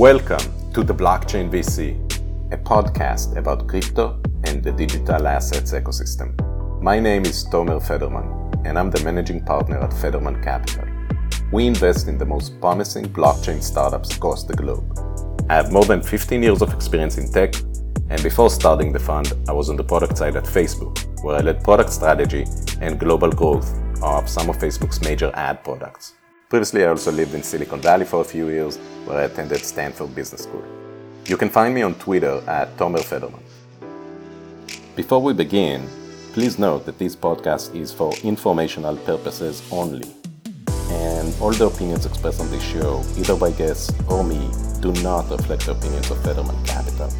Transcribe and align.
Welcome 0.00 0.72
to 0.72 0.82
the 0.82 0.94
Blockchain 0.94 1.50
VC, 1.50 1.94
a 2.54 2.56
podcast 2.56 3.36
about 3.36 3.68
crypto 3.68 4.18
and 4.44 4.64
the 4.64 4.72
digital 4.72 5.28
assets 5.28 5.74
ecosystem. 5.74 6.32
My 6.80 6.98
name 6.98 7.26
is 7.26 7.44
Tomer 7.44 7.86
Federman, 7.86 8.50
and 8.64 8.78
I'm 8.78 8.90
the 8.90 9.04
managing 9.04 9.44
partner 9.44 9.76
at 9.76 9.92
Federman 9.92 10.42
Capital. 10.42 10.88
We 11.52 11.66
invest 11.66 12.08
in 12.08 12.16
the 12.16 12.24
most 12.24 12.58
promising 12.62 13.10
blockchain 13.10 13.62
startups 13.62 14.16
across 14.16 14.44
the 14.44 14.54
globe. 14.54 14.90
I 15.50 15.56
have 15.56 15.70
more 15.70 15.84
than 15.84 16.00
15 16.00 16.42
years 16.42 16.62
of 16.62 16.72
experience 16.72 17.18
in 17.18 17.30
tech, 17.30 17.54
and 18.08 18.22
before 18.22 18.48
starting 18.48 18.92
the 18.94 18.98
fund, 18.98 19.34
I 19.50 19.52
was 19.52 19.68
on 19.68 19.76
the 19.76 19.84
product 19.84 20.16
side 20.16 20.34
at 20.34 20.44
Facebook, 20.44 21.22
where 21.22 21.36
I 21.36 21.40
led 21.40 21.62
product 21.62 21.92
strategy 21.92 22.46
and 22.80 22.98
global 22.98 23.30
growth 23.30 23.70
of 24.02 24.30
some 24.30 24.48
of 24.48 24.56
Facebook's 24.56 25.02
major 25.02 25.30
ad 25.34 25.62
products. 25.62 26.14
Previously, 26.50 26.84
I 26.84 26.88
also 26.88 27.12
lived 27.12 27.32
in 27.32 27.44
Silicon 27.44 27.80
Valley 27.80 28.04
for 28.04 28.22
a 28.22 28.24
few 28.24 28.48
years, 28.48 28.76
where 29.04 29.18
I 29.18 29.22
attended 29.26 29.64
Stanford 29.64 30.12
Business 30.16 30.42
School. 30.42 30.64
You 31.26 31.36
can 31.36 31.48
find 31.48 31.72
me 31.72 31.82
on 31.82 31.94
Twitter 31.94 32.42
at 32.48 32.76
Tomer 32.76 33.04
Federman. 33.04 33.40
Before 34.96 35.22
we 35.22 35.32
begin, 35.32 35.88
please 36.32 36.58
note 36.58 36.86
that 36.86 36.98
this 36.98 37.14
podcast 37.14 37.72
is 37.76 37.92
for 37.92 38.12
informational 38.24 38.96
purposes 38.96 39.62
only, 39.70 40.12
and 40.90 41.32
all 41.40 41.52
the 41.52 41.66
opinions 41.66 42.04
expressed 42.04 42.40
on 42.40 42.50
this 42.50 42.64
show, 42.64 43.00
either 43.16 43.36
by 43.36 43.52
guests 43.52 43.94
or 44.08 44.24
me, 44.24 44.50
do 44.80 44.90
not 45.04 45.30
reflect 45.30 45.66
the 45.66 45.70
opinions 45.70 46.10
of 46.10 46.20
Federman 46.24 46.60
Capital. 46.64 47.12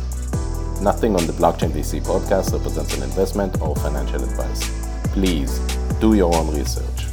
Nothing 0.82 1.14
on 1.14 1.24
the 1.28 1.34
Blockchain 1.34 1.70
VC 1.70 2.02
podcast 2.02 2.52
represents 2.52 2.96
an 2.96 3.04
investment 3.04 3.62
or 3.62 3.76
financial 3.76 4.24
advice. 4.24 4.68
Please 5.12 5.60
do 6.00 6.14
your 6.14 6.34
own 6.34 6.52
research. 6.52 7.06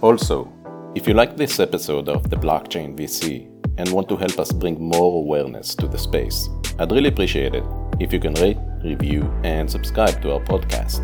Also, 0.00 0.53
if 0.94 1.08
you 1.08 1.14
like 1.14 1.36
this 1.36 1.58
episode 1.58 2.08
of 2.08 2.30
the 2.30 2.36
Blockchain 2.36 2.96
VC 2.96 3.50
and 3.78 3.90
want 3.90 4.08
to 4.08 4.16
help 4.16 4.38
us 4.38 4.52
bring 4.52 4.80
more 4.80 5.18
awareness 5.22 5.74
to 5.74 5.88
the 5.88 5.98
space, 5.98 6.48
I'd 6.78 6.92
really 6.92 7.08
appreciate 7.08 7.54
it 7.54 7.64
if 7.98 8.12
you 8.12 8.20
can 8.20 8.34
rate, 8.34 8.58
review, 8.84 9.22
and 9.42 9.68
subscribe 9.68 10.22
to 10.22 10.34
our 10.34 10.40
podcast. 10.40 11.00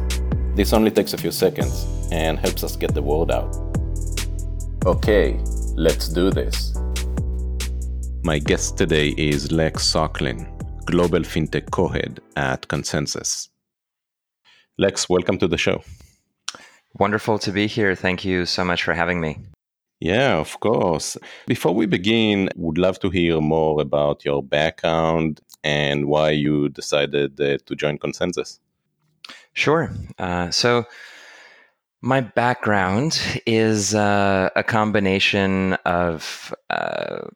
This 0.54 0.72
only 0.72 0.92
takes 0.92 1.12
a 1.12 1.18
few 1.18 1.32
seconds 1.32 1.86
and 2.12 2.38
helps 2.38 2.62
us 2.62 2.76
get 2.76 2.94
the 2.94 3.02
word 3.02 3.32
out. 3.32 3.52
Okay, 4.86 5.40
let's 5.74 6.08
do 6.08 6.30
this. 6.30 6.72
My 8.22 8.38
guest 8.38 8.78
today 8.78 9.08
is 9.18 9.50
Lex 9.50 9.92
Sokolin, 9.92 10.46
Global 10.86 11.20
FinTech 11.20 11.68
Co-Head 11.72 12.20
at 12.36 12.62
ConsenSys. 12.68 13.48
Lex, 14.78 15.08
welcome 15.08 15.36
to 15.38 15.48
the 15.48 15.58
show. 15.58 15.82
Wonderful 16.94 17.40
to 17.40 17.50
be 17.50 17.66
here. 17.66 17.96
Thank 17.96 18.24
you 18.24 18.46
so 18.46 18.64
much 18.64 18.84
for 18.84 18.94
having 18.94 19.20
me. 19.20 19.38
Yeah, 20.00 20.38
of 20.38 20.58
course. 20.60 21.18
Before 21.46 21.74
we 21.74 21.86
begin, 21.86 22.48
would 22.56 22.78
love 22.78 22.98
to 23.00 23.10
hear 23.10 23.40
more 23.40 23.80
about 23.82 24.24
your 24.24 24.42
background 24.42 25.40
and 25.62 26.06
why 26.06 26.30
you 26.30 26.70
decided 26.70 27.38
uh, 27.38 27.58
to 27.66 27.76
join 27.76 27.98
ConsenSys. 27.98 28.58
Sure. 29.52 29.90
Uh, 30.18 30.50
so, 30.50 30.84
my 32.00 32.22
background 32.22 33.20
is 33.44 33.94
uh, 33.94 34.48
a 34.56 34.62
combination 34.62 35.74
of 35.84 36.54
uh, 36.70 37.26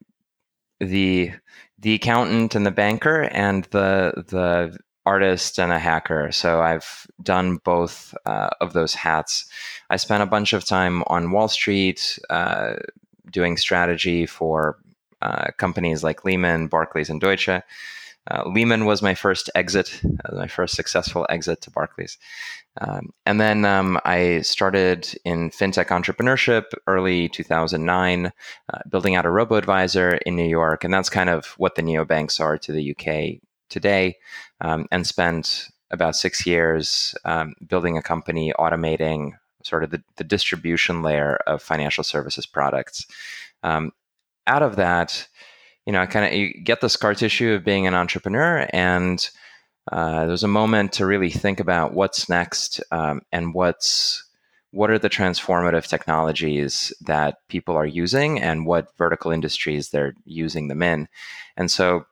the 0.81 1.33
the 1.79 1.95
accountant 1.95 2.55
and 2.55 2.65
the 2.65 2.71
banker, 2.71 3.25
and 3.25 3.65
the 3.65 4.25
the 4.29 4.79
artist 5.07 5.59
and 5.59 5.73
a 5.73 5.79
hacker. 5.79 6.33
So 6.33 6.61
I've 6.61 7.07
done 7.23 7.57
both 7.57 8.15
uh, 8.27 8.51
of 8.61 8.73
those 8.73 8.95
hats. 8.95 9.47
I 9.91 9.97
spent 9.97 10.23
a 10.23 10.27
bunch 10.27 10.53
of 10.53 10.65
time 10.65 11.03
on 11.07 11.31
Wall 11.31 11.49
Street 11.49 12.19
uh, 12.31 12.75
doing 13.31 13.57
strategy 13.57 14.27
for 14.27 14.79
uh, 15.23 15.51
companies 15.59 16.03
like 16.03 16.25
Lehman, 16.25 16.69
Barclays, 16.69 17.11
and 17.11 17.21
Deutsche. 17.21 17.49
Uh, 18.31 18.43
Lehman 18.47 18.87
was 18.87 19.03
my 19.03 19.15
first 19.15 19.51
exit, 19.55 20.01
uh, 20.25 20.35
my 20.35 20.47
first 20.47 20.75
successful 20.75 21.27
exit 21.29 21.61
to 21.61 21.71
Barclays. 21.71 22.17
Um, 22.81 23.11
and 23.27 23.41
then 23.41 23.65
um, 23.65 24.01
I 24.05 24.41
started 24.41 25.15
in 25.25 25.51
fintech 25.51 25.89
entrepreneurship 25.89 26.65
early 26.87 27.29
2009, 27.29 28.27
uh, 28.27 28.79
building 28.89 29.15
out 29.15 29.27
a 29.27 29.31
robo 29.31 29.57
advisor 29.57 30.15
in 30.27 30.37
New 30.37 30.49
York. 30.49 30.85
And 30.85 30.93
that's 30.93 31.11
kind 31.11 31.29
of 31.29 31.47
what 31.59 31.75
the 31.75 31.83
neobanks 31.83 32.41
are 32.41 32.57
to 32.59 32.73
the 32.73 32.97
UK 32.97 33.41
today 33.69 34.17
um, 34.61 34.87
and 34.91 35.07
spent 35.07 35.69
about 35.91 36.17
six 36.17 36.47
years 36.47 37.15
um, 37.25 37.55
building 37.67 37.97
a 37.97 38.03
company 38.03 38.53
automating 38.59 39.33
sort 39.63 39.85
of 39.85 39.91
the, 39.91 40.03
the, 40.17 40.25
distribution 40.25 41.03
layer 41.03 41.37
of 41.47 41.63
financial 41.63 42.05
services 42.05 42.45
products. 42.45 43.07
Um, 43.63 43.93
out 44.47 44.63
of 44.63 44.77
that, 44.77 45.27
you 45.87 45.93
know, 45.93 46.01
I 46.01 46.07
kind 46.07 46.27
of 46.27 46.33
you 46.33 46.53
get 46.63 46.81
the 46.81 46.89
scar 46.89 47.15
tissue 47.15 47.53
of 47.53 47.65
being 47.65 47.87
an 47.87 47.95
entrepreneur, 47.95 48.69
and 48.71 49.29
uh, 49.91 50.27
there's 50.27 50.45
a 50.45 50.49
moment 50.49 50.93
to 50.95 51.07
really 51.07 51.31
think 51.31 51.61
about 51.61 51.95
what's 51.95 52.29
next 52.29 52.81
um, 52.91 53.23
and 53.33 53.55
what's 53.55 54.23
what 54.71 54.91
are 54.91 54.99
the 54.99 55.09
transformative 55.09 55.87
technologies 55.87 56.93
that 57.01 57.37
people 57.49 57.77
are 57.77 57.87
using 57.87 58.41
and 58.41 58.67
what 58.67 58.89
vertical 58.99 59.31
industries 59.31 59.91
they're 59.91 60.15
using 60.25 60.67
them 60.67 60.83
in. 60.83 61.07
And 61.57 61.71
so 61.71 62.07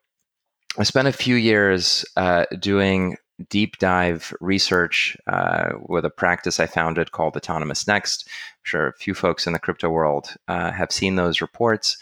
I 0.79 0.85
spent 0.85 1.09
a 1.09 1.13
few 1.13 1.35
years 1.35 2.05
uh, 2.17 2.47
doing 2.59 3.17
deep 3.51 3.77
dive 3.79 4.33
research 4.41 5.17
uh, 5.27 5.73
with 5.87 6.05
a 6.05 6.11
practice 6.11 6.61
I 6.61 6.67
founded 6.67 7.13
called 7.13 7.37
Autonomous 7.37 7.87
Next. 7.87 8.27
I'm 8.27 8.63
sure 8.63 8.87
a 8.87 8.95
few 8.95 9.15
folks 9.15 9.47
in 9.47 9.53
the 9.53 9.59
crypto 9.59 9.91
world 9.91 10.35
uh, 10.49 10.71
have 10.71 10.91
seen 10.91 11.17
those 11.17 11.43
reports 11.43 11.99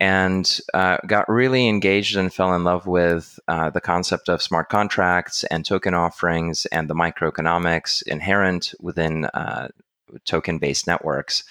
and 0.00 0.60
uh, 0.72 0.98
got 1.06 1.28
really 1.28 1.68
engaged 1.68 2.16
and 2.16 2.32
fell 2.32 2.54
in 2.54 2.64
love 2.64 2.86
with 2.86 3.38
uh, 3.48 3.70
the 3.70 3.80
concept 3.80 4.28
of 4.28 4.42
smart 4.42 4.68
contracts 4.70 5.44
and 5.44 5.64
token 5.64 5.92
offerings 5.92 6.66
and 6.66 6.88
the 6.88 6.94
microeconomics 6.94 8.02
inherent 8.06 8.74
within 8.80 9.26
uh, 9.26 9.68
token 10.24 10.58
based 10.58 10.86
networks. 10.86 11.44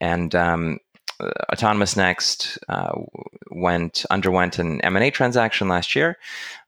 and 0.00 0.34
um, 0.34 0.78
Autonomous 1.52 1.96
Next 1.96 2.58
uh, 2.68 2.92
went 3.50 4.04
underwent 4.10 4.58
an 4.58 4.80
M 4.80 4.96
and 4.96 5.04
A 5.04 5.10
transaction 5.10 5.68
last 5.68 5.94
year, 5.94 6.18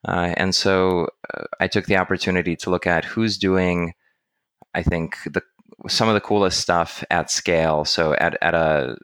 uh, 0.06 0.34
and 0.36 0.54
so 0.54 1.08
uh, 1.32 1.44
I 1.60 1.68
took 1.68 1.86
the 1.86 1.96
opportunity 1.96 2.56
to 2.56 2.70
look 2.70 2.86
at 2.86 3.04
who's 3.04 3.38
doing, 3.38 3.94
I 4.74 4.82
think 4.82 5.16
the 5.24 5.42
some 5.88 6.08
of 6.08 6.14
the 6.14 6.20
coolest 6.20 6.60
stuff 6.60 7.04
at 7.10 7.30
scale. 7.30 7.84
So 7.84 8.14
at 8.14 8.36
at 8.42 8.54
a 8.54 8.96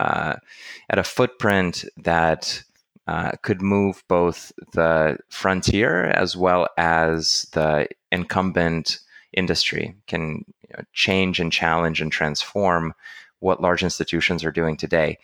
uh, 0.00 0.36
at 0.90 0.98
a 0.98 1.04
footprint 1.04 1.84
that 1.96 2.62
uh, 3.06 3.32
could 3.42 3.62
move 3.62 4.02
both 4.08 4.52
the 4.72 5.18
frontier 5.28 6.06
as 6.06 6.36
well 6.36 6.68
as 6.78 7.46
the 7.52 7.88
incumbent 8.10 8.98
industry, 9.32 9.94
can 10.06 10.44
you 10.62 10.76
know, 10.76 10.84
change 10.92 11.40
and 11.40 11.52
challenge 11.52 12.00
and 12.00 12.10
transform 12.10 12.94
what 13.44 13.60
large 13.60 13.84
institutions 13.84 14.42
are 14.42 14.50
doing 14.50 14.76
today. 14.76 15.18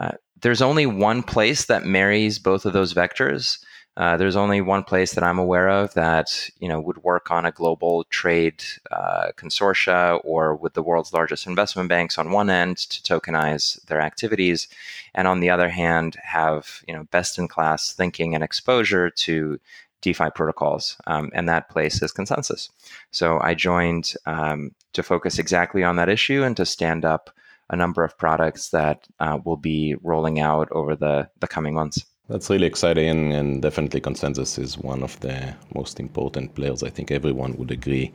Uh, 0.00 0.12
there's 0.40 0.62
only 0.62 0.86
one 0.86 1.22
place 1.22 1.66
that 1.66 1.84
marries 1.84 2.38
both 2.38 2.64
of 2.64 2.72
those 2.72 2.94
vectors. 2.94 3.58
Uh, 3.96 4.16
there's 4.16 4.36
only 4.36 4.60
one 4.60 4.82
place 4.82 5.14
that 5.14 5.22
I'm 5.22 5.38
aware 5.38 5.68
of 5.68 5.94
that 5.94 6.50
you 6.58 6.68
know 6.68 6.80
would 6.80 7.02
work 7.04 7.30
on 7.30 7.44
a 7.44 7.52
global 7.52 8.04
trade 8.10 8.64
uh, 8.90 9.26
consortia 9.36 10.20
or 10.24 10.56
with 10.56 10.74
the 10.74 10.82
world's 10.82 11.12
largest 11.12 11.46
investment 11.46 11.88
banks 11.88 12.18
on 12.18 12.32
one 12.32 12.50
end 12.50 12.76
to 12.76 13.02
tokenize 13.02 13.84
their 13.86 14.00
activities, 14.00 14.68
and 15.14 15.28
on 15.28 15.40
the 15.40 15.50
other 15.50 15.68
hand 15.68 16.16
have 16.22 16.82
you 16.88 16.94
know 16.94 17.04
best 17.10 17.38
in 17.38 17.46
class 17.46 17.92
thinking 17.92 18.34
and 18.34 18.42
exposure 18.42 19.10
to 19.10 19.60
DeFi 20.00 20.30
protocols, 20.34 20.96
um, 21.06 21.30
and 21.32 21.48
that 21.48 21.70
place 21.70 22.02
is 22.02 22.12
ConsenSys. 22.12 22.68
So 23.10 23.38
I 23.40 23.54
joined 23.54 24.14
um, 24.26 24.72
to 24.92 25.02
focus 25.02 25.38
exactly 25.38 25.84
on 25.84 25.96
that 25.96 26.08
issue 26.08 26.42
and 26.42 26.56
to 26.56 26.66
stand 26.66 27.04
up 27.04 27.30
a 27.70 27.76
number 27.76 28.04
of 28.04 28.16
products 28.18 28.70
that 28.70 29.06
uh, 29.20 29.38
will 29.44 29.56
be 29.56 29.94
rolling 30.02 30.40
out 30.40 30.68
over 30.72 30.94
the, 30.96 31.28
the 31.40 31.46
coming 31.46 31.74
months. 31.74 32.04
That's 32.28 32.48
really 32.48 32.66
exciting, 32.66 33.34
and 33.34 33.60
definitely 33.60 34.00
ConsenSys 34.00 34.58
is 34.58 34.78
one 34.78 35.02
of 35.02 35.20
the 35.20 35.54
most 35.74 36.00
important 36.00 36.54
players. 36.54 36.82
I 36.82 36.88
think 36.88 37.10
everyone 37.10 37.56
would 37.56 37.70
agree 37.70 38.12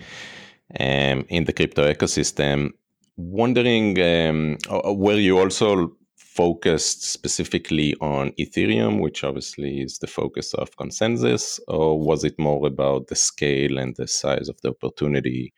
um, 0.80 1.26
in 1.30 1.44
the 1.46 1.54
crypto 1.54 1.92
ecosystem. 1.92 2.72
Wondering, 3.18 4.00
um, 4.02 4.58
were 4.98 5.14
you 5.14 5.38
also 5.38 5.96
focused 6.16 7.04
specifically 7.04 7.94
on 8.02 8.32
Ethereum, 8.40 9.02
which 9.02 9.24
obviously 9.24 9.82
is 9.82 10.00
the 10.00 10.08
focus 10.08 10.54
of 10.54 10.76
ConsenSys, 10.78 11.60
or 11.68 12.00
was 12.00 12.24
it 12.24 12.40
more 12.40 12.66
about 12.66 13.08
the 13.08 13.16
scale 13.16 13.78
and 13.78 13.96
the 13.96 14.08
size 14.08 14.48
of 14.50 14.60
the 14.62 14.70
opportunity 14.70 15.54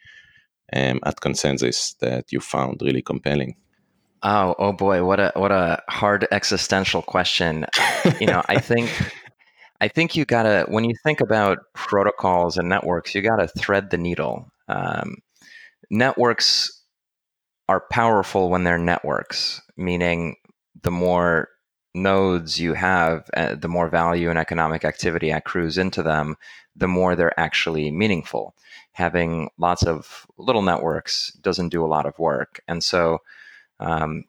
um, 0.73 0.99
at 1.05 1.21
ConsenSys 1.21 1.99
that 1.99 2.31
you 2.31 2.39
found 2.39 2.81
really 2.81 3.01
compelling? 3.01 3.55
Oh, 4.23 4.56
oh 4.59 4.71
boy, 4.71 5.03
what 5.03 5.19
a 5.19 5.31
what 5.35 5.51
a 5.51 5.81
hard 5.89 6.27
existential 6.31 7.01
question. 7.01 7.65
you 8.19 8.27
know, 8.27 8.44
I 8.47 8.59
think 8.59 8.89
I 9.81 9.88
think 9.88 10.15
you 10.15 10.25
gotta 10.25 10.65
when 10.68 10.83
you 10.83 10.94
think 11.03 11.21
about 11.21 11.59
protocols 11.73 12.57
and 12.57 12.69
networks, 12.69 13.15
you 13.15 13.21
gotta 13.21 13.47
thread 13.47 13.89
the 13.89 13.97
needle. 13.97 14.51
Um, 14.68 15.18
networks 15.89 16.83
are 17.68 17.83
powerful 17.91 18.50
when 18.50 18.63
they're 18.63 18.77
networks, 18.77 19.62
meaning 19.77 20.35
the 20.83 20.91
more 20.91 21.50
nodes 21.95 22.59
you 22.59 22.74
have, 22.74 23.29
uh, 23.35 23.56
the 23.56 23.67
more 23.67 23.89
value 23.89 24.29
and 24.29 24.39
economic 24.39 24.85
activity 24.85 25.31
accrues 25.31 25.77
into 25.77 26.03
them, 26.03 26.38
the 26.75 26.88
more 26.88 27.15
they're 27.15 27.39
actually 27.39 27.91
meaningful. 27.91 28.56
Having 28.94 29.50
lots 29.57 29.83
of 29.83 30.27
little 30.38 30.62
networks 30.62 31.31
doesn't 31.41 31.69
do 31.69 31.83
a 31.83 31.88
lot 31.88 32.06
of 32.06 32.19
work. 32.19 32.62
And 32.67 32.83
so, 32.83 33.19
um, 33.81 34.23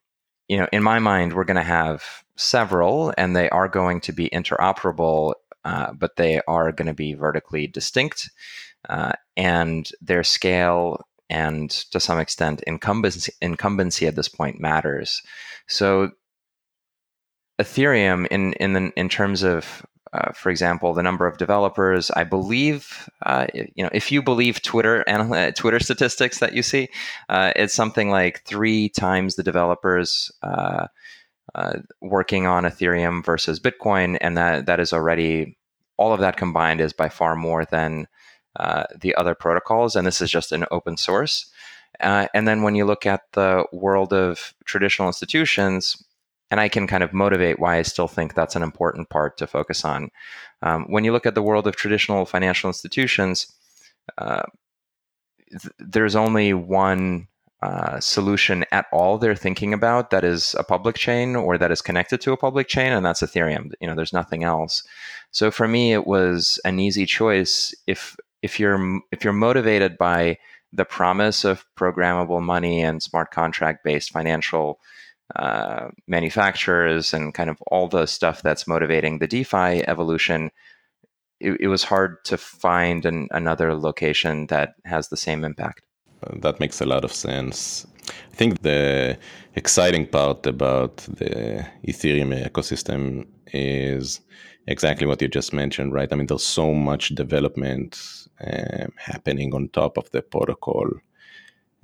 you 0.49 0.59
know, 0.59 0.67
in 0.73 0.83
my 0.83 0.99
mind, 0.99 1.33
we're 1.33 1.45
going 1.45 1.57
to 1.57 1.63
have 1.63 2.03
several, 2.37 3.15
and 3.17 3.37
they 3.37 3.49
are 3.51 3.69
going 3.69 4.01
to 4.03 4.13
be 4.13 4.29
interoperable, 4.31 5.35
uh, 5.65 5.93
but 5.93 6.17
they 6.17 6.41
are 6.49 6.73
going 6.73 6.89
to 6.89 6.95
be 6.95 7.15
vertically 7.15 7.67
distinct, 7.67 8.31
uh, 8.89 9.13
and 9.37 9.91
their 10.01 10.25
scale 10.25 11.07
and 11.31 11.71
to 11.71 11.99
some 12.01 12.19
extent 12.19 12.63
incumbency, 12.67 13.33
incumbency 13.41 14.07
at 14.07 14.17
this 14.17 14.29
point 14.29 14.61
matters. 14.61 15.23
So 15.69 16.11
Ethereum 17.61 18.27
in 18.31 18.53
in 18.55 18.73
the, 18.73 18.93
in 18.97 19.09
terms 19.09 19.43
of 19.43 19.87
uh, 20.13 20.33
for 20.33 20.51
example, 20.51 20.93
the 20.93 21.03
number 21.03 21.27
of 21.27 21.39
developers. 21.39 22.11
I 22.11 22.25
believe, 22.25 23.09
uh, 23.25 23.47
you 23.55 23.83
know, 23.83 23.89
if 23.93 24.13
you 24.13 24.23
believe 24.23 24.61
Twitter 24.61 25.05
uh, 25.09 25.53
Twitter 25.53 25.81
statistics 25.81 26.39
that 26.41 26.53
you 26.53 26.63
see, 26.63 26.89
uh, 27.31 27.53
it's 27.57 27.73
something 27.73 28.11
like 28.11 28.43
three 28.45 28.91
times 28.91 29.37
the 29.37 29.43
developers 29.43 30.31
uh, 30.43 30.87
working 32.01 32.47
on 32.47 32.65
Ethereum 32.65 33.25
versus 33.25 33.59
Bitcoin, 33.59 34.19
and 34.21 34.37
that 34.37 34.67
that 34.67 34.81
is 34.81 34.93
already 34.93 35.57
all 35.97 36.13
of 36.13 36.21
that 36.21 36.37
combined 36.37 36.81
is 36.81 36.93
by 36.93 37.09
far 37.09 37.35
more 37.35 37.65
than 37.65 38.07
the 39.01 39.15
other 39.17 39.35
protocols. 39.35 39.97
And 39.97 40.07
this 40.07 40.21
is 40.21 40.31
just 40.31 40.53
an 40.53 40.67
open 40.71 40.99
source. 40.99 41.51
and 42.01 42.47
then 42.47 42.63
when 42.63 42.75
you 42.75 42.85
look 42.85 43.07
at 43.07 43.23
the 43.33 43.65
world 43.73 44.13
of 44.13 44.55
traditional 44.67 45.09
institutions, 45.09 46.05
and 46.53 46.61
I 46.61 46.69
can 46.69 46.87
kind 46.87 47.03
of 47.03 47.15
motivate 47.15 47.59
why 47.59 47.79
I 47.79 47.83
still 47.83 48.07
think 48.07 48.35
that's 48.35 48.55
an 48.55 48.63
important 48.63 49.09
part 49.09 49.39
to 49.39 49.47
focus 49.47 49.87
on. 49.87 50.11
Um, 50.61 50.85
when 50.85 51.03
you 51.03 51.11
look 51.11 51.25
at 51.25 51.35
the 51.35 51.43
world 51.43 51.67
of 51.67 51.77
traditional 51.77 52.27
financial 52.27 52.69
institutions, 52.69 53.51
uh, 54.19 54.43
th- 55.51 55.73
there's 55.79 56.15
only 56.15 56.53
one 56.53 57.27
uh, 57.63 57.99
solution 58.01 58.67
at 58.71 58.85
all 58.93 59.17
they're 59.17 59.35
thinking 59.35 59.73
about 59.73 60.11
that 60.11 60.25
is 60.25 60.55
a 60.59 60.63
public 60.63 60.95
chain 60.97 61.37
or 61.37 61.57
that 61.57 61.71
is 61.71 61.81
connected 61.81 62.21
to 62.21 62.33
a 62.33 62.37
public 62.37 62.69
chain, 62.69 62.93
and 62.93 63.07
that's 63.07 63.23
Ethereum. 63.23 63.73
You 63.81 63.87
know, 63.87 63.95
there's 63.95 64.13
nothing 64.13 64.45
else. 64.45 64.83
So 65.31 65.51
for 65.51 65.67
me, 65.67 65.95
it 65.95 66.07
was 66.07 66.61
an 66.67 66.79
easy 66.79 67.07
choice. 67.07 67.75
If 67.87 68.15
if 68.43 68.61
you're 68.61 69.01
if 69.11 69.25
you're 69.25 69.33
motivated 69.33 69.97
by 69.97 70.37
the 70.71 70.85
promise 70.85 71.45
of 71.47 71.65
programmable 71.79 72.43
money 72.43 72.83
and 72.83 73.03
smart 73.03 73.31
contract 73.31 73.85
based 73.85 74.11
financial 74.11 74.81
uh, 75.37 75.89
manufacturers 76.07 77.15
and 77.15 77.35
kind 77.35 77.51
of 77.51 77.61
all 77.67 77.89
the 77.89 78.07
stuff 78.07 78.43
that's 78.43 78.67
motivating 78.67 79.19
the 79.19 79.27
DeFi 79.27 79.87
evolution, 79.87 80.51
it, 81.41 81.57
it 81.61 81.69
was 81.69 81.85
hard 81.85 82.25
to 82.25 82.37
find 82.37 83.07
an, 83.07 83.29
another 83.31 83.75
location 83.75 84.47
that 84.49 84.75
has 84.85 85.09
the 85.09 85.17
same 85.17 85.45
impact. 85.45 85.83
That 86.41 86.61
makes 86.61 86.81
a 86.81 86.87
lot 86.87 87.05
of 87.05 87.13
sense. 87.13 87.87
I 88.09 88.35
think 88.35 88.63
the 88.63 89.19
exciting 89.55 90.07
part 90.07 90.47
about 90.47 90.97
the 90.99 91.67
Ethereum 91.87 92.49
ecosystem 92.49 93.27
is 93.53 94.21
exactly 94.67 95.07
what 95.07 95.21
you 95.21 95.29
just 95.29 95.53
mentioned, 95.53 95.93
right? 95.93 96.13
I 96.13 96.17
mean, 96.17 96.27
there's 96.27 96.47
so 96.47 96.73
much 96.73 97.15
development 97.15 98.01
um, 98.41 98.93
happening 98.97 99.55
on 99.55 99.69
top 99.69 99.97
of 99.97 100.11
the 100.11 100.23
protocol. 100.23 100.87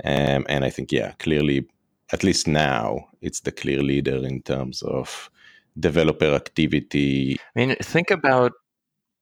Um, 0.05 0.47
and 0.49 0.65
I 0.65 0.71
think, 0.71 0.93
yeah, 0.93 1.13
clearly 1.19 1.67
at 2.13 2.23
least 2.23 2.47
now, 2.47 3.08
it's 3.21 3.41
the 3.41 3.53
clear 3.53 3.83
leader 3.83 4.25
in 4.25 4.43
terms 4.43 4.83
of 4.83 5.31
developer 5.79 6.35
activity. 6.35 7.37
I 7.57 7.59
mean, 7.59 7.77
think 7.77 8.11
about 8.11 8.53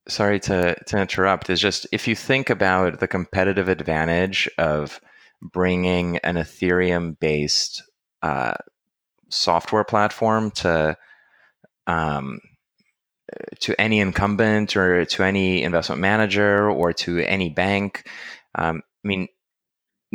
sorry 0.07 0.39
to, 0.39 0.75
to 0.87 0.97
interrupt 0.97 1.49
is 1.49 1.59
just 1.59 1.85
if 1.91 2.07
you 2.07 2.15
think 2.15 2.49
about 2.49 2.99
the 2.99 3.07
competitive 3.07 3.69
advantage 3.69 4.49
of 4.57 4.99
bringing 5.41 6.17
an 6.19 6.35
ethereum 6.35 7.19
based 7.19 7.83
uh, 8.21 8.55
software 9.29 9.83
platform 9.83 10.51
to 10.51 10.97
um, 11.85 12.39
to 13.59 13.79
any 13.79 13.99
incumbent 13.99 14.75
or 14.75 15.05
to 15.05 15.23
any 15.23 15.63
investment 15.63 16.01
manager 16.01 16.69
or 16.69 16.93
to 16.93 17.19
any 17.19 17.49
bank 17.49 18.09
um, 18.55 18.81
i 19.03 19.07
mean 19.07 19.27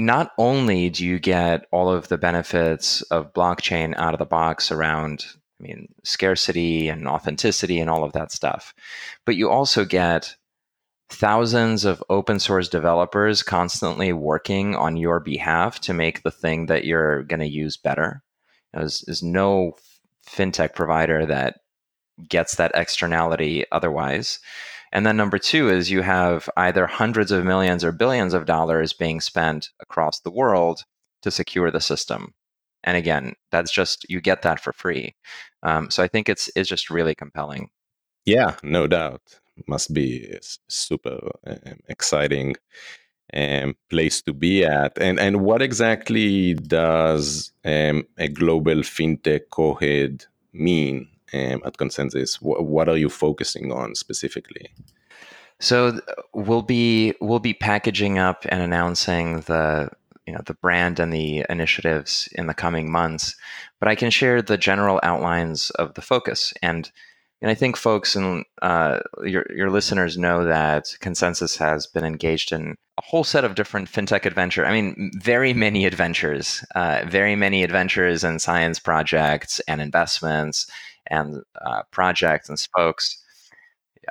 not 0.06 0.32
only 0.38 0.90
do 0.90 1.04
you 1.04 1.18
get 1.18 1.66
all 1.70 1.90
of 1.90 2.08
the 2.08 2.18
benefits 2.18 3.02
of 3.02 3.32
blockchain 3.32 3.94
out 3.96 4.14
of 4.14 4.18
the 4.18 4.26
box 4.26 4.70
around 4.70 5.24
I 5.60 5.62
mean 5.62 5.94
scarcity 6.02 6.88
and 6.88 7.06
authenticity 7.06 7.80
and 7.80 7.88
all 7.88 8.04
of 8.04 8.12
that 8.12 8.32
stuff, 8.32 8.74
but 9.24 9.36
you 9.36 9.48
also 9.50 9.84
get 9.84 10.36
thousands 11.12 11.84
of 11.84 12.02
open 12.08 12.38
source 12.38 12.68
developers 12.68 13.42
constantly 13.42 14.12
working 14.12 14.74
on 14.74 14.96
your 14.96 15.20
behalf 15.20 15.78
to 15.80 15.92
make 15.92 16.22
the 16.22 16.30
thing 16.30 16.66
that 16.66 16.84
you're 16.84 17.22
going 17.24 17.40
to 17.40 17.48
use 17.48 17.76
better. 17.76 18.22
There's, 18.72 19.00
there's 19.02 19.22
no 19.22 19.76
fintech 20.26 20.74
provider 20.74 21.26
that 21.26 21.60
gets 22.28 22.56
that 22.56 22.72
externality 22.74 23.64
otherwise. 23.70 24.40
And 24.92 25.06
then 25.06 25.16
number 25.16 25.38
two 25.38 25.70
is 25.70 25.90
you 25.90 26.02
have 26.02 26.50
either 26.56 26.86
hundreds 26.86 27.32
of 27.32 27.44
millions 27.44 27.82
or 27.82 27.92
billions 27.92 28.34
of 28.34 28.46
dollars 28.46 28.92
being 28.92 29.20
spent 29.20 29.70
across 29.80 30.20
the 30.20 30.30
world 30.30 30.84
to 31.22 31.30
secure 31.30 31.70
the 31.70 31.80
system. 31.80 32.34
And 32.84 32.96
again, 32.96 33.34
that's 33.50 33.72
just 33.72 34.08
you 34.08 34.20
get 34.20 34.42
that 34.42 34.60
for 34.60 34.72
free. 34.72 35.14
Um, 35.62 35.90
so 35.90 36.02
I 36.02 36.08
think 36.08 36.28
it's 36.28 36.50
it's 36.56 36.68
just 36.68 36.90
really 36.90 37.14
compelling. 37.14 37.70
Yeah, 38.24 38.56
no 38.62 38.86
doubt. 38.86 39.22
Must 39.66 39.92
be 39.94 40.38
super 40.68 41.30
um, 41.46 41.78
exciting 41.88 42.56
um, 43.32 43.76
place 43.88 44.20
to 44.22 44.32
be 44.32 44.64
at. 44.64 44.98
And 44.98 45.20
and 45.20 45.42
what 45.42 45.62
exactly 45.62 46.54
does 46.54 47.52
um, 47.64 48.04
a 48.18 48.28
global 48.28 48.82
fintech 48.82 49.42
co-head 49.50 50.24
mean? 50.52 51.08
Um, 51.34 51.62
at 51.64 51.78
ConsenSys? 51.78 52.36
What 52.42 52.88
are 52.88 52.96
you 52.96 53.08
focusing 53.08 53.72
on 53.72 53.94
specifically? 53.94 54.74
So 55.60 56.00
we'll 56.34 56.62
be 56.62 57.14
we'll 57.20 57.38
be 57.38 57.54
packaging 57.54 58.18
up 58.18 58.44
and 58.48 58.60
announcing 58.60 59.40
the 59.42 59.90
you 60.26 60.34
know 60.34 60.40
the 60.44 60.54
brand 60.54 61.00
and 61.00 61.12
the 61.12 61.46
initiatives 61.48 62.28
in 62.32 62.48
the 62.48 62.54
coming 62.54 62.90
months, 62.90 63.36
but 63.80 63.88
I 63.88 63.94
can 63.94 64.10
share 64.10 64.42
the 64.42 64.58
general 64.58 65.00
outlines 65.02 65.70
of 65.70 65.94
the 65.94 66.02
focus 66.02 66.52
and. 66.62 66.90
And 67.40 67.50
I 67.50 67.54
think 67.54 67.76
folks 67.76 68.14
and 68.14 68.44
uh, 68.62 69.00
your 69.24 69.44
your 69.52 69.68
listeners 69.68 70.16
know 70.16 70.44
that 70.44 70.84
ConsenSys 71.00 71.58
has 71.58 71.88
been 71.88 72.04
engaged 72.04 72.52
in 72.52 72.76
a 72.98 73.02
whole 73.02 73.24
set 73.24 73.44
of 73.44 73.56
different 73.56 73.90
fintech 73.90 74.26
adventure. 74.26 74.64
I 74.64 74.70
mean, 74.70 75.10
very 75.18 75.52
many 75.52 75.84
adventures, 75.84 76.64
uh, 76.76 77.02
very 77.08 77.34
many 77.34 77.64
adventures 77.64 78.22
and 78.22 78.40
science 78.40 78.78
projects 78.78 79.58
and 79.66 79.80
investments 79.80 80.68
and 81.06 81.42
uh, 81.64 81.82
projects 81.90 82.48
and 82.48 82.58
spokes. 82.58 83.22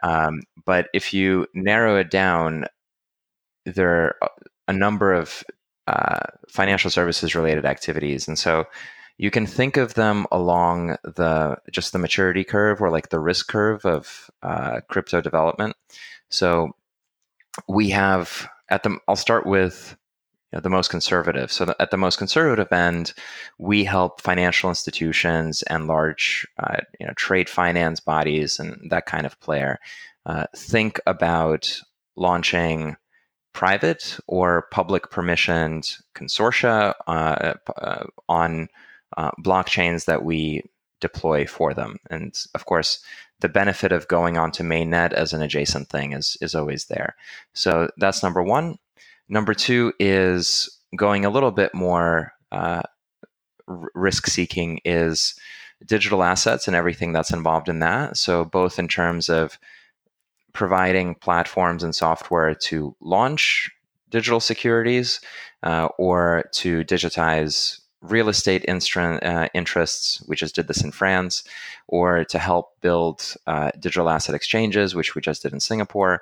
Um, 0.03 0.41
but 0.65 0.89
if 0.93 1.13
you 1.13 1.47
narrow 1.53 1.97
it 1.97 2.09
down, 2.09 2.65
there 3.65 3.89
are 3.89 4.15
a 4.67 4.73
number 4.73 5.13
of 5.13 5.43
uh, 5.87 6.19
financial 6.47 6.89
services 6.89 7.35
related 7.35 7.65
activities. 7.65 8.27
And 8.27 8.37
so 8.37 8.65
you 9.17 9.29
can 9.29 9.45
think 9.45 9.77
of 9.77 9.93
them 9.93 10.25
along 10.31 10.97
the 11.03 11.57
just 11.71 11.93
the 11.93 11.99
maturity 11.99 12.43
curve 12.43 12.81
or 12.81 12.89
like 12.89 13.09
the 13.09 13.19
risk 13.19 13.47
curve 13.47 13.85
of 13.85 14.31
uh, 14.41 14.81
crypto 14.87 15.21
development. 15.21 15.75
So 16.29 16.71
we 17.67 17.89
have 17.89 18.47
at 18.69 18.83
the 18.83 18.97
I'll 19.07 19.15
start 19.15 19.45
with 19.45 19.95
you 20.51 20.57
know, 20.57 20.61
the 20.61 20.69
most 20.69 20.89
conservative. 20.89 21.51
So 21.51 21.73
at 21.79 21.91
the 21.91 21.97
most 21.97 22.17
conservative 22.17 22.71
end, 22.71 23.13
we 23.57 23.83
help 23.83 24.21
financial 24.21 24.69
institutions 24.69 25.61
and 25.63 25.87
large, 25.87 26.45
uh, 26.61 26.77
you 26.99 27.07
know, 27.07 27.13
trade 27.13 27.49
finance 27.49 27.99
bodies 27.99 28.59
and 28.59 28.89
that 28.89 29.05
kind 29.05 29.25
of 29.25 29.39
player 29.39 29.79
uh, 30.25 30.45
think 30.55 30.99
about 31.07 31.81
launching 32.15 32.97
private 33.53 34.17
or 34.27 34.67
public 34.71 35.09
permissioned 35.09 36.01
consortia 36.15 36.93
uh, 37.07 37.53
uh 37.77 38.05
on 38.29 38.69
uh, 39.17 39.31
blockchains 39.41 40.05
that 40.05 40.23
we 40.23 40.63
deploy 41.01 41.45
for 41.45 41.73
them. 41.73 41.97
And 42.09 42.37
of 42.55 42.65
course, 42.65 43.03
the 43.41 43.49
benefit 43.49 43.91
of 43.91 44.07
going 44.07 44.37
onto 44.37 44.63
mainnet 44.63 45.11
as 45.13 45.33
an 45.33 45.41
adjacent 45.41 45.89
thing 45.89 46.13
is 46.13 46.37
is 46.41 46.55
always 46.55 46.85
there. 46.85 47.15
So 47.53 47.89
that's 47.97 48.23
number 48.23 48.43
one. 48.43 48.77
Number 49.31 49.53
two 49.53 49.93
is 49.97 50.69
going 50.93 51.23
a 51.23 51.29
little 51.29 51.51
bit 51.51 51.73
more 51.73 52.33
uh, 52.51 52.81
risk 53.65 54.27
seeking 54.27 54.81
is 54.83 55.35
digital 55.85 56.21
assets 56.21 56.67
and 56.67 56.75
everything 56.75 57.13
that's 57.13 57.31
involved 57.31 57.69
in 57.69 57.79
that. 57.79 58.17
So, 58.17 58.43
both 58.43 58.77
in 58.77 58.89
terms 58.89 59.29
of 59.29 59.57
providing 60.51 61.15
platforms 61.15 61.81
and 61.81 61.95
software 61.95 62.53
to 62.53 62.93
launch 62.99 63.71
digital 64.09 64.41
securities 64.41 65.21
uh, 65.63 65.87
or 65.97 66.43
to 66.51 66.83
digitize 66.83 67.79
real 68.01 68.27
estate 68.27 68.65
instru- 68.67 69.23
uh, 69.23 69.47
interests. 69.53 70.21
We 70.27 70.35
just 70.35 70.55
did 70.55 70.67
this 70.67 70.83
in 70.83 70.91
France, 70.91 71.45
or 71.87 72.25
to 72.25 72.37
help 72.37 72.71
build 72.81 73.35
uh, 73.47 73.71
digital 73.79 74.09
asset 74.09 74.35
exchanges, 74.35 74.93
which 74.93 75.15
we 75.15 75.21
just 75.21 75.43
did 75.43 75.53
in 75.53 75.61
Singapore. 75.61 76.21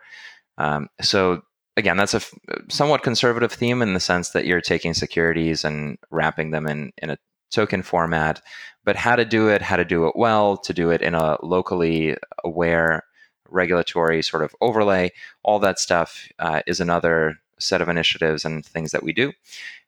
Um, 0.59 0.89
so 1.01 1.41
again, 1.79 1.97
that's 1.97 2.13
a 2.13 2.21
somewhat 2.69 3.03
conservative 3.03 3.51
theme 3.51 3.81
in 3.81 3.93
the 3.93 3.99
sense 3.99 4.29
that 4.29 4.45
you're 4.45 4.61
taking 4.61 4.93
securities 4.93 5.63
and 5.65 5.97
wrapping 6.11 6.51
them 6.51 6.67
in 6.67 6.91
in 6.97 7.09
a 7.09 7.17
token 7.51 7.81
format, 7.81 8.41
but 8.83 8.95
how 8.95 9.15
to 9.15 9.25
do 9.25 9.47
it, 9.47 9.61
how 9.61 9.75
to 9.75 9.85
do 9.85 10.05
it 10.07 10.15
well, 10.15 10.57
to 10.57 10.73
do 10.73 10.91
it 10.91 11.01
in 11.01 11.15
a 11.15 11.37
locally 11.43 12.15
aware 12.43 13.03
regulatory 13.49 14.21
sort 14.21 14.43
of 14.43 14.55
overlay, 14.61 15.11
all 15.43 15.57
that 15.59 15.79
stuff 15.79 16.27
uh, 16.37 16.61
is 16.67 16.79
another 16.79 17.35
set 17.59 17.81
of 17.81 17.89
initiatives 17.89 18.45
and 18.45 18.65
things 18.65 18.91
that 18.91 19.03
we 19.03 19.11
do. 19.11 19.33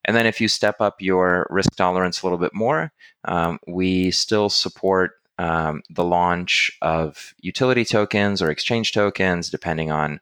And 0.05 0.15
then 0.15 0.25
if 0.25 0.41
you 0.41 0.47
step 0.47 0.81
up 0.81 0.95
your 0.99 1.45
risk 1.51 1.75
tolerance 1.75 2.21
a 2.21 2.25
little 2.25 2.39
bit 2.39 2.53
more, 2.53 2.91
um, 3.25 3.59
we 3.67 4.09
still 4.09 4.49
support 4.49 5.11
um, 5.37 5.83
the 5.89 6.03
launch 6.03 6.71
of 6.81 7.33
utility 7.39 7.85
tokens 7.85 8.41
or 8.41 8.49
exchange 8.49 8.91
tokens, 8.91 9.49
depending 9.49 9.91
on 9.91 10.19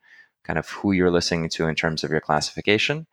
kind 0.50 0.58
of 0.58 0.68
who 0.70 0.94
you're 0.94 1.12
listening 1.12 1.48
to 1.48 1.68
in 1.68 1.76
terms 1.76 2.04
of 2.04 2.10
your 2.10 2.20
classification. 2.20 3.06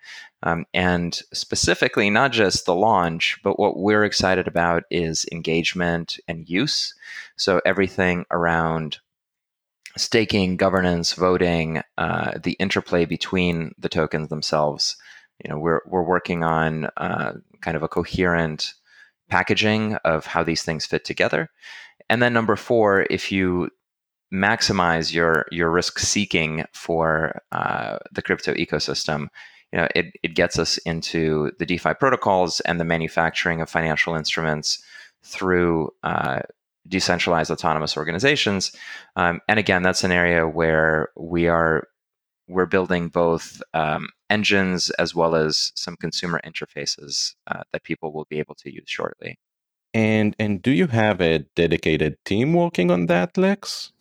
Um, 0.42 0.64
and 0.72 1.20
specifically, 1.34 2.08
not 2.08 2.32
just 2.32 2.64
the 2.64 2.74
launch, 2.74 3.38
but 3.44 3.58
what 3.58 3.76
we're 3.76 4.04
excited 4.04 4.48
about 4.48 4.84
is 4.90 5.26
engagement 5.30 6.18
and 6.26 6.48
use. 6.48 6.94
So 7.36 7.60
everything 7.66 8.24
around 8.30 9.00
staking, 9.98 10.56
governance, 10.56 11.12
voting, 11.12 11.82
uh, 11.98 12.38
the 12.42 12.52
interplay 12.52 13.04
between 13.04 13.74
the 13.78 13.90
tokens 13.90 14.30
themselves. 14.30 14.96
You 15.44 15.50
know, 15.50 15.58
we're 15.58 15.82
we're 15.84 16.08
working 16.08 16.42
on 16.42 16.86
uh, 16.96 17.34
kind 17.60 17.76
of 17.76 17.82
a 17.82 17.88
coherent 17.88 18.72
packaging 19.28 19.96
of 20.06 20.24
how 20.24 20.42
these 20.42 20.62
things 20.62 20.86
fit 20.86 21.04
together. 21.04 21.50
And 22.08 22.22
then 22.22 22.32
number 22.32 22.56
four, 22.56 23.06
if 23.10 23.30
you 23.30 23.68
maximize 24.32 25.12
your 25.12 25.46
your 25.50 25.70
risk 25.70 25.98
seeking 25.98 26.64
for 26.72 27.42
uh, 27.52 27.98
the 28.12 28.22
crypto 28.22 28.54
ecosystem, 28.54 29.28
you 29.72 29.78
know, 29.78 29.88
it, 29.94 30.06
it 30.22 30.34
gets 30.34 30.58
us 30.58 30.78
into 30.78 31.52
the 31.58 31.66
DeFi 31.66 31.94
protocols 31.94 32.60
and 32.60 32.80
the 32.80 32.84
manufacturing 32.84 33.60
of 33.60 33.70
financial 33.70 34.14
instruments 34.14 34.82
through 35.22 35.90
uh, 36.02 36.40
decentralized 36.88 37.50
autonomous 37.50 37.96
organizations. 37.96 38.72
Um, 39.16 39.40
and 39.48 39.58
again, 39.58 39.82
that's 39.82 40.04
an 40.04 40.12
area 40.12 40.46
where 40.46 41.10
we 41.16 41.48
are 41.48 41.88
we're 42.48 42.66
building 42.66 43.08
both 43.08 43.60
um, 43.74 44.08
engines 44.30 44.90
as 44.90 45.14
well 45.14 45.34
as 45.34 45.72
some 45.74 45.96
consumer 45.96 46.40
interfaces 46.46 47.34
uh, 47.48 47.62
that 47.72 47.82
people 47.82 48.12
will 48.12 48.26
be 48.30 48.38
able 48.38 48.54
to 48.54 48.72
use 48.72 48.88
shortly. 48.88 49.38
And 49.92 50.36
and 50.38 50.60
do 50.62 50.70
you 50.70 50.88
have 50.88 51.20
a 51.20 51.40
dedicated 51.56 52.18
team 52.24 52.52
working 52.52 52.90
on 52.90 53.06
that, 53.06 53.36
Lex? 53.38 53.92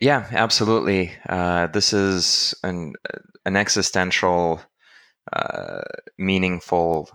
Yeah, 0.00 0.26
absolutely. 0.30 1.12
Uh, 1.28 1.66
this 1.68 1.92
is 1.92 2.54
an 2.62 2.94
an 3.44 3.56
existential, 3.56 4.60
uh, 5.32 5.82
meaningful 6.18 7.10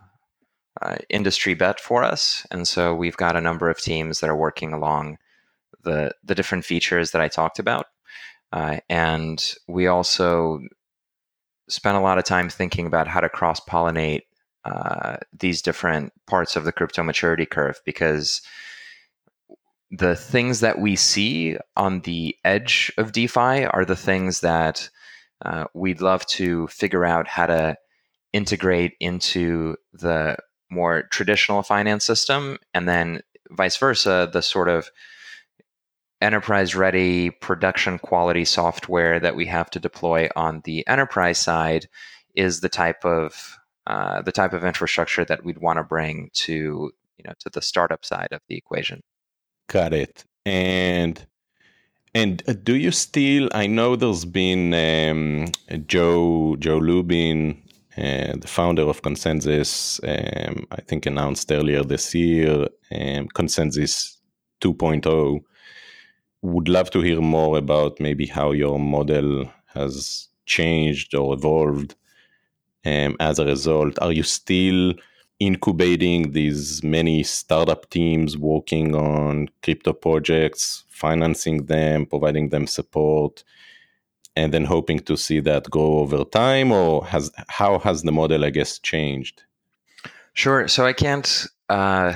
uh, 0.81 0.97
industry 1.09 1.53
bet 1.53 1.79
for 1.79 2.03
us, 2.03 2.45
and 2.51 2.67
so 2.67 2.93
we've 2.95 3.17
got 3.17 3.35
a 3.35 3.41
number 3.41 3.69
of 3.69 3.79
teams 3.79 4.19
that 4.19 4.29
are 4.29 4.35
working 4.35 4.73
along 4.73 5.17
the 5.83 6.13
the 6.23 6.35
different 6.35 6.65
features 6.65 7.11
that 7.11 7.21
I 7.21 7.27
talked 7.29 7.59
about, 7.59 7.87
uh, 8.51 8.79
and 8.89 9.55
we 9.67 9.87
also 9.87 10.59
spent 11.69 11.97
a 11.97 12.01
lot 12.01 12.17
of 12.17 12.25
time 12.25 12.49
thinking 12.49 12.85
about 12.85 13.07
how 13.07 13.21
to 13.21 13.29
cross 13.29 13.59
pollinate 13.61 14.23
uh, 14.65 15.17
these 15.37 15.61
different 15.61 16.11
parts 16.27 16.55
of 16.55 16.65
the 16.65 16.71
crypto 16.71 17.03
maturity 17.03 17.45
curve 17.45 17.79
because 17.85 18.41
the 19.95 20.15
things 20.15 20.61
that 20.61 20.79
we 20.79 20.95
see 20.95 21.55
on 21.77 22.01
the 22.01 22.35
edge 22.43 22.91
of 22.97 23.11
DeFi 23.11 23.65
are 23.65 23.85
the 23.85 23.95
things 23.95 24.39
that 24.39 24.89
uh, 25.45 25.65
we'd 25.75 26.01
love 26.01 26.25
to 26.25 26.67
figure 26.67 27.05
out 27.05 27.27
how 27.27 27.45
to 27.45 27.77
integrate 28.31 28.93
into 28.99 29.75
the 29.93 30.35
more 30.71 31.03
traditional 31.03 31.61
finance 31.61 32.03
system, 32.03 32.57
and 32.73 32.87
then 32.87 33.21
vice 33.51 33.77
versa, 33.77 34.27
the 34.33 34.41
sort 34.41 34.67
of 34.67 34.89
enterprise 36.21 36.73
ready 36.73 37.29
production 37.29 37.99
quality 37.99 38.45
software 38.45 39.19
that 39.19 39.35
we 39.35 39.45
have 39.45 39.69
to 39.69 39.79
deploy 39.79 40.27
on 40.35 40.61
the 40.63 40.87
enterprise 40.87 41.37
side 41.37 41.87
is 42.33 42.61
the 42.61 42.69
type 42.69 43.05
of 43.05 43.59
uh, 43.85 44.23
the 44.23 44.31
type 44.31 44.53
of 44.53 44.63
infrastructure 44.63 45.25
that 45.25 45.43
we'd 45.43 45.59
want 45.59 45.77
to 45.77 45.83
bring 45.83 46.31
to 46.33 46.91
you 47.17 47.23
know 47.25 47.33
to 47.37 47.49
the 47.51 47.61
startup 47.61 48.03
side 48.03 48.29
of 48.31 48.41
the 48.47 48.55
equation. 48.55 49.03
Got 49.67 49.93
it. 49.93 50.25
And 50.45 51.25
and 52.13 52.43
uh, 52.47 52.53
do 52.53 52.75
you 52.75 52.91
still? 52.91 53.49
I 53.53 53.67
know 53.67 53.95
there's 53.95 54.25
been 54.25 54.73
um, 54.73 55.47
Joe 55.87 56.55
Joe 56.59 56.77
Lubin, 56.79 57.61
uh, 57.97 58.35
the 58.37 58.47
founder 58.47 58.83
of 58.83 59.01
ConsenSys, 59.01 59.99
Um, 60.03 60.67
I 60.71 60.81
think 60.81 61.05
announced 61.05 61.51
earlier 61.51 61.83
this 61.83 62.13
year 62.15 62.63
um, 62.91 63.27
ConsenSys 63.35 64.17
2.0. 64.61 65.41
Would 66.41 66.69
love 66.69 66.91
to 66.91 67.01
hear 67.01 67.21
more 67.21 67.57
about 67.57 67.99
maybe 67.99 68.27
how 68.27 68.51
your 68.51 68.77
model 68.79 69.49
has 69.73 70.27
changed 70.45 71.15
or 71.15 71.33
evolved 71.33 71.95
um, 72.85 73.15
as 73.19 73.39
a 73.39 73.45
result. 73.45 73.97
Are 74.01 74.11
you 74.11 74.23
still 74.23 74.93
incubating 75.45 76.31
these 76.31 76.81
many 76.83 77.21
startup 77.21 77.89
teams 77.89 78.37
working 78.37 78.95
on 78.95 79.49
crypto 79.61 79.91
projects, 79.91 80.85
financing 80.87 81.65
them, 81.65 82.05
providing 82.05 82.47
them 82.49 82.65
support, 82.65 83.43
and 84.37 84.53
then 84.53 84.63
hoping 84.63 84.99
to 84.99 85.17
see 85.17 85.41
that 85.41 85.69
grow 85.69 85.99
over 85.99 86.23
time, 86.23 86.71
or 86.71 87.05
has 87.05 87.29
how 87.49 87.77
has 87.79 88.03
the 88.03 88.11
model, 88.11 88.45
I 88.45 88.51
guess, 88.51 88.79
changed? 88.79 89.43
Sure. 90.33 90.67
So 90.67 90.85
I 90.85 90.93
can't. 90.93 91.45
Uh, 91.69 92.13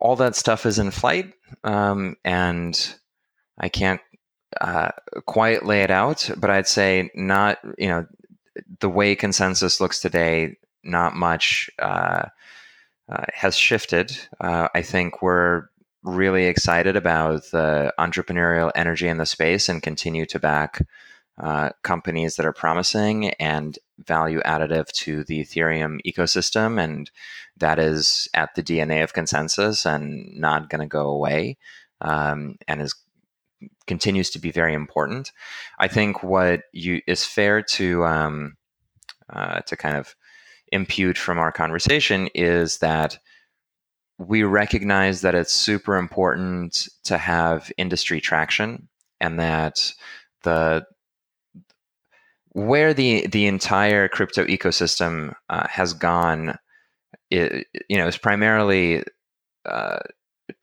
all 0.00 0.16
that 0.16 0.36
stuff 0.36 0.64
is 0.64 0.78
in 0.78 0.92
flight, 0.92 1.32
um, 1.64 2.16
and 2.24 2.94
I 3.58 3.68
can't 3.68 4.00
uh, 4.60 4.90
quite 5.26 5.66
lay 5.66 5.82
it 5.82 5.90
out. 5.90 6.30
But 6.36 6.50
I'd 6.50 6.68
say 6.68 7.10
not. 7.14 7.58
You 7.76 7.88
know, 7.88 8.06
the 8.78 8.88
way 8.88 9.16
ConsenSys 9.16 9.80
looks 9.80 10.00
today 10.00 10.56
not 10.84 11.14
much 11.14 11.70
uh, 11.78 12.26
uh, 13.08 13.24
has 13.32 13.56
shifted. 13.56 14.16
Uh, 14.40 14.68
I 14.74 14.82
think 14.82 15.22
we're 15.22 15.68
really 16.02 16.44
excited 16.44 16.96
about 16.96 17.42
the 17.52 17.92
entrepreneurial 17.98 18.70
energy 18.74 19.08
in 19.08 19.18
the 19.18 19.26
space 19.26 19.68
and 19.68 19.82
continue 19.82 20.26
to 20.26 20.38
back 20.38 20.86
uh, 21.38 21.70
companies 21.82 22.36
that 22.36 22.46
are 22.46 22.52
promising 22.52 23.30
and 23.34 23.78
value 23.98 24.40
additive 24.42 24.88
to 24.88 25.24
the 25.24 25.40
Ethereum 25.40 25.98
ecosystem. 26.06 26.82
And 26.82 27.10
that 27.56 27.78
is 27.78 28.28
at 28.34 28.54
the 28.54 28.62
DNA 28.62 29.04
of 29.04 29.12
ConsenSys 29.12 29.86
and 29.86 30.36
not 30.36 30.68
going 30.68 30.80
to 30.80 30.86
go 30.86 31.08
away 31.08 31.58
um, 32.00 32.56
and 32.66 32.80
is 32.82 32.94
continues 33.86 34.30
to 34.30 34.38
be 34.38 34.50
very 34.50 34.74
important. 34.74 35.32
I 35.78 35.88
think 35.88 36.22
what 36.22 36.62
you 36.72 37.00
is 37.06 37.24
fair 37.24 37.62
to 37.62 38.04
um, 38.04 38.56
uh, 39.30 39.60
to 39.60 39.76
kind 39.76 39.96
of 39.96 40.14
impute 40.72 41.18
from 41.18 41.38
our 41.38 41.52
conversation 41.52 42.28
is 42.34 42.78
that 42.78 43.18
we 44.18 44.42
recognize 44.42 45.20
that 45.20 45.34
it's 45.34 45.52
super 45.52 45.96
important 45.96 46.88
to 47.04 47.16
have 47.16 47.70
industry 47.78 48.20
traction 48.20 48.88
and 49.20 49.38
that 49.38 49.92
the 50.42 50.84
where 52.52 52.92
the 52.92 53.26
the 53.28 53.46
entire 53.46 54.08
crypto 54.08 54.44
ecosystem 54.46 55.34
uh, 55.48 55.66
has 55.68 55.92
gone 55.92 56.56
it, 57.30 57.66
you 57.88 57.96
know 57.96 58.06
is 58.06 58.18
primarily 58.18 59.04
uh, 59.66 59.98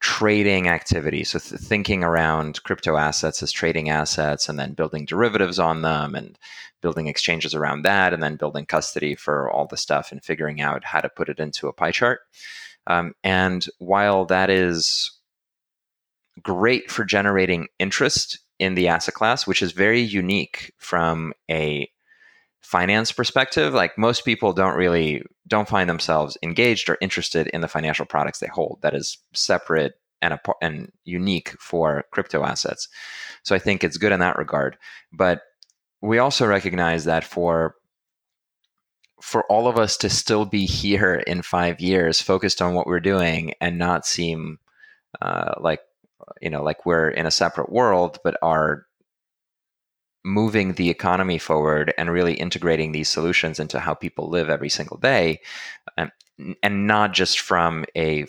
trading 0.00 0.68
activity. 0.68 1.24
So 1.24 1.38
th- 1.38 1.60
thinking 1.60 2.02
around 2.02 2.62
crypto 2.64 2.96
assets 2.96 3.42
as 3.42 3.52
trading 3.52 3.88
assets 3.90 4.48
and 4.48 4.58
then 4.58 4.74
building 4.74 5.04
derivatives 5.04 5.58
on 5.58 5.82
them 5.82 6.14
and 6.14 6.38
building 6.80 7.06
exchanges 7.06 7.54
around 7.54 7.82
that 7.82 8.12
and 8.12 8.22
then 8.22 8.36
building 8.36 8.66
custody 8.66 9.14
for 9.14 9.50
all 9.50 9.66
the 9.66 9.76
stuff 9.76 10.12
and 10.12 10.22
figuring 10.22 10.60
out 10.60 10.84
how 10.84 11.00
to 11.00 11.08
put 11.08 11.28
it 11.28 11.38
into 11.38 11.68
a 11.68 11.72
pie 11.72 11.92
chart. 11.92 12.20
Um, 12.86 13.14
and 13.24 13.66
while 13.78 14.24
that 14.26 14.50
is 14.50 15.12
great 16.42 16.90
for 16.90 17.04
generating 17.04 17.68
interest 17.78 18.40
in 18.58 18.74
the 18.74 18.88
asset 18.88 19.14
class, 19.14 19.46
which 19.46 19.62
is 19.62 19.72
very 19.72 20.00
unique 20.00 20.72
from 20.78 21.32
a 21.50 21.90
finance 22.66 23.12
perspective, 23.12 23.72
like 23.72 23.96
most 23.96 24.24
people 24.24 24.52
don't 24.52 24.76
really 24.76 25.22
don't 25.46 25.68
find 25.68 25.88
themselves 25.88 26.36
engaged 26.42 26.90
or 26.90 26.98
interested 27.00 27.46
in 27.48 27.60
the 27.60 27.68
financial 27.68 28.04
products 28.04 28.40
they 28.40 28.48
hold. 28.48 28.80
That 28.82 28.92
is 28.92 29.18
separate 29.32 29.94
and 30.20 30.34
a, 30.34 30.40
and 30.60 30.90
unique 31.04 31.54
for 31.60 32.04
crypto 32.10 32.42
assets. 32.42 32.88
So 33.44 33.54
I 33.54 33.60
think 33.60 33.84
it's 33.84 33.98
good 33.98 34.10
in 34.10 34.18
that 34.18 34.36
regard. 34.36 34.76
But 35.12 35.42
we 36.00 36.18
also 36.18 36.44
recognize 36.44 37.04
that 37.04 37.22
for 37.22 37.76
for 39.22 39.44
all 39.44 39.68
of 39.68 39.78
us 39.78 39.96
to 39.98 40.10
still 40.10 40.44
be 40.44 40.66
here 40.82 41.14
in 41.14 41.42
five 41.42 41.80
years, 41.80 42.20
focused 42.20 42.60
on 42.60 42.74
what 42.74 42.88
we're 42.88 42.98
doing, 42.98 43.54
and 43.60 43.78
not 43.78 44.06
seem 44.06 44.58
uh, 45.22 45.54
like 45.60 45.82
you 46.42 46.50
know 46.50 46.64
like 46.64 46.84
we're 46.84 47.10
in 47.10 47.26
a 47.26 47.30
separate 47.30 47.70
world, 47.70 48.18
but 48.24 48.36
are 48.42 48.86
moving 50.26 50.72
the 50.72 50.90
economy 50.90 51.38
forward 51.38 51.94
and 51.96 52.10
really 52.10 52.34
integrating 52.34 52.90
these 52.90 53.08
solutions 53.08 53.60
into 53.60 53.78
how 53.78 53.94
people 53.94 54.28
live 54.28 54.50
every 54.50 54.68
single 54.68 54.96
day, 54.96 55.40
and, 55.96 56.10
and 56.64 56.86
not 56.88 57.14
just 57.14 57.38
from 57.38 57.84
a 57.96 58.26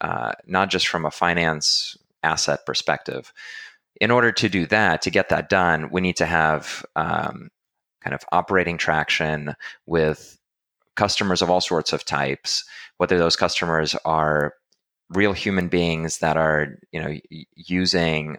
uh, 0.00 0.32
not 0.46 0.68
just 0.68 0.88
from 0.88 1.06
a 1.06 1.10
finance 1.10 1.96
asset 2.22 2.66
perspective. 2.66 3.32
In 3.98 4.10
order 4.10 4.30
to 4.32 4.48
do 4.48 4.66
that, 4.66 5.00
to 5.02 5.10
get 5.10 5.30
that 5.30 5.48
done, 5.48 5.88
we 5.90 6.02
need 6.02 6.16
to 6.16 6.26
have 6.26 6.84
um, 6.96 7.48
kind 8.02 8.12
of 8.12 8.22
operating 8.30 8.76
traction 8.76 9.54
with 9.86 10.38
customers 10.96 11.40
of 11.40 11.48
all 11.48 11.62
sorts 11.62 11.94
of 11.94 12.04
types, 12.04 12.64
whether 12.98 13.16
those 13.18 13.36
customers 13.36 13.94
are 14.04 14.52
real 15.10 15.32
human 15.32 15.68
beings 15.68 16.18
that 16.18 16.36
are 16.36 16.76
you 16.90 17.00
know 17.00 17.14
using 17.54 18.36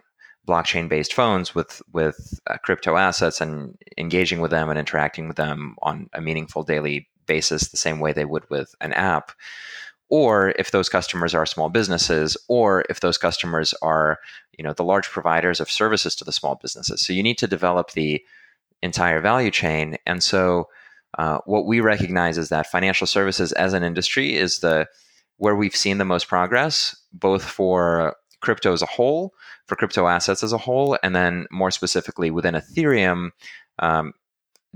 blockchain 0.48 0.88
based 0.88 1.12
phones 1.12 1.54
with 1.54 1.82
with 1.92 2.40
uh, 2.48 2.56
crypto 2.64 2.96
assets 2.96 3.40
and 3.40 3.76
engaging 3.96 4.40
with 4.40 4.50
them 4.50 4.70
and 4.70 4.78
interacting 4.78 5.28
with 5.28 5.36
them 5.36 5.76
on 5.82 6.08
a 6.14 6.20
meaningful 6.20 6.62
daily 6.62 7.08
basis 7.26 7.68
the 7.68 7.76
same 7.76 8.00
way 8.00 8.12
they 8.12 8.24
would 8.24 8.48
with 8.50 8.74
an 8.80 8.92
app. 8.94 9.32
Or 10.10 10.54
if 10.58 10.70
those 10.70 10.88
customers 10.88 11.34
are 11.34 11.44
small 11.44 11.68
businesses 11.68 12.36
or 12.48 12.84
if 12.88 13.00
those 13.00 13.18
customers 13.18 13.74
are 13.82 14.18
you 14.56 14.64
know 14.64 14.72
the 14.72 14.84
large 14.84 15.08
providers 15.08 15.60
of 15.60 15.70
services 15.70 16.16
to 16.16 16.24
the 16.24 16.32
small 16.32 16.56
businesses. 16.56 17.02
So 17.02 17.12
you 17.12 17.22
need 17.22 17.38
to 17.38 17.46
develop 17.46 17.92
the 17.92 18.24
entire 18.82 19.20
value 19.20 19.50
chain. 19.50 19.98
And 20.06 20.22
so 20.22 20.68
uh, 21.18 21.38
what 21.46 21.66
we 21.66 21.80
recognize 21.80 22.38
is 22.38 22.48
that 22.48 22.70
financial 22.70 23.06
services 23.06 23.52
as 23.52 23.72
an 23.72 23.82
industry 23.82 24.34
is 24.34 24.60
the 24.60 24.86
where 25.36 25.54
we've 25.54 25.76
seen 25.76 25.98
the 25.98 26.04
most 26.04 26.28
progress 26.28 26.96
both 27.12 27.44
for 27.44 28.16
crypto 28.40 28.72
as 28.72 28.82
a 28.82 28.86
whole, 28.86 29.34
for 29.66 29.76
crypto 29.76 30.06
assets 30.06 30.42
as 30.42 30.52
a 30.52 30.58
whole, 30.58 30.98
and 31.02 31.14
then 31.14 31.46
more 31.50 31.70
specifically 31.70 32.30
within 32.30 32.54
Ethereum, 32.54 33.30
um, 33.78 34.12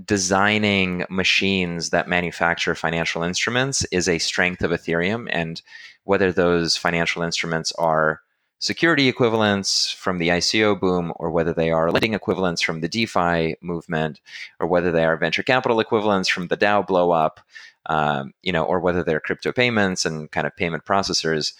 designing 0.03 1.05
machines 1.09 1.91
that 1.91 2.07
manufacture 2.07 2.75
financial 2.75 3.23
instruments 3.23 3.85
is 3.91 4.09
a 4.09 4.17
strength 4.17 4.63
of 4.63 4.71
Ethereum. 4.71 5.27
And 5.31 5.61
whether 6.03 6.31
those 6.31 6.75
financial 6.75 7.21
instruments 7.21 7.71
are 7.73 8.21
security 8.59 9.09
equivalents 9.09 9.91
from 9.91 10.17
the 10.17 10.29
ICO 10.29 10.79
boom, 10.79 11.11
or 11.17 11.29
whether 11.29 11.53
they 11.53 11.69
are 11.69 11.91
lending 11.91 12.13
equivalents 12.13 12.61
from 12.61 12.79
the 12.79 12.87
DeFi 12.87 13.55
movement, 13.61 14.21
or 14.59 14.67
whether 14.67 14.91
they 14.91 15.03
are 15.03 15.17
venture 15.17 15.43
capital 15.43 15.79
equivalents 15.79 16.29
from 16.29 16.47
the 16.47 16.57
DAO 16.57 16.85
blow 16.85 17.11
up, 17.11 17.41
um, 17.87 18.33
you 18.41 18.53
know, 18.53 18.63
or 18.63 18.79
whether 18.79 19.03
they're 19.03 19.19
crypto 19.19 19.51
payments 19.51 20.05
and 20.05 20.31
kind 20.31 20.47
of 20.47 20.55
payment 20.55 20.85
processors 20.85 21.53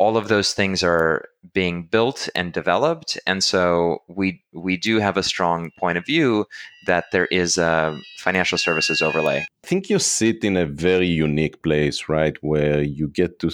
all 0.00 0.16
of 0.16 0.28
those 0.28 0.54
things 0.54 0.82
are 0.82 1.28
being 1.52 1.82
built 1.82 2.30
and 2.34 2.54
developed. 2.54 3.18
And 3.26 3.44
so 3.44 3.98
we 4.08 4.42
we 4.52 4.78
do 4.78 4.98
have 4.98 5.18
a 5.18 5.22
strong 5.22 5.70
point 5.78 5.98
of 5.98 6.06
view 6.06 6.46
that 6.86 7.04
there 7.12 7.26
is 7.26 7.58
a 7.58 7.94
financial 8.16 8.56
services 8.56 9.02
overlay. 9.02 9.44
I 9.64 9.66
think 9.66 9.90
you 9.90 9.98
sit 9.98 10.42
in 10.42 10.56
a 10.56 10.64
very 10.64 11.06
unique 11.06 11.62
place 11.62 12.08
right 12.08 12.36
where 12.40 12.80
you 12.82 13.08
get 13.08 13.38
to 13.40 13.50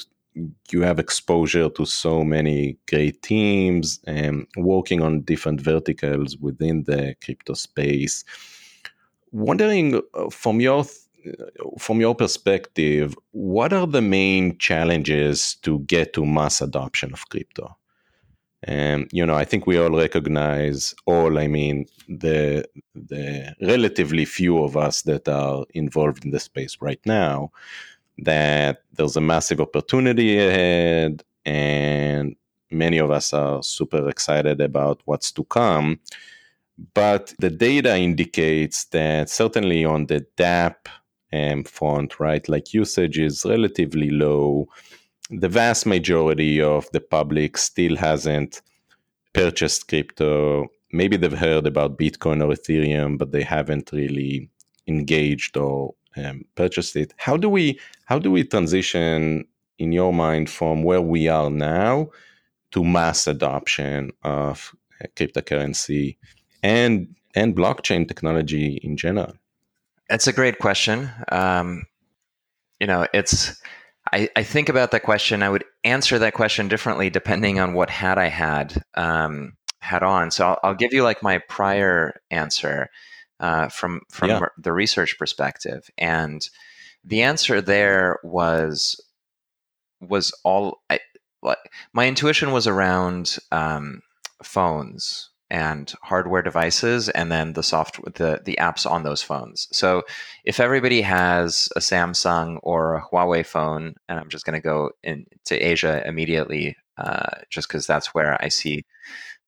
you 0.70 0.82
have 0.82 1.00
exposure 1.00 1.68
to 1.70 1.84
so 1.84 2.22
many 2.22 2.76
great 2.88 3.22
teams 3.22 3.98
and 4.06 4.46
working 4.56 5.02
on 5.02 5.22
different 5.22 5.60
verticals 5.60 6.36
within 6.36 6.84
the 6.84 7.16
crypto 7.24 7.54
space. 7.54 8.24
Wondering 9.32 10.00
uh, 10.14 10.30
from 10.30 10.60
your 10.60 10.84
Uh, 11.26 11.44
from 11.78 12.00
your 12.00 12.14
perspective, 12.14 13.16
what 13.32 13.72
are 13.72 13.86
the 13.86 14.02
main 14.02 14.56
challenges 14.58 15.56
to 15.62 15.80
get 15.80 16.12
to 16.12 16.24
mass 16.24 16.60
adoption 16.60 17.12
of 17.12 17.28
crypto? 17.28 17.76
And 18.62 19.08
you 19.12 19.24
know, 19.24 19.34
I 19.34 19.44
think 19.44 19.66
we 19.66 19.78
all 19.78 19.90
recognize 19.90 20.94
all. 21.06 21.38
I 21.38 21.46
mean, 21.46 21.86
the 22.08 22.64
the 22.94 23.54
relatively 23.60 24.24
few 24.24 24.62
of 24.62 24.76
us 24.76 25.02
that 25.02 25.28
are 25.28 25.64
involved 25.74 26.24
in 26.24 26.30
the 26.30 26.40
space 26.40 26.78
right 26.80 27.00
now, 27.04 27.50
that 28.18 28.82
there's 28.92 29.16
a 29.16 29.20
massive 29.20 29.60
opportunity 29.60 30.38
ahead, 30.38 31.22
and 31.44 32.34
many 32.70 32.98
of 32.98 33.10
us 33.10 33.32
are 33.32 33.62
super 33.62 34.08
excited 34.08 34.60
about 34.60 35.00
what's 35.04 35.30
to 35.32 35.44
come. 35.44 36.00
But 36.94 37.34
the 37.38 37.50
data 37.50 37.96
indicates 37.96 38.86
that 38.86 39.30
certainly 39.30 39.84
on 39.84 40.06
the 40.06 40.26
DApp 40.36 40.88
um, 41.36 41.64
font, 41.64 42.18
right? 42.20 42.48
Like 42.48 42.74
usage 42.74 43.18
is 43.18 43.44
relatively 43.44 44.10
low. 44.10 44.68
The 45.30 45.48
vast 45.48 45.86
majority 45.86 46.60
of 46.60 46.88
the 46.92 47.00
public 47.00 47.56
still 47.56 47.96
hasn't 47.96 48.62
purchased 49.32 49.88
crypto. 49.88 50.66
Maybe 50.92 51.16
they've 51.16 51.32
heard 51.32 51.66
about 51.66 51.98
Bitcoin 51.98 52.42
or 52.42 52.54
Ethereum, 52.54 53.18
but 53.18 53.32
they 53.32 53.42
haven't 53.42 53.90
really 53.92 54.48
engaged 54.86 55.56
or 55.56 55.94
um, 56.16 56.44
purchased 56.54 56.96
it. 56.96 57.12
How 57.18 57.36
do 57.36 57.48
we 57.48 57.78
how 58.06 58.18
do 58.18 58.30
we 58.30 58.44
transition 58.44 59.44
in 59.78 59.92
your 59.92 60.12
mind 60.12 60.48
from 60.48 60.82
where 60.82 61.02
we 61.02 61.28
are 61.28 61.50
now 61.50 62.08
to 62.70 62.84
mass 62.84 63.26
adoption 63.26 64.12
of 64.22 64.74
cryptocurrency 65.16 66.16
and 66.62 67.14
and 67.34 67.54
blockchain 67.54 68.08
technology 68.08 68.80
in 68.82 68.96
general? 68.96 69.34
It's 70.08 70.26
a 70.26 70.32
great 70.32 70.58
question. 70.58 71.10
Um, 71.30 71.84
you 72.80 72.86
know, 72.86 73.06
it's 73.12 73.60
I, 74.12 74.28
I, 74.36 74.42
think 74.44 74.68
about 74.68 74.92
that 74.92 75.02
question. 75.02 75.42
I 75.42 75.48
would 75.48 75.64
answer 75.82 76.18
that 76.18 76.34
question 76.34 76.68
differently 76.68 77.10
depending 77.10 77.58
on 77.58 77.74
what 77.74 77.90
hat 77.90 78.18
I 78.18 78.28
had 78.28 78.82
um, 78.94 79.54
had 79.80 80.02
on. 80.02 80.30
So 80.30 80.46
I'll, 80.46 80.60
I'll, 80.62 80.74
give 80.74 80.92
you 80.92 81.02
like 81.02 81.22
my 81.22 81.38
prior 81.48 82.20
answer 82.30 82.88
uh, 83.40 83.68
from 83.68 84.02
from 84.10 84.30
yeah. 84.30 84.40
the 84.58 84.72
research 84.72 85.18
perspective, 85.18 85.90
and 85.98 86.48
the 87.04 87.22
answer 87.22 87.60
there 87.60 88.18
was 88.22 89.00
was 90.00 90.32
all 90.44 90.82
I, 90.88 91.00
like 91.42 91.58
my 91.92 92.06
intuition 92.06 92.52
was 92.52 92.66
around 92.66 93.38
um, 93.50 94.02
phones 94.42 95.30
and 95.50 95.92
hardware 96.02 96.42
devices 96.42 97.08
and 97.08 97.30
then 97.30 97.52
the 97.52 97.62
software 97.62 98.12
the, 98.14 98.42
the 98.44 98.58
apps 98.60 98.88
on 98.90 99.02
those 99.02 99.22
phones. 99.22 99.68
So 99.72 100.02
if 100.44 100.60
everybody 100.60 101.02
has 101.02 101.68
a 101.76 101.80
samsung 101.80 102.58
or 102.62 102.96
a 102.96 103.02
huawei 103.02 103.46
phone 103.46 103.94
and 104.08 104.18
i'm 104.18 104.28
just 104.28 104.44
going 104.44 104.60
to 104.60 104.64
go 104.64 104.90
into 105.02 105.24
asia 105.50 106.02
immediately 106.06 106.76
uh, 106.98 107.42
just 107.50 107.68
because 107.68 107.86
that's 107.86 108.14
where 108.14 108.42
i 108.42 108.48
see 108.48 108.84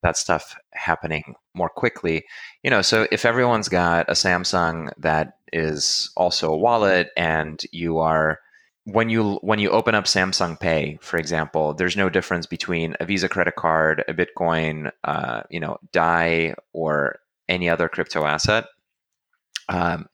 that 0.02 0.16
stuff 0.16 0.56
happening 0.74 1.34
more 1.54 1.68
quickly. 1.68 2.24
You 2.62 2.70
know 2.70 2.82
so 2.82 3.06
if 3.10 3.24
everyone's 3.24 3.68
got 3.68 4.08
a 4.08 4.12
samsung 4.12 4.90
that 4.98 5.38
is 5.52 6.10
also 6.16 6.52
a 6.52 6.56
wallet 6.56 7.10
and 7.16 7.60
you 7.72 7.98
are 7.98 8.38
when 8.90 9.10
you 9.10 9.34
when 9.42 9.58
you 9.58 9.70
open 9.70 9.94
up 9.94 10.04
Samsung 10.04 10.58
Pay, 10.58 10.98
for 11.02 11.18
example, 11.18 11.74
there's 11.74 11.96
no 11.96 12.08
difference 12.08 12.46
between 12.46 12.96
a 13.00 13.04
Visa 13.04 13.28
credit 13.28 13.54
card, 13.54 14.02
a 14.08 14.14
Bitcoin, 14.14 14.90
uh, 15.04 15.42
you 15.50 15.60
know, 15.60 15.76
Dai, 15.92 16.54
or 16.72 17.18
any 17.48 17.68
other 17.68 17.88
crypto 17.88 18.24
asset, 18.24 18.64
um, 19.68 20.06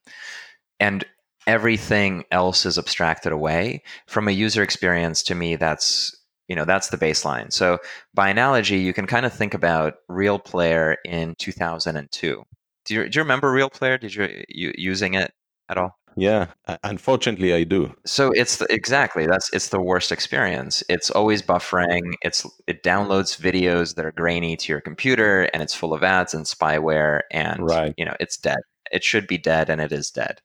and 0.80 1.04
everything 1.46 2.24
else 2.32 2.66
is 2.66 2.76
abstracted 2.76 3.32
away 3.32 3.82
from 4.06 4.26
a 4.26 4.32
user 4.32 4.62
experience. 4.62 5.22
To 5.24 5.36
me, 5.36 5.54
that's 5.54 6.16
you 6.48 6.56
know 6.56 6.64
that's 6.64 6.88
the 6.88 6.98
baseline. 6.98 7.52
So 7.52 7.78
by 8.12 8.28
analogy, 8.28 8.78
you 8.78 8.92
can 8.92 9.06
kind 9.06 9.24
of 9.24 9.32
think 9.32 9.54
about 9.54 9.94
Real 10.08 10.40
Player 10.40 10.96
in 11.04 11.36
2002. 11.38 12.44
Do 12.86 12.94
you, 12.94 13.08
do 13.08 13.18
you 13.18 13.22
remember 13.22 13.52
Real 13.52 13.70
Player? 13.70 13.98
Did 13.98 14.14
you, 14.14 14.44
you 14.48 14.72
using 14.76 15.14
it 15.14 15.32
at 15.68 15.78
all? 15.78 15.96
Yeah, 16.16 16.46
unfortunately, 16.84 17.52
I 17.54 17.64
do. 17.64 17.94
So 18.06 18.30
it's 18.32 18.58
the, 18.58 18.72
exactly 18.72 19.26
that's 19.26 19.52
it's 19.52 19.68
the 19.68 19.80
worst 19.80 20.12
experience. 20.12 20.82
It's 20.88 21.10
always 21.10 21.42
buffering. 21.42 22.14
It's 22.22 22.46
it 22.66 22.82
downloads 22.82 23.40
videos 23.40 23.96
that 23.96 24.04
are 24.04 24.12
grainy 24.12 24.56
to 24.56 24.72
your 24.72 24.80
computer, 24.80 25.44
and 25.52 25.62
it's 25.62 25.74
full 25.74 25.92
of 25.92 26.02
ads 26.02 26.34
and 26.34 26.46
spyware, 26.46 27.20
and 27.30 27.66
right. 27.66 27.94
you 27.96 28.04
know 28.04 28.14
it's 28.20 28.36
dead. 28.36 28.60
It 28.92 29.02
should 29.02 29.26
be 29.26 29.38
dead, 29.38 29.68
and 29.68 29.80
it 29.80 29.92
is 29.92 30.10
dead. 30.10 30.40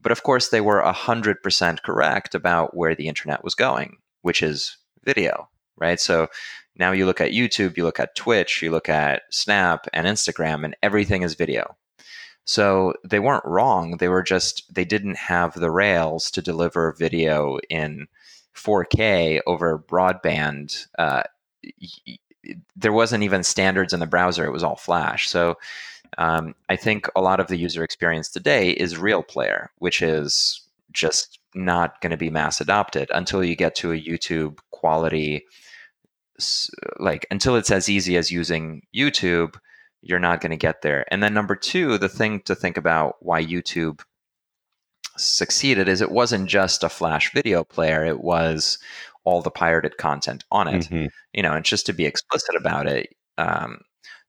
But 0.00 0.12
of 0.12 0.22
course, 0.22 0.48
they 0.48 0.60
were 0.60 0.82
hundred 0.82 1.42
percent 1.42 1.82
correct 1.82 2.34
about 2.34 2.76
where 2.76 2.94
the 2.94 3.08
internet 3.08 3.42
was 3.42 3.54
going, 3.54 3.96
which 4.22 4.42
is 4.42 4.76
video, 5.04 5.48
right? 5.78 6.00
So 6.00 6.28
now 6.76 6.92
you 6.92 7.06
look 7.06 7.20
at 7.20 7.32
YouTube, 7.32 7.76
you 7.76 7.84
look 7.84 7.98
at 7.98 8.14
Twitch, 8.14 8.62
you 8.62 8.70
look 8.70 8.88
at 8.88 9.22
Snap 9.30 9.86
and 9.94 10.06
Instagram, 10.06 10.64
and 10.64 10.76
everything 10.82 11.22
is 11.22 11.34
video 11.34 11.76
so 12.48 12.94
they 13.04 13.18
weren't 13.18 13.44
wrong. 13.44 13.98
They 13.98 14.08
were 14.08 14.22
just, 14.22 14.74
they 14.74 14.86
didn't 14.86 15.18
have 15.18 15.52
the 15.52 15.70
rails 15.70 16.30
to 16.30 16.40
deliver 16.40 16.94
video 16.98 17.58
in 17.68 18.08
4K 18.54 19.40
over 19.46 19.78
broadband. 19.78 20.86
Uh, 20.98 21.24
there 22.74 22.92
wasn't 22.94 23.22
even 23.22 23.44
standards 23.44 23.92
in 23.92 24.00
the 24.00 24.06
browser, 24.06 24.46
it 24.46 24.50
was 24.50 24.64
all 24.64 24.76
Flash. 24.76 25.28
So 25.28 25.58
um, 26.16 26.54
I 26.70 26.76
think 26.76 27.06
a 27.14 27.20
lot 27.20 27.38
of 27.38 27.48
the 27.48 27.58
user 27.58 27.84
experience 27.84 28.30
today 28.30 28.70
is 28.70 28.96
Real 28.96 29.22
Player, 29.22 29.70
which 29.76 30.00
is 30.00 30.62
just 30.90 31.40
not 31.54 32.00
going 32.00 32.12
to 32.12 32.16
be 32.16 32.30
mass 32.30 32.62
adopted 32.62 33.10
until 33.12 33.44
you 33.44 33.56
get 33.56 33.74
to 33.74 33.92
a 33.92 34.00
YouTube 34.00 34.58
quality 34.70 35.44
like 36.98 37.26
until 37.30 37.56
it's 37.56 37.70
as 37.70 37.88
easy 37.88 38.16
as 38.16 38.30
using 38.30 38.86
YouTube, 38.94 39.56
you're 40.00 40.18
not 40.18 40.40
going 40.40 40.50
to 40.50 40.56
get 40.56 40.82
there. 40.82 41.04
And 41.10 41.22
then 41.22 41.34
number 41.34 41.56
2, 41.56 41.98
the 41.98 42.08
thing 42.08 42.40
to 42.42 42.54
think 42.54 42.76
about 42.76 43.16
why 43.20 43.44
YouTube 43.44 44.00
succeeded 45.16 45.88
is 45.88 46.00
it 46.00 46.10
wasn't 46.10 46.48
just 46.48 46.84
a 46.84 46.88
flash 46.88 47.32
video 47.32 47.64
player, 47.64 48.04
it 48.04 48.20
was 48.20 48.78
all 49.24 49.42
the 49.42 49.50
pirated 49.50 49.98
content 49.98 50.44
on 50.50 50.68
it. 50.68 50.84
Mm-hmm. 50.84 51.06
You 51.34 51.42
know, 51.42 51.52
and 51.52 51.64
just 51.64 51.86
to 51.86 51.92
be 51.92 52.06
explicit 52.06 52.54
about 52.54 52.86
it, 52.86 53.14
um, 53.36 53.80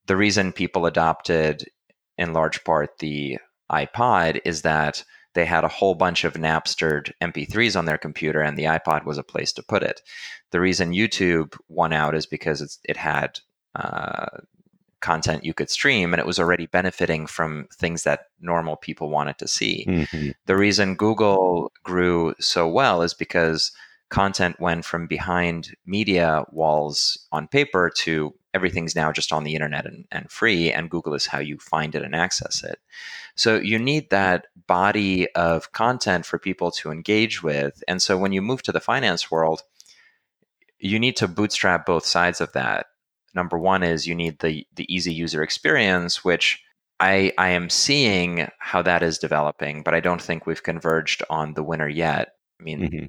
the 0.08 0.18
reason 0.18 0.52
people 0.52 0.86
adopted 0.86 1.70
in 2.18 2.34
large 2.34 2.64
part 2.64 2.98
the 2.98 3.38
iPod 3.72 4.42
is 4.44 4.64
that 4.64 5.04
they 5.36 5.46
had 5.46 5.64
a 5.64 5.70
whole 5.70 5.94
bunch 5.96 6.24
of 6.24 6.34
Napstered 6.34 7.14
MP3s 7.22 7.78
on 7.78 7.86
their 7.86 7.98
computer, 7.98 8.42
and 8.42 8.58
the 8.58 8.64
iPod 8.64 9.06
was 9.06 9.18
a 9.18 9.24
place 9.24 9.54
to 9.54 9.64
put 9.64 9.84
it. 9.84 10.02
The 10.52 10.60
reason 10.60 10.92
YouTube 10.92 11.56
won 11.68 11.94
out 11.94 12.16
is 12.16 12.26
because 12.26 12.80
it 12.84 12.98
had 12.98 13.40
uh, 13.76 14.26
content 15.02 15.46
you 15.46 15.54
could 15.54 15.70
stream, 15.70 16.14
and 16.14 16.20
it 16.20 16.26
was 16.26 16.40
already 16.40 16.66
benefiting 16.66 17.28
from 17.28 17.68
things 17.74 18.04
that 18.04 18.28
normal 18.40 18.76
people 18.76 19.10
wanted 19.10 19.38
to 19.38 19.48
see. 19.48 19.86
Mm-hmm. 19.88 20.30
The 20.46 20.58
reason 20.58 20.96
Google 20.96 21.72
grew 21.84 22.36
so 22.40 22.68
well 22.68 23.02
is 23.02 23.14
because 23.14 23.72
content 24.10 24.60
went 24.60 24.86
from 24.86 25.08
behind 25.08 25.76
media 25.86 26.44
walls 26.52 27.28
on 27.32 27.48
paper 27.48 27.92
to 27.98 28.34
everything's 28.54 28.96
now 28.96 29.12
just 29.12 29.32
on 29.32 29.44
the 29.44 29.54
internet 29.54 29.86
and, 29.86 30.06
and 30.12 30.32
free, 30.32 30.72
and 30.72 30.90
Google 30.90 31.14
is 31.14 31.28
how 31.28 31.40
you 31.40 31.60
find 31.60 31.94
it 31.94 32.04
and 32.04 32.16
access 32.16 32.64
it. 32.64 32.80
So 33.36 33.58
you 33.58 33.78
need 33.78 34.10
that 34.10 34.48
body 34.68 35.32
of 35.36 35.72
content 35.72 36.26
for 36.26 36.40
people 36.40 36.72
to 36.72 36.92
engage 36.92 37.44
with. 37.44 37.84
And 37.88 38.02
so 38.02 38.18
when 38.18 38.34
you 38.34 38.42
move 38.42 38.64
to 38.64 38.72
the 38.72 38.80
finance 38.80 39.30
world, 39.30 39.62
you 40.80 41.00
need 41.00 41.18
to 41.18 41.28
bootstrap 41.28 41.86
both 41.86 42.06
sides 42.06 42.42
of 42.42 42.52
that. 42.54 42.88
Number 43.34 43.58
one 43.58 43.84
is 43.84 44.08
you 44.08 44.16
need 44.16 44.40
the 44.40 44.66
the 44.76 44.94
easy 44.94 45.14
user 45.14 45.44
experience, 45.44 46.24
which 46.24 46.62
I 47.00 47.32
I 47.38 47.50
am 47.50 47.70
seeing 47.70 48.48
how 48.60 48.82
that 48.82 49.04
is 49.04 49.18
developing, 49.18 49.84
but 49.84 49.94
I 49.94 50.00
don't 50.00 50.22
think 50.22 50.46
we've 50.46 50.64
converged 50.64 51.24
on 51.30 51.54
the 51.54 51.64
winner 51.64 51.88
yet. 51.88 52.36
I 52.60 52.64
mean, 52.64 52.80
mm-hmm. 52.80 53.06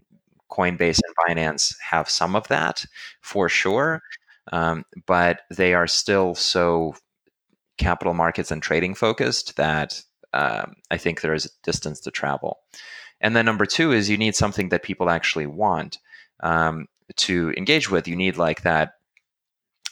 Coinbase 0.50 1.00
and 1.04 1.36
Binance 1.36 1.74
have 1.80 2.08
some 2.08 2.36
of 2.36 2.48
that 2.48 2.84
for 3.20 3.48
sure, 3.48 4.02
um, 4.52 4.84
but 5.06 5.42
they 5.50 5.74
are 5.74 5.86
still 5.86 6.34
so 6.34 6.94
capital 7.78 8.14
markets 8.14 8.50
and 8.50 8.62
trading 8.62 8.94
focused 8.94 9.56
that 9.56 10.02
um, 10.34 10.74
I 10.90 10.96
think 10.98 11.20
there 11.20 11.34
is 11.34 11.46
a 11.46 11.50
distance 11.62 12.00
to 12.00 12.10
travel. 12.10 12.58
And 13.20 13.34
then 13.34 13.44
number 13.44 13.66
two 13.66 13.92
is 13.92 14.08
you 14.08 14.18
need 14.18 14.34
something 14.34 14.68
that 14.68 14.82
people 14.82 15.10
actually 15.10 15.46
want 15.46 15.98
um, 16.40 16.86
to 17.16 17.52
engage 17.56 17.90
with. 17.90 18.06
You 18.06 18.16
need 18.16 18.36
like 18.36 18.62
that 18.62 18.94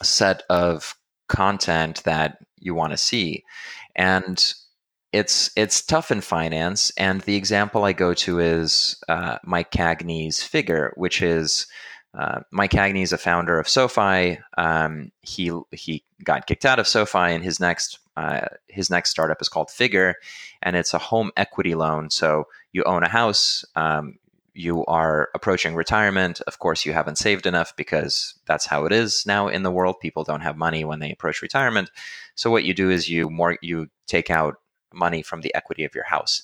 set 0.03 0.43
of 0.49 0.95
content 1.29 2.03
that 2.05 2.39
you 2.59 2.75
want 2.75 2.93
to 2.93 2.97
see, 2.97 3.45
and 3.97 4.55
it's 5.13 5.51
it's 5.57 5.85
tough 5.85 6.11
in 6.11 6.21
finance. 6.21 6.93
And 6.97 7.21
the 7.23 7.37
example 7.37 7.85
I 7.85 7.93
go 7.93 8.15
to 8.15 8.39
is 8.39 9.03
uh, 9.09 9.39
Mike 9.45 9.71
Cagney's 9.71 10.43
Figure, 10.43 10.93
which 10.97 11.23
is 11.23 11.67
uh, 12.15 12.41
Mike 12.51 12.73
Cagney 12.73 13.03
is 13.03 13.13
a 13.13 13.19
founder 13.19 13.59
of 13.59 13.69
SoFi. 13.69 14.39
Um, 14.57 15.13
he 15.23 15.53
he 15.73 16.05
got 16.25 16.47
kicked 16.47 16.65
out 16.65 16.79
of 16.79 16.89
SoFi, 16.89 17.33
and 17.33 17.45
his 17.45 17.61
next 17.61 17.99
uh, 18.17 18.47
his 18.67 18.91
next 18.91 19.11
startup 19.11 19.41
is 19.41 19.49
called 19.49 19.71
Figure, 19.71 20.17
and 20.63 20.77
it's 20.77 20.95
a 20.95 20.99
home 20.99 21.31
equity 21.37 21.75
loan. 21.75 22.11
So 22.11 22.45
you 22.73 22.83
own 22.85 23.03
a 23.03 23.09
house, 23.09 23.65
um, 23.77 24.19
you 24.59 24.85
are 24.87 25.29
approaching 25.35 25.77
retirement. 25.77 26.41
Of 26.49 26.59
course, 26.59 26.85
you 26.85 26.93
haven't 26.93 27.17
saved 27.17 27.47
enough 27.47 27.77
because 27.77 28.35
that's 28.47 28.67
how 28.67 28.87
it 28.87 28.93
is 28.93 29.25
now 29.25 29.47
in 29.47 29.63
the 29.63 29.71
world. 29.71 30.01
People 30.01 30.25
don't 30.25 30.41
have 30.41 30.57
money 30.57 30.85
when 30.85 30.99
they 30.99 31.13
approach 31.13 31.43
retirement. 31.43 31.91
So 32.35 32.51
what 32.51 32.65
you 32.65 32.75
do 32.75 32.91
is 32.91 33.09
you 33.09 33.31
more 33.31 33.57
you 33.63 33.89
take 34.09 34.31
out 34.31 34.57
money 34.93 35.23
from 35.23 35.43
the 35.43 35.55
equity 35.55 35.85
of 35.85 35.95
your 35.95 36.05
house. 36.05 36.43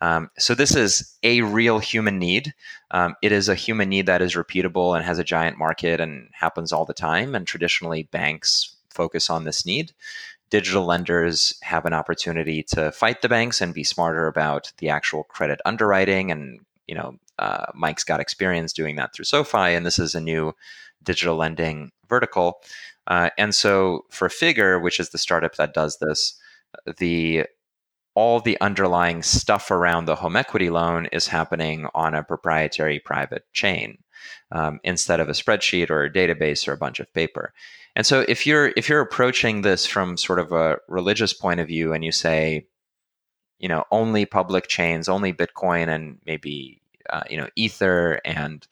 Um, 0.00 0.28
so 0.36 0.56
this 0.56 0.74
is 0.74 1.16
a 1.22 1.42
real 1.42 1.78
human 1.78 2.18
need. 2.18 2.52
Um, 2.90 3.14
it 3.22 3.30
is 3.30 3.48
a 3.48 3.54
human 3.54 3.88
need 3.88 4.06
that 4.06 4.22
is 4.22 4.34
repeatable 4.34 4.96
and 4.96 5.04
has 5.04 5.20
a 5.20 5.24
giant 5.24 5.56
market 5.56 6.00
and 6.00 6.28
happens 6.32 6.72
all 6.72 6.84
the 6.84 6.92
time. 6.92 7.36
And 7.36 7.46
traditionally, 7.46 8.02
banks 8.02 8.74
focus 8.90 9.30
on 9.30 9.44
this 9.44 9.64
need. 9.64 9.92
Digital 10.50 10.84
lenders 10.84 11.56
have 11.62 11.86
an 11.86 11.92
opportunity 11.92 12.64
to 12.64 12.90
fight 12.90 13.22
the 13.22 13.28
banks 13.28 13.60
and 13.60 13.72
be 13.72 13.84
smarter 13.84 14.26
about 14.26 14.72
the 14.78 14.88
actual 14.88 15.22
credit 15.22 15.60
underwriting. 15.64 16.32
And 16.32 16.58
you 16.88 16.96
know, 16.96 17.16
uh, 17.38 17.66
Mike's 17.74 18.04
got 18.04 18.20
experience 18.20 18.72
doing 18.72 18.96
that 18.96 19.14
through 19.14 19.24
SoFi, 19.24 19.74
and 19.74 19.84
this 19.84 19.98
is 19.98 20.14
a 20.14 20.20
new 20.20 20.54
digital 21.02 21.36
lending 21.36 21.90
vertical. 22.08 22.60
Uh, 23.06 23.30
and 23.36 23.54
so 23.54 24.04
for 24.10 24.28
Figure, 24.28 24.78
which 24.78 25.00
is 25.00 25.10
the 25.10 25.18
startup 25.18 25.56
that 25.56 25.74
does 25.74 25.98
this, 25.98 26.38
the 26.98 27.44
all 28.14 28.40
the 28.40 28.60
underlying 28.60 29.22
stuff 29.22 29.70
around 29.70 30.04
the 30.04 30.16
home 30.16 30.36
equity 30.36 30.68
loan 30.68 31.06
is 31.06 31.28
happening 31.28 31.86
on 31.94 32.14
a 32.14 32.22
proprietary 32.22 32.98
private 32.98 33.44
chain 33.54 33.96
um, 34.50 34.80
instead 34.84 35.18
of 35.18 35.28
a 35.28 35.32
spreadsheet 35.32 35.88
or 35.88 36.04
a 36.04 36.12
database 36.12 36.68
or 36.68 36.72
a 36.72 36.78
bunch 36.78 37.00
of 37.00 37.12
paper. 37.14 37.54
And 37.96 38.06
so 38.06 38.24
if 38.28 38.46
you're 38.46 38.72
if 38.76 38.88
you're 38.88 39.00
approaching 39.00 39.62
this 39.62 39.86
from 39.86 40.16
sort 40.16 40.38
of 40.38 40.52
a 40.52 40.78
religious 40.88 41.32
point 41.32 41.60
of 41.60 41.68
view 41.68 41.92
and 41.92 42.04
you 42.04 42.12
say, 42.12 42.66
you 43.58 43.68
know, 43.68 43.84
only 43.90 44.26
public 44.26 44.68
chains, 44.68 45.08
only 45.08 45.32
Bitcoin 45.32 45.88
and 45.88 46.18
maybe 46.26 46.81
uh, 47.10 47.22
you 47.28 47.36
know 47.36 47.48
Ether 47.56 48.20
and 48.24 48.66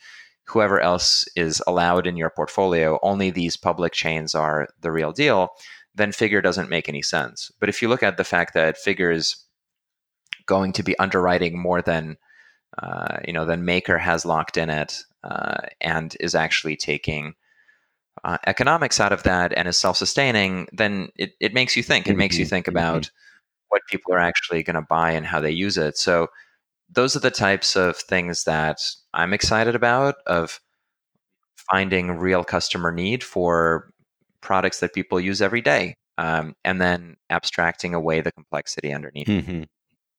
whoever 0.44 0.80
else 0.80 1.26
is 1.36 1.62
allowed 1.66 2.06
in 2.06 2.16
your 2.16 2.30
portfolio, 2.30 2.98
only 3.02 3.30
these 3.30 3.56
public 3.56 3.92
chains 3.92 4.34
are 4.34 4.68
the 4.80 4.90
real 4.90 5.12
deal 5.12 5.50
then 5.94 6.12
Figure 6.12 6.40
doesn't 6.40 6.70
make 6.70 6.88
any 6.88 7.02
sense. 7.02 7.50
But 7.58 7.68
if 7.68 7.82
you 7.82 7.88
look 7.88 8.02
at 8.02 8.16
the 8.16 8.24
fact 8.24 8.54
that 8.54 8.78
Figure 8.78 9.10
is 9.10 9.36
going 10.46 10.72
to 10.72 10.82
be 10.82 10.98
underwriting 10.98 11.58
more 11.58 11.82
than 11.82 12.16
uh, 12.78 13.18
you 13.26 13.32
know 13.32 13.44
than 13.44 13.64
Maker 13.64 13.98
has 13.98 14.24
locked 14.24 14.56
in 14.56 14.70
it, 14.70 15.02
uh, 15.24 15.58
and 15.80 16.16
is 16.20 16.34
actually 16.34 16.76
taking 16.76 17.34
uh, 18.24 18.38
economics 18.46 19.00
out 19.00 19.12
of 19.12 19.24
that 19.24 19.52
and 19.56 19.66
is 19.66 19.76
self-sustaining, 19.76 20.68
then 20.72 21.08
it, 21.16 21.32
it 21.40 21.52
makes 21.52 21.76
you 21.76 21.82
think. 21.82 22.06
It 22.06 22.16
makes 22.16 22.38
you 22.38 22.44
mm-hmm. 22.44 22.50
think 22.50 22.66
mm-hmm. 22.66 22.76
about 22.76 23.02
mm-hmm. 23.02 23.14
what 23.68 23.82
people 23.90 24.14
are 24.14 24.18
actually 24.18 24.62
going 24.62 24.76
to 24.76 24.82
buy 24.82 25.10
and 25.10 25.26
how 25.26 25.40
they 25.40 25.50
use 25.50 25.76
it. 25.76 25.98
So 25.98 26.28
those 26.92 27.16
are 27.16 27.20
the 27.20 27.30
types 27.30 27.76
of 27.76 27.96
things 27.96 28.44
that 28.44 28.78
I'm 29.14 29.32
excited 29.32 29.74
about 29.74 30.16
of 30.26 30.60
finding 31.56 32.12
real 32.12 32.44
customer 32.44 32.90
need 32.90 33.22
for 33.22 33.90
products 34.40 34.80
that 34.80 34.94
people 34.94 35.20
use 35.20 35.40
every 35.42 35.60
day, 35.60 35.94
um, 36.18 36.54
and 36.64 36.80
then 36.80 37.16
abstracting 37.28 37.94
away 37.94 38.20
the 38.20 38.32
complexity 38.32 38.92
underneath. 38.92 39.28
Mm-hmm. 39.28 39.62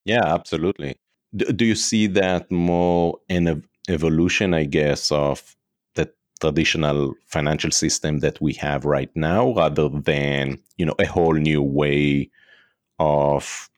Yeah, 0.05 0.23
absolutely. 0.25 0.95
Do, 1.35 1.45
do 1.45 1.65
you 1.65 1.75
see 1.75 2.07
that 2.07 2.51
more 2.51 3.17
in 3.29 3.47
a 3.47 3.61
evolution, 3.89 4.53
I 4.53 4.65
guess, 4.65 5.11
of 5.11 5.55
the 5.95 6.11
traditional 6.39 7.13
financial 7.25 7.71
system 7.71 8.19
that 8.19 8.39
we 8.39 8.53
have 8.53 8.85
right 8.85 9.09
now, 9.15 9.53
rather 9.53 9.89
than 9.89 10.59
you 10.77 10.85
know 10.85 10.95
a 10.99 11.05
whole 11.05 11.33
new 11.33 11.61
way 11.61 12.29
of 12.99 13.70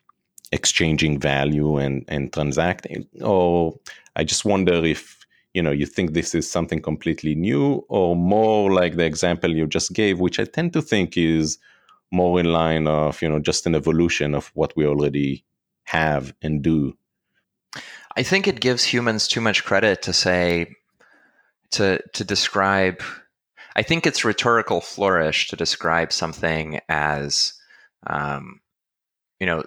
exchanging 0.54 1.20
value 1.20 1.78
and 1.78 2.06
and 2.08 2.32
transacting? 2.32 3.08
Or 3.22 3.78
I 4.16 4.24
just 4.24 4.46
wonder 4.46 4.86
if 4.86 5.24
you 5.54 5.62
know 5.62 5.72
you 5.72 5.86
think 5.86 6.14
this 6.14 6.34
is 6.36 6.50
something 6.50 6.82
completely 6.82 7.36
new 7.36 7.86
or 7.88 8.16
more 8.16 8.72
like 8.72 8.96
the 8.96 9.06
example 9.06 9.56
you 9.56 9.68
just 9.68 9.94
gave 9.94 10.20
which 10.20 10.40
i 10.40 10.46
tend 10.46 10.74
to 10.74 10.82
think 10.82 11.18
is 11.18 11.58
more 12.12 12.40
in 12.40 12.48
line 12.48 12.88
of 12.88 13.22
you 13.22 13.30
know 13.30 13.40
just 13.40 13.66
an 13.66 13.76
evolution 13.76 14.36
of 14.36 14.52
what 14.56 14.76
we 14.76 14.86
already 14.86 15.44
have 15.84 16.34
and 16.42 16.62
do 16.62 16.96
i 18.16 18.24
think 18.24 18.48
it 18.48 18.60
gives 18.60 18.84
humans 18.84 19.28
too 19.28 19.42
much 19.42 19.64
credit 19.64 20.02
to 20.02 20.14
say 20.14 20.76
to 21.70 22.00
to 22.14 22.24
describe 22.24 23.02
i 23.76 23.84
think 23.84 24.06
it's 24.06 24.26
rhetorical 24.26 24.82
flourish 24.82 25.48
to 25.48 25.56
describe 25.56 26.12
something 26.12 26.80
as 26.90 27.54
um, 28.08 28.60
you 29.40 29.48
know 29.48 29.64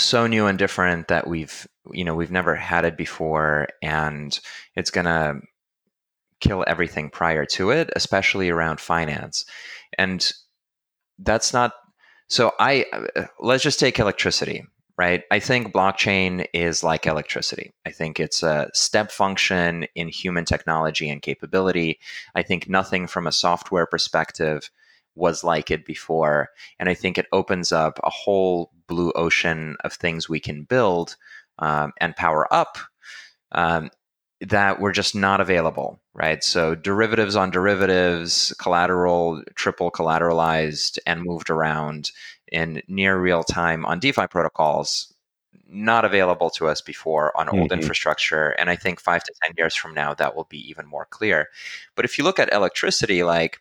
so 0.00 0.26
new 0.26 0.46
and 0.46 0.58
different 0.58 1.08
that 1.08 1.26
we've 1.26 1.66
you 1.92 2.04
know 2.04 2.14
we've 2.14 2.30
never 2.30 2.54
had 2.54 2.84
it 2.84 2.96
before 2.96 3.68
and 3.82 4.40
it's 4.74 4.90
going 4.90 5.04
to 5.04 5.40
kill 6.40 6.64
everything 6.66 7.10
prior 7.10 7.46
to 7.46 7.70
it 7.70 7.90
especially 7.96 8.50
around 8.50 8.80
finance. 8.80 9.44
And 9.98 10.30
that's 11.18 11.52
not 11.54 11.72
so 12.28 12.52
i 12.60 12.84
uh, 12.92 13.24
let's 13.40 13.62
just 13.62 13.80
take 13.80 13.98
electricity 13.98 14.62
right? 14.98 15.24
I 15.30 15.40
think 15.40 15.72
blockchain 15.72 16.46
is 16.54 16.82
like 16.82 17.06
electricity. 17.06 17.72
I 17.84 17.90
think 17.90 18.18
it's 18.18 18.42
a 18.42 18.70
step 18.72 19.10
function 19.10 19.86
in 19.94 20.08
human 20.08 20.44
technology 20.44 21.10
and 21.10 21.20
capability. 21.20 21.98
I 22.34 22.42
think 22.42 22.68
nothing 22.68 23.06
from 23.06 23.26
a 23.26 23.32
software 23.32 23.86
perspective 23.86 24.70
was 25.16 25.42
like 25.42 25.70
it 25.70 25.84
before. 25.84 26.50
And 26.78 26.88
I 26.88 26.94
think 26.94 27.18
it 27.18 27.26
opens 27.32 27.72
up 27.72 27.98
a 28.04 28.10
whole 28.10 28.70
blue 28.86 29.12
ocean 29.12 29.76
of 29.82 29.92
things 29.92 30.28
we 30.28 30.40
can 30.40 30.62
build 30.62 31.16
um, 31.58 31.92
and 32.00 32.14
power 32.14 32.52
up 32.52 32.78
um, 33.52 33.90
that 34.40 34.80
were 34.80 34.92
just 34.92 35.14
not 35.14 35.40
available, 35.40 35.98
right? 36.14 36.44
So 36.44 36.74
derivatives 36.74 37.36
on 37.36 37.50
derivatives, 37.50 38.54
collateral 38.60 39.42
triple 39.54 39.90
collateralized 39.90 40.98
and 41.06 41.22
moved 41.22 41.50
around 41.50 42.10
in 42.52 42.82
near 42.86 43.18
real 43.18 43.42
time 43.42 43.84
on 43.86 43.98
DeFi 43.98 44.26
protocols, 44.26 45.12
not 45.68 46.04
available 46.04 46.50
to 46.50 46.68
us 46.68 46.80
before 46.80 47.36
on 47.36 47.48
old 47.48 47.70
mm-hmm. 47.70 47.80
infrastructure. 47.80 48.50
And 48.50 48.70
I 48.70 48.76
think 48.76 49.00
five 49.00 49.24
to 49.24 49.32
10 49.46 49.54
years 49.56 49.74
from 49.74 49.94
now, 49.94 50.14
that 50.14 50.36
will 50.36 50.44
be 50.44 50.68
even 50.68 50.86
more 50.86 51.06
clear. 51.06 51.48
But 51.94 52.04
if 52.04 52.18
you 52.18 52.24
look 52.24 52.38
at 52.38 52.52
electricity, 52.52 53.22
like 53.22 53.60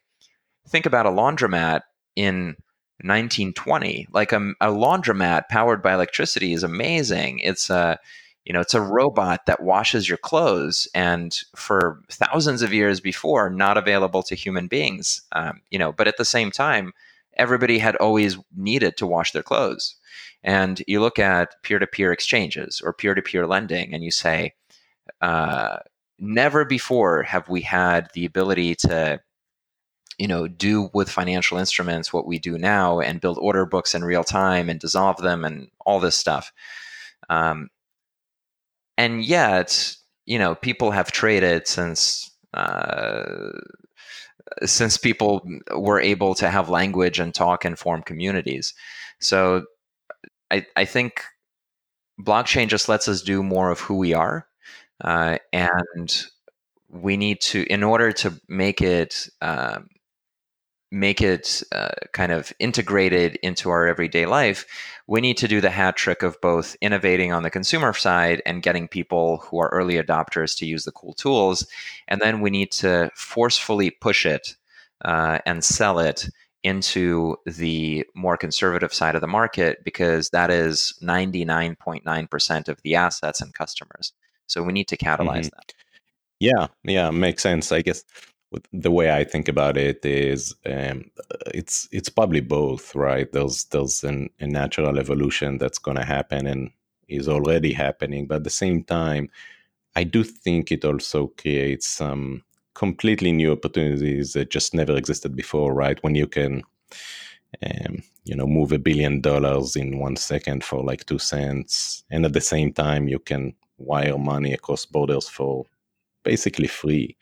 think 0.67 0.85
about 0.85 1.05
a 1.05 1.09
laundromat 1.09 1.81
in 2.15 2.55
1920, 3.01 4.07
like 4.11 4.31
a, 4.31 4.51
a 4.61 4.67
laundromat 4.67 5.47
powered 5.49 5.81
by 5.81 5.93
electricity 5.93 6.53
is 6.53 6.63
amazing. 6.63 7.39
It's 7.39 7.69
a 7.69 7.99
you 8.45 8.53
know 8.53 8.61
it's 8.61 8.73
a 8.73 8.81
robot 8.81 9.47
that 9.47 9.63
washes 9.63 10.07
your 10.07 10.17
clothes 10.17 10.87
and 10.93 11.41
for 11.55 11.99
thousands 12.09 12.61
of 12.61 12.73
years 12.73 12.99
before 12.99 13.49
not 13.49 13.77
available 13.77 14.23
to 14.23 14.35
human 14.35 14.67
beings 14.67 15.21
um, 15.33 15.61
you 15.71 15.79
know 15.79 15.91
but 15.91 16.07
at 16.07 16.17
the 16.17 16.25
same 16.25 16.51
time 16.51 16.93
everybody 17.37 17.79
had 17.79 17.95
always 17.97 18.37
needed 18.55 18.95
to 18.97 19.07
wash 19.07 19.31
their 19.31 19.43
clothes 19.43 19.95
and 20.43 20.83
you 20.87 21.01
look 21.01 21.17
at 21.17 21.61
peer-to-peer 21.63 22.11
exchanges 22.11 22.81
or 22.85 22.93
peer-to-peer 22.93 23.47
lending 23.47 23.93
and 23.93 24.03
you 24.03 24.11
say 24.11 24.53
uh, 25.21 25.77
never 26.19 26.63
before 26.63 27.23
have 27.23 27.49
we 27.49 27.61
had 27.61 28.09
the 28.13 28.25
ability 28.25 28.75
to 28.75 29.19
you 30.17 30.27
know 30.27 30.47
do 30.47 30.89
with 30.93 31.09
financial 31.09 31.57
instruments 31.57 32.13
what 32.13 32.27
we 32.27 32.39
do 32.39 32.57
now 32.57 32.99
and 32.99 33.21
build 33.21 33.37
order 33.41 33.65
books 33.65 33.95
in 33.95 34.03
real 34.03 34.23
time 34.23 34.69
and 34.69 34.79
dissolve 34.79 35.17
them 35.17 35.45
and 35.45 35.69
all 35.85 35.99
this 35.99 36.15
stuff. 36.15 36.51
Um, 37.29 37.69
and 38.97 39.23
yet 39.23 39.95
you 40.25 40.39
know 40.39 40.55
people 40.55 40.91
have 40.91 41.11
traded 41.11 41.67
since 41.67 42.31
uh, 42.53 43.51
since 44.63 44.97
people 44.97 45.47
were 45.75 45.99
able 45.99 46.35
to 46.35 46.49
have 46.49 46.69
language 46.69 47.19
and 47.19 47.33
talk 47.33 47.65
and 47.65 47.77
form 47.77 48.01
communities. 48.03 48.73
So 49.19 49.65
i 50.51 50.65
i 50.75 50.85
think 50.85 51.23
blockchain 52.21 52.67
just 52.67 52.89
lets 52.89 53.07
us 53.07 53.21
do 53.21 53.43
more 53.43 53.71
of 53.71 53.79
who 53.79 53.97
we 53.97 54.13
are 54.13 54.47
uh, 55.03 55.37
and 55.51 56.25
we 56.89 57.17
need 57.17 57.41
to 57.41 57.63
in 57.69 57.83
order 57.83 58.11
to 58.11 58.39
make 58.47 58.81
it 58.81 59.27
um, 59.41 59.89
make 60.91 61.21
it 61.21 61.63
uh, 61.71 61.89
kind 62.13 62.31
of 62.31 62.53
integrated 62.59 63.37
into 63.41 63.69
our 63.69 63.87
everyday 63.87 64.25
life, 64.25 64.65
we 65.07 65.21
need 65.21 65.37
to 65.37 65.47
do 65.47 65.61
the 65.61 65.69
hat 65.69 65.95
trick 65.95 66.23
of 66.23 66.39
both 66.41 66.75
innovating 66.81 67.31
on 67.31 67.43
the 67.43 67.49
consumer 67.49 67.93
side 67.93 68.41
and 68.45 68.63
getting 68.63 68.87
people 68.87 69.37
who 69.37 69.59
are 69.59 69.69
early 69.69 69.95
adopters 69.95 70.57
to 70.57 70.65
use 70.65 70.85
the 70.85 70.91
cool 70.91 71.13
tools. 71.13 71.67
And 72.07 72.21
then 72.21 72.41
we 72.41 72.49
need 72.49 72.71
to 72.73 73.11
forcefully 73.15 73.91
push 73.91 74.25
it 74.25 74.55
uh, 75.03 75.39
and 75.45 75.63
sell 75.63 75.99
it 75.99 76.29
into 76.63 77.35
the 77.45 78.03
more 78.15 78.37
conservative 78.37 78.91
side 78.91 79.13
of 79.13 79.21
the 79.21 79.27
market 79.27 79.83
because 79.83 80.29
that 80.31 80.49
is 80.49 80.97
99.9% 81.03 82.67
of 82.67 82.81
the 82.81 82.95
assets 82.95 83.39
and 83.39 83.53
customers. 83.53 84.13
So 84.47 84.63
we 84.63 84.73
need 84.73 84.87
to 84.87 84.97
catalyze 84.97 85.45
mm-hmm. 85.45 85.57
that. 85.57 85.73
Yeah, 86.39 86.67
yeah, 86.83 87.11
makes 87.11 87.43
sense. 87.43 87.71
I 87.71 87.81
guess 87.81 88.03
the 88.73 88.91
way 88.91 89.11
I 89.11 89.23
think 89.23 89.47
about 89.47 89.77
it 89.77 90.05
is 90.05 90.55
um, 90.65 91.09
it's 91.53 91.87
it's 91.91 92.09
probably 92.09 92.41
both, 92.41 92.95
right? 92.95 93.31
There's 93.31 93.65
there's 93.65 94.03
an, 94.03 94.29
a 94.39 94.47
natural 94.47 94.99
evolution 94.99 95.57
that's 95.57 95.79
going 95.79 95.97
to 95.97 96.05
happen 96.05 96.47
and 96.47 96.71
is 97.07 97.27
already 97.27 97.73
happening, 97.73 98.27
but 98.27 98.37
at 98.37 98.43
the 98.43 98.49
same 98.49 98.83
time, 98.83 99.29
I 99.95 100.03
do 100.03 100.23
think 100.23 100.71
it 100.71 100.83
also 100.85 101.27
creates 101.37 101.87
some 101.87 102.43
completely 102.73 103.31
new 103.31 103.51
opportunities 103.53 104.33
that 104.33 104.51
just 104.51 104.73
never 104.73 104.95
existed 104.95 105.35
before, 105.35 105.73
right? 105.73 106.01
When 106.03 106.15
you 106.15 106.27
can, 106.27 106.63
um, 107.65 108.03
you 108.25 108.35
know, 108.35 108.47
move 108.47 108.71
a 108.71 108.79
billion 108.79 109.21
dollars 109.21 109.75
in 109.75 109.99
one 109.99 110.17
second 110.17 110.63
for 110.63 110.83
like 110.83 111.05
two 111.05 111.19
cents, 111.19 112.03
and 112.11 112.25
at 112.25 112.33
the 112.33 112.41
same 112.41 112.73
time, 112.73 113.07
you 113.07 113.19
can 113.19 113.53
wire 113.77 114.17
money 114.17 114.53
across 114.53 114.85
borders 114.85 115.27
for 115.27 115.65
basically 116.23 116.67
free. 116.67 117.15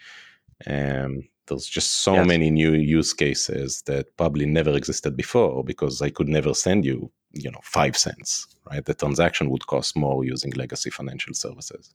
Um, 0.67 1.28
there's 1.47 1.67
just 1.67 1.91
so 2.04 2.15
yes. 2.15 2.28
many 2.28 2.49
new 2.49 2.73
use 2.73 3.13
cases 3.13 3.82
that 3.86 4.15
probably 4.17 4.45
never 4.45 4.71
existed 4.71 5.17
before 5.17 5.63
because 5.63 6.02
I 6.02 6.10
could 6.10 6.30
never 6.30 6.54
send 6.54 6.86
you, 6.86 7.12
you 7.32 7.52
know, 7.52 7.60
five 7.63 7.97
cents, 7.97 8.47
right? 8.69 8.84
The 8.84 8.93
transaction 8.93 9.49
would 9.49 9.67
cost 9.67 9.97
more 9.97 10.23
using 10.23 10.52
legacy 10.52 10.89
financial 10.89 11.34
services. 11.34 11.93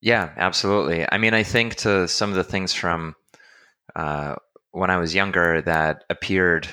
Yeah, 0.00 0.30
absolutely. 0.36 1.06
I 1.10 1.18
mean, 1.18 1.32
I 1.32 1.42
think 1.42 1.76
to 1.76 2.08
some 2.08 2.30
of 2.30 2.36
the 2.36 2.44
things 2.44 2.72
from 2.72 3.14
uh, 3.94 4.34
when 4.72 4.90
I 4.90 4.98
was 4.98 5.14
younger 5.14 5.62
that 5.62 6.04
appeared, 6.10 6.68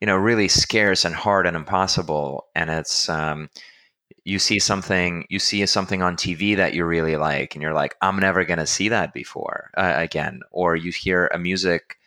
you 0.00 0.06
know, 0.06 0.16
really 0.16 0.48
scarce 0.48 1.04
and 1.04 1.14
hard 1.14 1.46
and 1.46 1.56
impossible, 1.56 2.46
and 2.54 2.70
it's 2.70 3.08
um, 3.08 3.50
you 4.24 4.38
see 4.38 4.58
something 4.58 5.24
you 5.28 5.38
see 5.38 5.64
something 5.66 6.02
on 6.02 6.16
TV 6.16 6.56
that 6.56 6.74
you 6.74 6.84
really 6.84 7.16
like 7.16 7.54
and 7.54 7.62
you're 7.62 7.72
like 7.72 7.96
I'm 8.02 8.18
never 8.18 8.44
going 8.44 8.58
to 8.58 8.66
see 8.66 8.88
that 8.88 9.12
before 9.12 9.70
uh, 9.76 9.94
again 9.96 10.40
or 10.50 10.76
you 10.76 10.92
hear 10.92 11.28
a 11.32 11.38
music 11.38 11.98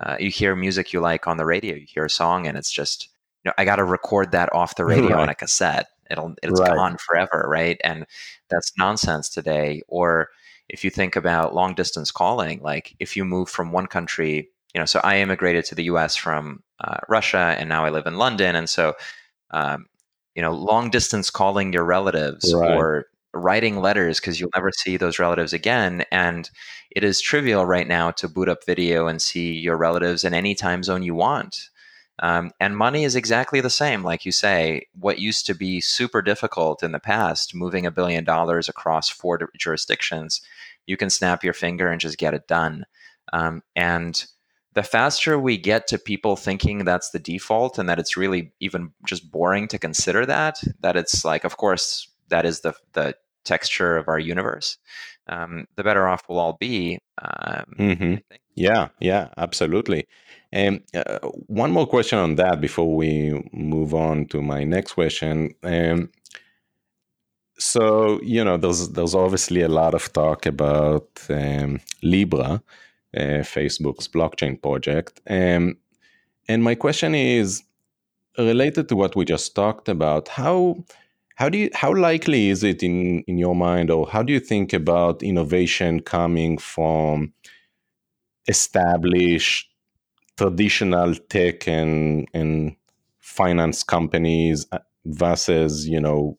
uh, 0.00 0.16
you 0.18 0.30
hear 0.30 0.54
music 0.56 0.92
you 0.92 1.00
like 1.00 1.26
on 1.26 1.36
the 1.36 1.46
radio 1.46 1.74
you 1.74 1.86
hear 1.88 2.04
a 2.04 2.10
song 2.10 2.46
and 2.46 2.56
it's 2.56 2.70
just 2.70 3.08
you 3.44 3.48
know 3.48 3.54
I 3.58 3.64
got 3.64 3.76
to 3.76 3.84
record 3.84 4.32
that 4.32 4.52
off 4.52 4.76
the 4.76 4.84
radio 4.94 5.14
right. 5.14 5.22
on 5.22 5.28
a 5.28 5.34
cassette 5.34 5.88
it'll 6.10 6.34
it's 6.42 6.60
right. 6.60 6.74
gone 6.74 6.96
forever 6.98 7.46
right 7.48 7.80
and 7.84 8.06
that's 8.50 8.72
nonsense 8.78 9.28
today 9.28 9.82
or 9.88 10.28
if 10.68 10.84
you 10.84 10.90
think 10.90 11.16
about 11.16 11.54
long 11.54 11.74
distance 11.74 12.10
calling 12.10 12.60
like 12.62 12.94
if 12.98 13.16
you 13.16 13.24
move 13.24 13.48
from 13.48 13.72
one 13.72 13.86
country 13.86 14.50
you 14.74 14.78
know 14.78 14.86
so 14.86 15.00
I 15.04 15.20
immigrated 15.20 15.64
to 15.66 15.74
the 15.74 15.84
US 15.84 16.16
from 16.16 16.62
uh, 16.80 16.98
Russia 17.08 17.56
and 17.58 17.68
now 17.68 17.84
I 17.84 17.90
live 17.90 18.06
in 18.06 18.16
London 18.16 18.56
and 18.56 18.68
so 18.68 18.94
um, 19.52 19.86
you 20.34 20.42
know 20.42 20.52
long 20.52 20.90
distance 20.90 21.30
calling 21.30 21.72
your 21.72 21.84
relatives 21.84 22.52
right. 22.54 22.76
or 22.76 23.06
writing 23.34 23.80
letters 23.80 24.20
because 24.20 24.38
you'll 24.38 24.50
never 24.54 24.70
see 24.70 24.96
those 24.96 25.18
relatives 25.18 25.52
again 25.52 26.04
and 26.12 26.50
it 26.90 27.02
is 27.02 27.20
trivial 27.20 27.64
right 27.64 27.88
now 27.88 28.10
to 28.10 28.28
boot 28.28 28.48
up 28.48 28.64
video 28.66 29.06
and 29.06 29.22
see 29.22 29.52
your 29.52 29.76
relatives 29.76 30.22
in 30.22 30.34
any 30.34 30.54
time 30.54 30.82
zone 30.82 31.02
you 31.02 31.14
want 31.14 31.70
um, 32.18 32.50
and 32.60 32.76
money 32.76 33.04
is 33.04 33.16
exactly 33.16 33.60
the 33.60 33.70
same 33.70 34.02
like 34.02 34.26
you 34.26 34.32
say 34.32 34.86
what 34.98 35.18
used 35.18 35.46
to 35.46 35.54
be 35.54 35.80
super 35.80 36.20
difficult 36.20 36.82
in 36.82 36.92
the 36.92 37.00
past 37.00 37.54
moving 37.54 37.86
a 37.86 37.90
billion 37.90 38.22
dollars 38.22 38.68
across 38.68 39.08
four 39.08 39.38
jurisdictions 39.56 40.42
you 40.86 40.96
can 40.96 41.08
snap 41.08 41.42
your 41.42 41.54
finger 41.54 41.88
and 41.88 42.00
just 42.00 42.18
get 42.18 42.34
it 42.34 42.46
done 42.46 42.84
um, 43.32 43.62
and 43.74 44.26
the 44.74 44.82
faster 44.82 45.38
we 45.38 45.56
get 45.58 45.86
to 45.88 45.98
people 45.98 46.36
thinking 46.36 46.84
that's 46.84 47.10
the 47.10 47.18
default 47.18 47.78
and 47.78 47.88
that 47.88 47.98
it's 47.98 48.16
really 48.16 48.52
even 48.60 48.92
just 49.06 49.30
boring 49.30 49.68
to 49.68 49.78
consider 49.78 50.24
that, 50.26 50.62
that 50.80 50.96
it's 50.96 51.24
like, 51.24 51.44
of 51.44 51.56
course, 51.56 52.08
that 52.28 52.46
is 52.46 52.60
the, 52.60 52.74
the 52.94 53.14
texture 53.44 53.96
of 53.96 54.08
our 54.08 54.18
universe, 54.18 54.78
um, 55.28 55.66
the 55.76 55.84
better 55.84 56.08
off 56.08 56.22
we'll 56.28 56.38
all 56.38 56.56
be. 56.58 56.98
Um, 57.20 57.64
mm-hmm. 57.78 58.14
Yeah, 58.54 58.88
yeah, 59.00 59.28
absolutely. 59.36 60.06
And 60.52 60.82
uh, 60.94 61.18
one 61.46 61.72
more 61.72 61.86
question 61.86 62.18
on 62.18 62.36
that 62.36 62.60
before 62.60 62.94
we 62.94 63.42
move 63.52 63.94
on 63.94 64.26
to 64.26 64.42
my 64.42 64.64
next 64.64 64.92
question. 64.92 65.54
Um, 65.62 66.10
so 67.58 68.20
you 68.22 68.44
know, 68.44 68.56
there's 68.56 68.90
there's 68.90 69.14
obviously 69.14 69.62
a 69.62 69.68
lot 69.68 69.94
of 69.94 70.12
talk 70.12 70.46
about 70.46 71.08
um, 71.30 71.80
Libra, 72.02 72.62
Facebook's 73.16 74.08
blockchain 74.08 74.60
project. 74.60 75.20
Um, 75.28 75.76
and 76.48 76.62
my 76.62 76.74
question 76.74 77.14
is 77.14 77.62
related 78.38 78.88
to 78.88 78.96
what 78.96 79.14
we 79.16 79.24
just 79.24 79.54
talked 79.54 79.88
about. 79.88 80.28
How 80.28 80.76
how 81.36 81.48
do 81.48 81.58
you 81.58 81.70
how 81.74 81.94
likely 81.94 82.48
is 82.48 82.62
it 82.62 82.82
in 82.82 83.22
in 83.22 83.38
your 83.38 83.54
mind, 83.54 83.90
or 83.90 84.08
how 84.08 84.22
do 84.22 84.32
you 84.32 84.40
think 84.40 84.72
about 84.72 85.22
innovation 85.22 86.00
coming 86.00 86.58
from 86.58 87.32
established 88.48 89.68
traditional 90.36 91.14
tech 91.28 91.68
and 91.68 92.28
and 92.34 92.76
finance 93.20 93.82
companies 93.82 94.66
uh, 94.72 94.78
versus 95.04 95.88
you 95.88 96.00
know 96.00 96.38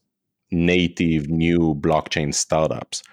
native 0.51 1.29
new 1.29 1.75
blockchain 1.75 2.33
startups? 2.33 3.03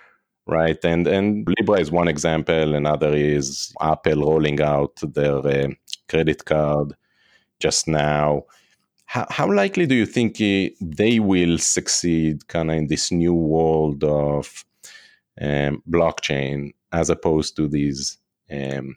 Right? 0.46 0.78
And 0.84 1.06
and 1.06 1.48
Libra 1.58 1.80
is 1.80 1.90
one 1.90 2.08
example. 2.08 2.74
Another 2.74 3.14
is 3.14 3.72
Apple 3.80 4.22
rolling 4.22 4.60
out 4.60 4.96
their 5.02 5.38
uh, 5.38 5.68
credit 6.08 6.44
card 6.44 6.94
just 7.58 7.88
now. 7.88 8.44
How, 9.06 9.26
how 9.28 9.52
likely 9.52 9.86
do 9.86 9.94
you 9.94 10.06
think 10.06 10.36
they 10.38 11.18
will 11.18 11.58
succeed 11.58 12.46
kind 12.46 12.70
of 12.70 12.76
in 12.76 12.86
this 12.86 13.10
new 13.10 13.34
world 13.34 14.04
of 14.04 14.64
um, 15.40 15.82
blockchain 15.90 16.72
as 16.92 17.10
opposed 17.10 17.56
to 17.56 17.66
these 17.66 18.18
um, 18.50 18.94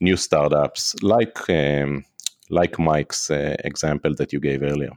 new 0.00 0.16
startups 0.16 0.94
like 1.02 1.38
um, 1.50 2.04
like 2.50 2.78
Mike's 2.78 3.30
uh, 3.30 3.56
example 3.64 4.14
that 4.16 4.32
you 4.32 4.40
gave 4.40 4.62
earlier? 4.62 4.92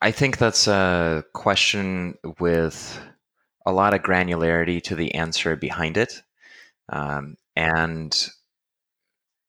I 0.00 0.10
think 0.10 0.38
that's 0.38 0.66
a 0.66 1.24
question 1.32 2.18
with 2.40 2.98
a 3.66 3.72
lot 3.72 3.94
of 3.94 4.02
granularity 4.02 4.82
to 4.82 4.94
the 4.94 5.14
answer 5.14 5.56
behind 5.56 5.96
it. 5.96 6.22
Um, 6.88 7.36
and 7.56 8.28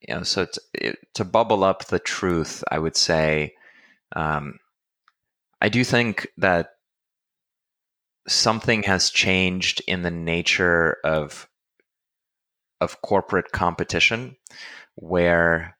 you 0.08 0.16
know, 0.16 0.24
so 0.24 0.46
to, 0.46 0.62
it, 0.74 1.00
to, 1.16 1.24
bubble 1.24 1.64
up 1.64 1.86
the 1.86 2.00
truth, 2.00 2.64
I 2.70 2.78
would 2.78 2.98
say, 2.98 3.54
um, 4.16 4.60
I 5.62 5.70
do 5.70 5.84
think 5.84 6.28
that 6.38 6.72
something 8.28 8.84
has 8.84 9.10
changed 9.10 9.82
in 9.88 10.02
the 10.02 10.12
nature 10.12 10.98
of 11.04 11.48
of 12.82 13.02
corporate 13.02 13.54
competition, 13.54 14.36
where, 14.96 15.78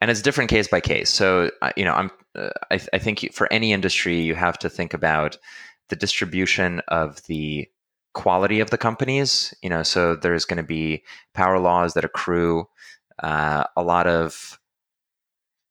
and 0.00 0.10
it's 0.10 0.22
different 0.22 0.48
case 0.48 0.66
by 0.66 0.80
case. 0.80 1.10
So, 1.10 1.50
you 1.76 1.84
know, 1.84 1.92
I'm 1.92 2.10
uh, 2.36 2.50
I, 2.70 2.80
I 2.92 2.98
think 2.98 3.32
for 3.32 3.52
any 3.52 3.72
industry, 3.72 4.20
you 4.20 4.34
have 4.34 4.58
to 4.60 4.70
think 4.70 4.94
about 4.94 5.36
the 5.88 5.96
distribution 5.96 6.80
of 6.88 7.22
the 7.24 7.68
quality 8.14 8.60
of 8.60 8.70
the 8.70 8.78
companies. 8.78 9.54
You 9.62 9.70
know, 9.70 9.82
so 9.82 10.16
there's 10.16 10.44
going 10.44 10.56
to 10.56 10.62
be 10.62 11.04
power 11.34 11.58
laws 11.58 11.94
that 11.94 12.04
accrue 12.04 12.66
uh, 13.22 13.64
a 13.76 13.82
lot 13.82 14.06
of 14.06 14.58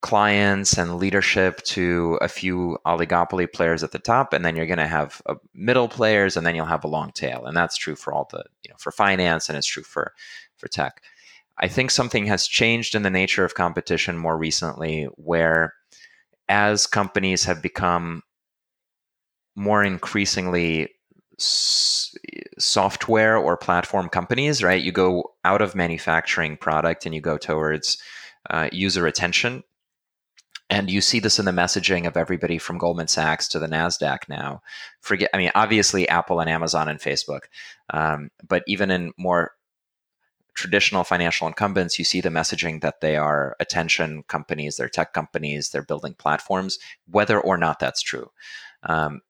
clients 0.05 0.77
and 0.77 0.99
leadership 0.99 1.63
to 1.63 2.19
a 2.21 2.27
few 2.27 2.77
oligopoly 2.85 3.51
players 3.51 3.81
at 3.81 3.91
the 3.91 3.97
top 3.97 4.33
and 4.33 4.45
then 4.45 4.55
you're 4.55 4.67
going 4.67 4.77
to 4.77 4.85
have 4.85 5.19
uh, 5.25 5.33
middle 5.55 5.87
players 5.87 6.37
and 6.37 6.45
then 6.45 6.53
you'll 6.53 6.63
have 6.63 6.83
a 6.83 6.87
long 6.87 7.11
tail 7.15 7.43
and 7.45 7.57
that's 7.57 7.75
true 7.75 7.95
for 7.95 8.13
all 8.13 8.27
the 8.29 8.43
you 8.63 8.69
know 8.69 8.75
for 8.77 8.91
finance 8.91 9.49
and 9.49 9.57
it's 9.57 9.65
true 9.65 9.81
for 9.81 10.13
for 10.57 10.67
tech 10.67 11.01
i 11.57 11.67
think 11.67 11.89
something 11.89 12.27
has 12.27 12.47
changed 12.47 12.93
in 12.93 13.01
the 13.01 13.09
nature 13.09 13.43
of 13.43 13.55
competition 13.55 14.15
more 14.15 14.37
recently 14.37 15.05
where 15.15 15.73
as 16.49 16.85
companies 16.85 17.45
have 17.45 17.59
become 17.63 18.21
more 19.55 19.83
increasingly 19.83 20.89
s- 21.39 22.15
software 22.59 23.37
or 23.37 23.57
platform 23.57 24.09
companies, 24.09 24.63
right? 24.63 24.81
You 24.81 24.91
go 24.91 25.33
out 25.43 25.61
of 25.61 25.75
manufacturing 25.75 26.57
product 26.57 27.05
and 27.05 27.15
you 27.15 27.21
go 27.21 27.37
towards 27.37 27.97
uh, 28.49 28.69
user 28.71 29.07
attention. 29.07 29.63
And 30.67 30.89
you 30.89 30.99
see 30.99 31.19
this 31.19 31.37
in 31.37 31.45
the 31.45 31.51
messaging 31.51 32.07
of 32.07 32.17
everybody 32.17 32.57
from 32.57 32.79
Goldman 32.79 33.07
Sachs 33.07 33.47
to 33.49 33.59
the 33.59 33.67
Nasdaq 33.67 34.27
now. 34.27 34.63
Forget, 34.99 35.29
I 35.31 35.37
mean, 35.37 35.51
obviously 35.53 36.09
Apple 36.09 36.39
and 36.39 36.49
Amazon 36.49 36.89
and 36.89 36.99
Facebook, 36.99 37.41
um, 37.91 38.31
but 38.47 38.63
even 38.65 38.89
in 38.89 39.13
more 39.15 39.51
traditional 40.55 41.03
financial 41.03 41.47
incumbents, 41.47 41.99
you 41.99 42.05
see 42.05 42.19
the 42.19 42.29
messaging 42.29 42.81
that 42.81 43.01
they 43.01 43.15
are 43.15 43.55
attention 43.59 44.23
companies, 44.23 44.77
they're 44.77 44.89
tech 44.89 45.13
companies, 45.13 45.69
they're 45.69 45.83
building 45.83 46.15
platforms, 46.15 46.79
whether 47.11 47.39
or 47.39 47.57
not 47.57 47.79
that's 47.79 48.01
true. 48.01 48.31
Um, 48.83 49.21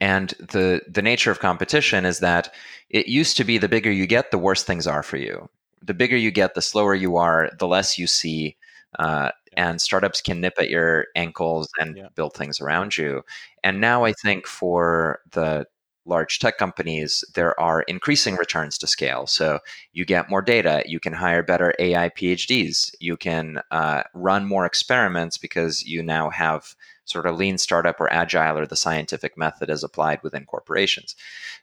and 0.00 0.30
the 0.38 0.82
the 0.88 1.02
nature 1.02 1.30
of 1.30 1.40
competition 1.40 2.04
is 2.04 2.20
that 2.20 2.54
it 2.90 3.08
used 3.08 3.36
to 3.36 3.44
be 3.44 3.58
the 3.58 3.68
bigger 3.68 3.90
you 3.90 4.06
get, 4.06 4.30
the 4.30 4.38
worse 4.38 4.62
things 4.62 4.86
are 4.86 5.02
for 5.02 5.16
you. 5.16 5.48
The 5.82 5.94
bigger 5.94 6.16
you 6.16 6.30
get, 6.30 6.54
the 6.54 6.62
slower 6.62 6.94
you 6.94 7.16
are, 7.16 7.50
the 7.58 7.66
less 7.66 7.98
you 7.98 8.06
see. 8.06 8.56
Uh, 8.98 9.30
and 9.56 9.80
startups 9.80 10.20
can 10.20 10.40
nip 10.40 10.54
at 10.58 10.70
your 10.70 11.06
ankles 11.16 11.68
and 11.80 11.96
yeah. 11.96 12.08
build 12.14 12.34
things 12.34 12.60
around 12.60 12.96
you. 12.96 13.24
And 13.64 13.80
now 13.80 14.04
I 14.04 14.12
think 14.12 14.46
for 14.46 15.20
the 15.32 15.66
large 16.08 16.38
tech 16.38 16.56
companies, 16.56 17.22
there 17.34 17.58
are 17.60 17.82
increasing 17.82 18.34
returns 18.36 18.78
to 18.78 18.86
scale. 18.86 19.26
So 19.26 19.60
you 19.92 20.04
get 20.04 20.30
more 20.30 20.42
data, 20.42 20.82
you 20.86 20.98
can 20.98 21.12
hire 21.12 21.42
better 21.42 21.74
AI 21.78 22.08
PhDs, 22.08 22.94
you 22.98 23.16
can 23.16 23.60
uh, 23.70 24.02
run 24.14 24.46
more 24.46 24.64
experiments 24.64 25.36
because 25.38 25.84
you 25.84 26.02
now 26.02 26.30
have 26.30 26.74
sort 27.04 27.26
of 27.26 27.36
lean 27.36 27.58
startup 27.58 28.00
or 28.00 28.12
agile 28.12 28.58
or 28.58 28.66
the 28.66 28.76
scientific 28.76 29.36
method 29.36 29.70
is 29.70 29.84
applied 29.84 30.22
within 30.22 30.44
corporations. 30.44 31.14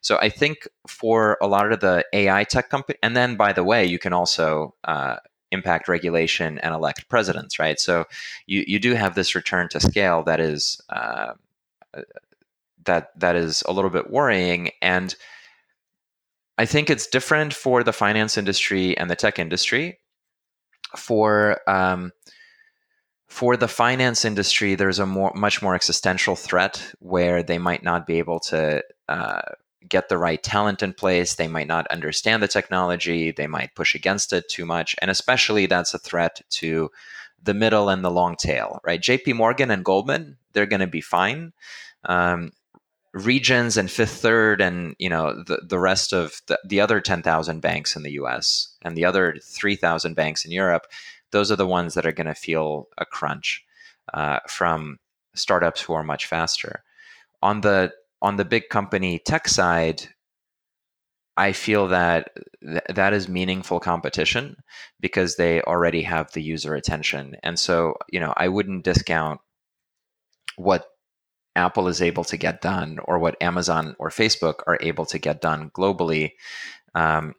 So 0.02 0.18
I 0.18 0.30
think 0.30 0.68
for 0.88 1.38
a 1.42 1.48
lot 1.48 1.72
of 1.72 1.80
the 1.80 2.06
AI 2.14 2.44
tech 2.44 2.70
company, 2.70 2.98
and 3.04 3.16
then 3.16 3.36
by 3.36 3.54
the 3.54 3.64
way, 3.64 3.86
you 3.86 4.00
can 4.00 4.14
also 4.14 4.76
uh, 4.84 5.18
impact 5.52 5.88
regulation 5.88 6.60
and 6.60 6.74
elect 6.74 7.08
presidents, 7.10 7.60
right? 7.60 7.80
So 7.80 8.06
you, 8.46 8.64
you 8.68 8.80
do 8.80 8.94
have 8.94 9.16
this 9.16 9.36
return 9.36 9.70
to 9.70 9.80
scale 9.80 10.24
that 10.24 10.40
is 10.40 10.82
uh, 10.90 11.34
that 12.86 13.18
that 13.20 13.36
is 13.36 13.64
a 13.68 13.74
little 13.74 13.90
bit 13.90 14.10
worrying 14.10 14.72
and 14.82 15.16
I 16.58 16.66
think 16.66 16.90
it's 16.90 17.08
different 17.08 17.54
for 17.54 17.84
the 17.84 17.94
finance 17.94 18.38
industry 18.38 18.98
and 18.98 19.10
the 19.10 19.16
tech 19.16 19.40
industry. 19.40 20.00
For 20.96 21.60
um, 21.70 22.14
for 23.28 23.58
the 23.58 23.68
finance 23.68 24.24
industry, 24.24 24.76
there's 24.76 25.00
a 25.00 25.06
more, 25.06 25.34
much 25.36 25.62
more 25.62 25.76
existential 25.76 26.36
threat 26.36 26.94
where 27.00 27.44
they 27.44 27.58
might 27.58 27.84
not 27.84 28.08
be 28.08 28.20
able 28.20 28.40
to 28.40 28.82
uh, 29.10 29.42
get 29.90 30.08
the 30.08 30.18
right 30.18 30.42
talent 30.42 30.82
in 30.82 30.94
place. 30.94 31.36
They 31.36 31.50
might 31.50 31.68
not 31.68 31.88
understand 31.88 32.42
the 32.42 32.48
technology. 32.48 33.32
They 33.32 33.48
might 33.48 33.76
push 33.76 33.94
against 33.94 34.32
it 34.32 34.48
too 34.48 34.66
much. 34.66 34.96
And 35.02 35.12
especially 35.12 35.66
that's 35.66 35.94
a 35.94 36.00
threat 36.00 36.42
to 36.52 36.92
the 37.44 37.54
middle 37.54 37.90
and 37.90 38.06
the 38.06 38.12
long 38.12 38.38
tail, 38.38 38.80
right? 38.86 39.02
JP 39.02 39.36
Morgan 39.36 39.72
and 39.72 39.84
Goldman, 39.84 40.38
they're 40.54 40.66
going 40.66 40.80
to 40.80 40.88
be 40.88 41.02
fine. 41.02 41.52
Um, 42.06 42.52
regions 43.16 43.78
and 43.78 43.90
fifth 43.90 44.18
third 44.18 44.60
and 44.60 44.94
you 45.00 45.10
know 45.10 45.42
the, 45.44 45.62
the 45.68 45.80
rest 45.80 46.12
of 46.12 46.42
the, 46.48 46.60
the 46.68 46.82
other 46.82 47.00
10,000 47.00 47.62
banks 47.62 47.96
in 47.96 48.04
the 48.04 48.12
US 48.12 48.76
and 48.82 48.98
the 48.98 49.06
other 49.06 49.38
3,000 49.42 50.16
banks 50.16 50.44
in 50.44 50.52
Europe 50.52 50.86
those 51.32 51.52
are 51.52 51.56
the 51.56 51.68
ones 51.68 51.94
that 51.94 52.06
are 52.06 52.12
going 52.12 52.28
to 52.28 52.36
feel 52.36 52.88
a 52.98 53.06
crunch 53.06 53.66
uh, 54.14 54.40
from 54.48 55.00
startups 55.34 55.82
who 55.82 55.92
are 55.92 56.04
much 56.04 56.28
faster. 56.28 56.84
On 57.42 57.62
the 57.62 57.92
on 58.22 58.38
the 58.38 58.46
big 58.46 58.70
company 58.70 59.20
tech 59.20 59.48
side 59.48 60.10
I 61.38 61.52
feel 61.52 61.88
that 61.90 62.32
th- 62.62 62.82
that 62.96 63.12
is 63.12 63.28
meaningful 63.28 63.82
competition 63.82 64.56
because 65.02 65.36
they 65.36 65.62
already 65.62 66.02
have 66.04 66.32
the 66.32 66.42
user 66.42 66.76
attention. 66.76 67.36
And 67.44 67.60
so 67.60 67.96
you 68.10 68.20
know 68.20 68.34
I 68.38 68.48
wouldn't 68.48 68.86
discount 68.86 69.42
what 70.56 70.86
Apple 71.56 71.88
is 71.88 72.02
able 72.02 72.24
to 72.26 72.38
get 72.38 72.62
done 72.62 73.00
or 73.06 73.20
what 73.20 73.42
Amazon 73.42 73.96
or 74.00 74.10
Facebook 74.10 74.56
are 74.68 74.78
able 74.82 75.06
to 75.06 75.20
get 75.20 75.42
done 75.42 75.72
globally. 75.72 76.32
Um, 76.94 77.36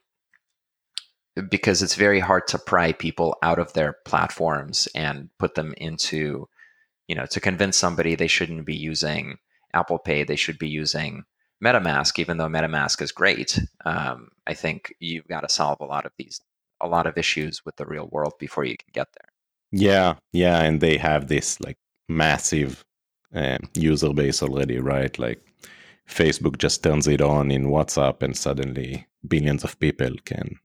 because 1.50 1.82
it's 1.82 1.94
very 1.94 2.20
hard 2.20 2.46
to 2.48 2.58
pry 2.58 2.92
people 2.92 3.36
out 3.42 3.58
of 3.58 3.72
their 3.74 3.96
platforms 4.06 4.88
and 4.94 5.28
put 5.38 5.54
them 5.54 5.74
into, 5.76 6.48
you 7.08 7.14
know, 7.14 7.26
to 7.26 7.40
convince 7.40 7.76
somebody 7.76 8.14
they 8.14 8.26
shouldn't 8.26 8.64
be 8.64 8.74
using 8.74 9.36
Apple 9.74 9.98
Pay, 9.98 10.24
they 10.24 10.36
should 10.36 10.58
be 10.58 10.68
using 10.68 11.24
MetaMask, 11.62 12.18
even 12.18 12.38
though 12.38 12.48
MetaMask 12.48 13.02
is 13.02 13.12
great. 13.12 13.58
Um, 13.84 14.28
I 14.46 14.54
think 14.54 14.94
you've 14.98 15.28
got 15.28 15.40
to 15.40 15.48
solve 15.48 15.80
a 15.80 15.86
lot 15.86 16.06
of 16.06 16.12
these, 16.18 16.40
a 16.80 16.88
lot 16.88 17.06
of 17.06 17.18
issues 17.18 17.64
with 17.64 17.76
the 17.76 17.86
real 17.86 18.08
world 18.10 18.34
before 18.38 18.64
you 18.64 18.76
can 18.76 18.88
get 18.92 19.08
there. 19.12 19.32
Yeah, 19.72 20.14
yeah, 20.32 20.62
and 20.62 20.80
they 20.80 20.96
have 20.96 21.28
this 21.28 21.60
like 21.60 21.76
massive 22.08 22.84
uh, 23.34 23.58
user 23.74 24.12
base 24.12 24.42
already, 24.42 24.78
right? 24.78 25.18
Like 25.18 25.42
Facebook 26.08 26.58
just 26.58 26.82
turns 26.82 27.06
it 27.08 27.20
on 27.20 27.50
in 27.50 27.66
WhatsApp, 27.66 28.22
and 28.22 28.36
suddenly 28.36 29.06
billions 29.26 29.64
of 29.64 29.78
people 29.78 30.14
can 30.24 30.58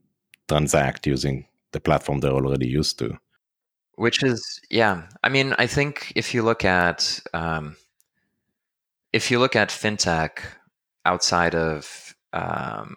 transact 0.47 1.07
using 1.07 1.45
the 1.71 1.79
platform 1.79 2.19
they're 2.19 2.31
already 2.31 2.67
used 2.67 2.99
to. 2.99 3.17
Which 3.95 4.23
is, 4.23 4.61
yeah. 4.69 5.03
I 5.23 5.29
mean, 5.29 5.53
I 5.57 5.67
think 5.67 6.13
if 6.15 6.33
you 6.33 6.43
look 6.43 6.65
at 6.65 7.19
um, 7.33 7.75
if 9.13 9.31
you 9.31 9.39
look 9.39 9.55
at 9.55 9.69
fintech 9.69 10.39
outside 11.05 11.55
of 11.55 12.15
um, 12.33 12.95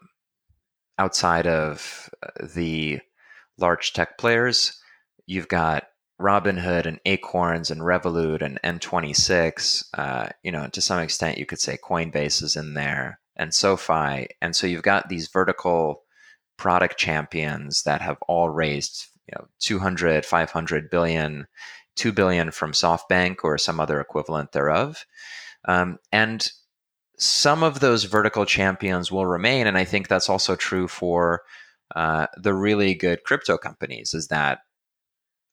outside 0.98 1.46
of 1.46 2.08
uh, 2.22 2.46
the 2.54 3.00
large 3.58 3.92
tech 3.92 4.18
players, 4.18 4.80
you've 5.26 5.48
got 5.48 5.84
Robinhood 6.20 6.86
and 6.86 7.00
Acorns 7.04 7.70
and 7.70 7.80
Revolut 7.80 8.40
and 8.40 8.60
N26, 8.62 9.84
uh, 9.94 10.28
you 10.42 10.52
know, 10.52 10.68
to 10.68 10.80
some 10.80 11.00
extent, 11.00 11.38
you 11.38 11.46
could 11.46 11.60
say 11.60 11.76
Coinbase 11.76 12.42
is 12.42 12.56
in 12.56 12.74
there 12.74 13.18
and 13.36 13.52
SoFi. 13.52 14.28
And 14.40 14.54
so 14.54 14.66
you've 14.66 14.82
got 14.82 15.08
these 15.08 15.28
vertical 15.28 16.02
product 16.56 16.98
champions 16.98 17.82
that 17.82 18.00
have 18.00 18.18
all 18.28 18.48
raised, 18.48 19.06
you 19.26 19.34
know, 19.36 19.48
200, 19.58 20.24
500 20.24 20.90
billion, 20.90 21.46
2 21.96 22.12
billion 22.12 22.52
from 22.52 22.72
SoftBank 22.72 23.36
or 23.42 23.58
some 23.58 23.80
other 23.80 24.00
equivalent 24.00 24.52
thereof. 24.52 25.04
Um, 25.66 25.98
and 26.12 26.48
some 27.18 27.62
of 27.64 27.80
those 27.80 28.04
vertical 28.04 28.44
champions 28.44 29.10
will 29.10 29.26
remain. 29.26 29.66
And 29.66 29.76
I 29.76 29.84
think 29.84 30.06
that's 30.06 30.28
also 30.28 30.54
true 30.54 30.86
for 30.86 31.42
uh, 31.94 32.26
the 32.36 32.54
really 32.54 32.94
good 32.94 33.24
crypto 33.24 33.56
companies 33.56 34.14
is 34.14 34.28
that 34.28 34.60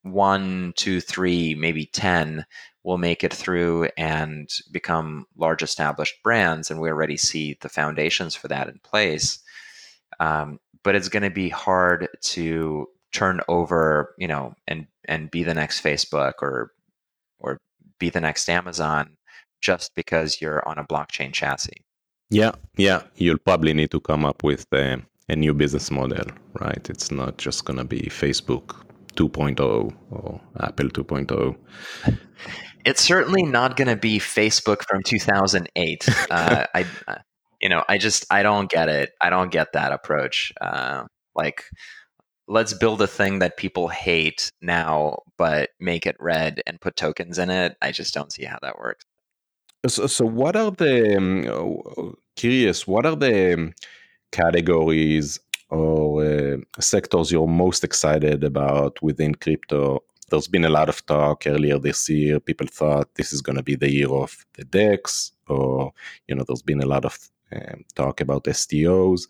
one, 0.03 0.73
two, 0.75 1.01
three, 1.01 1.55
maybe 1.55 1.85
10 1.85 2.45
will 2.83 2.97
make 2.97 3.23
it 3.23 3.33
through 3.33 3.87
and 3.97 4.49
become 4.71 5.25
large 5.37 5.61
established 5.61 6.21
brands. 6.23 6.71
And 6.71 6.81
we 6.81 6.89
already 6.89 7.17
see 7.17 7.57
the 7.61 7.69
foundations 7.69 8.35
for 8.35 8.47
that 8.47 8.67
in 8.67 8.79
place. 8.83 9.39
Um, 10.19 10.59
but 10.83 10.95
it's 10.95 11.09
going 11.09 11.23
to 11.23 11.29
be 11.29 11.49
hard 11.49 12.07
to 12.21 12.87
turn 13.11 13.41
over, 13.47 14.15
you 14.17 14.27
know, 14.27 14.55
and, 14.67 14.87
and 15.05 15.29
be 15.29 15.43
the 15.43 15.53
next 15.53 15.83
Facebook 15.83 16.33
or, 16.41 16.71
or 17.39 17.59
be 17.99 18.09
the 18.09 18.21
next 18.21 18.49
Amazon 18.49 19.17
just 19.61 19.93
because 19.93 20.41
you're 20.41 20.67
on 20.67 20.79
a 20.79 20.83
blockchain 20.83 21.31
chassis. 21.31 21.85
Yeah, 22.31 22.53
yeah. 22.77 23.03
You'll 23.15 23.37
probably 23.37 23.73
need 23.73 23.91
to 23.91 23.99
come 23.99 24.25
up 24.25 24.43
with 24.43 24.65
a, 24.73 24.99
a 25.29 25.35
new 25.35 25.53
business 25.53 25.91
model, 25.91 26.25
right? 26.59 26.89
It's 26.89 27.11
not 27.11 27.37
just 27.37 27.65
going 27.65 27.77
to 27.77 27.83
be 27.83 28.01
Facebook 28.03 28.75
2.0 29.15 29.93
or 30.11 30.41
Apple 30.59 30.89
2.0. 30.89 31.57
It's 32.85 33.01
certainly 33.01 33.43
not 33.43 33.77
going 33.77 33.87
to 33.87 33.95
be 33.95 34.19
Facebook 34.19 34.83
from 34.87 35.01
2008. 35.03 36.09
uh, 36.31 36.65
I, 36.73 36.85
uh, 37.07 37.15
you 37.61 37.69
know, 37.69 37.83
I 37.87 37.97
just 37.97 38.25
I 38.31 38.43
don't 38.43 38.69
get 38.69 38.89
it. 38.89 39.11
I 39.21 39.29
don't 39.29 39.51
get 39.51 39.73
that 39.73 39.91
approach. 39.91 40.51
Uh, 40.59 41.05
like, 41.35 41.63
let's 42.47 42.73
build 42.73 43.01
a 43.01 43.07
thing 43.07 43.39
that 43.39 43.57
people 43.57 43.87
hate 43.87 44.51
now, 44.61 45.19
but 45.37 45.69
make 45.79 46.05
it 46.05 46.15
red 46.19 46.61
and 46.65 46.81
put 46.81 46.95
tokens 46.95 47.37
in 47.37 47.49
it. 47.49 47.75
I 47.81 47.91
just 47.91 48.13
don't 48.13 48.31
see 48.31 48.45
how 48.45 48.57
that 48.61 48.79
works. 48.79 49.05
So, 49.87 50.07
so 50.07 50.25
what 50.25 50.55
are 50.55 50.71
the 50.71 51.17
um, 51.17 52.15
curious? 52.35 52.87
What 52.87 53.05
are 53.05 53.15
the 53.15 53.73
categories 54.31 55.39
or 55.71 56.23
uh, 56.23 56.57
sectors 56.79 57.31
you're 57.31 57.47
most 57.47 57.83
excited 57.83 58.43
about 58.43 59.01
within 59.01 59.35
crypto? 59.35 60.03
There's 60.29 60.47
been 60.47 60.65
a 60.65 60.69
lot 60.69 60.89
of 60.89 61.05
talk 61.05 61.47
earlier 61.47 61.77
this 61.79 62.07
year. 62.09 62.39
People 62.39 62.67
thought 62.67 63.13
this 63.15 63.33
is 63.33 63.41
going 63.41 63.57
to 63.57 63.63
be 63.63 63.75
the 63.75 63.91
year 63.91 64.09
of 64.09 64.45
the 64.53 64.63
DEX, 64.63 65.31
or 65.47 65.93
you 66.27 66.35
know, 66.35 66.43
there's 66.47 66.61
been 66.61 66.81
a 66.81 66.85
lot 66.85 67.05
of 67.05 67.17
um, 67.53 67.83
talk 67.95 68.21
about 68.21 68.45
STOs. 68.45 69.27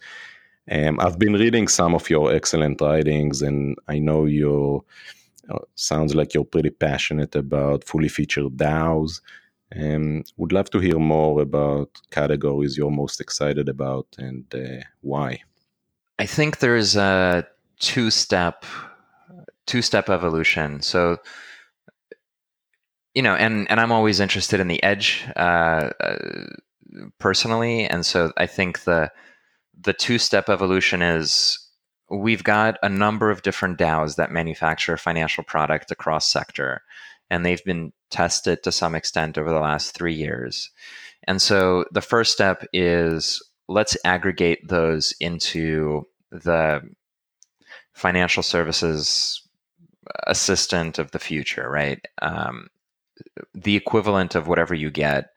Um, 0.70 1.00
I've 1.00 1.18
been 1.18 1.34
reading 1.34 1.68
some 1.68 1.96
of 1.96 2.10
your 2.10 2.34
excellent 2.34 2.82
writings, 2.82 3.42
and 3.42 3.78
I 3.88 4.00
know 4.00 4.26
you 4.26 4.86
uh, 5.50 5.60
sounds 5.76 6.14
like 6.14 6.34
you're 6.34 6.44
pretty 6.44 6.70
passionate 6.70 7.36
about 7.36 7.84
fully 7.84 8.10
featured 8.10 8.58
DAOs. 8.58 9.22
Um, 9.76 10.24
would 10.38 10.52
love 10.52 10.70
to 10.72 10.80
hear 10.80 11.00
more 11.00 11.42
about 11.42 11.90
categories 12.12 12.78
you're 12.78 12.92
most 12.92 13.22
excited 13.22 13.70
about 13.70 14.08
and 14.18 14.46
uh, 14.54 14.84
why. 15.00 15.42
I 16.22 16.28
think 16.28 16.60
there's 16.60 16.96
a 16.96 17.48
two-step 17.80 18.64
two-step 19.66 20.08
evolution. 20.08 20.84
So 20.84 21.18
you 23.16 23.24
know, 23.24 23.34
and 23.34 23.66
and 23.72 23.80
I'm 23.80 23.92
always 23.92 24.20
interested 24.20 24.60
in 24.60 24.68
the 24.68 24.84
edge 24.84 25.26
uh, 25.36 25.90
uh, 26.00 26.18
personally, 27.18 27.88
and 27.88 28.06
so 28.06 28.32
I 28.38 28.46
think 28.46 28.84
the 28.84 29.12
the 29.82 29.94
two-step 29.94 30.48
evolution 30.48 31.02
is 31.02 31.58
we've 32.12 32.44
got 32.44 32.78
a 32.84 32.90
number 32.90 33.32
of 33.32 33.42
different 33.42 33.80
DAOs 33.80 34.18
that 34.18 34.32
manufacture 34.32 34.98
financial 34.98 35.44
product 35.44 35.90
across 35.90 36.28
sector, 36.28 36.84
and 37.32 37.44
they've 37.44 37.66
been 37.66 37.94
tested 38.12 38.62
to 38.62 38.72
some 38.72 38.94
extent 38.94 39.40
over 39.40 39.50
the 39.50 39.60
last 39.60 39.96
three 39.96 40.14
years. 40.14 40.70
And 41.24 41.42
so 41.42 41.86
the 41.92 42.02
first 42.02 42.32
step 42.32 42.64
is 42.74 43.42
let's 43.68 43.98
aggregate 44.06 44.68
those 44.68 45.16
into 45.20 46.06
the 46.32 46.82
financial 47.94 48.44
services 48.44 49.42
assistant 50.28 51.00
of 51.00 51.12
the 51.12 51.20
future, 51.20 51.70
right? 51.70 52.04
Um, 52.22 52.68
the 53.54 53.76
equivalent 53.76 54.36
of 54.36 54.48
whatever 54.48 54.74
you 54.74 54.90
get 54.90 55.32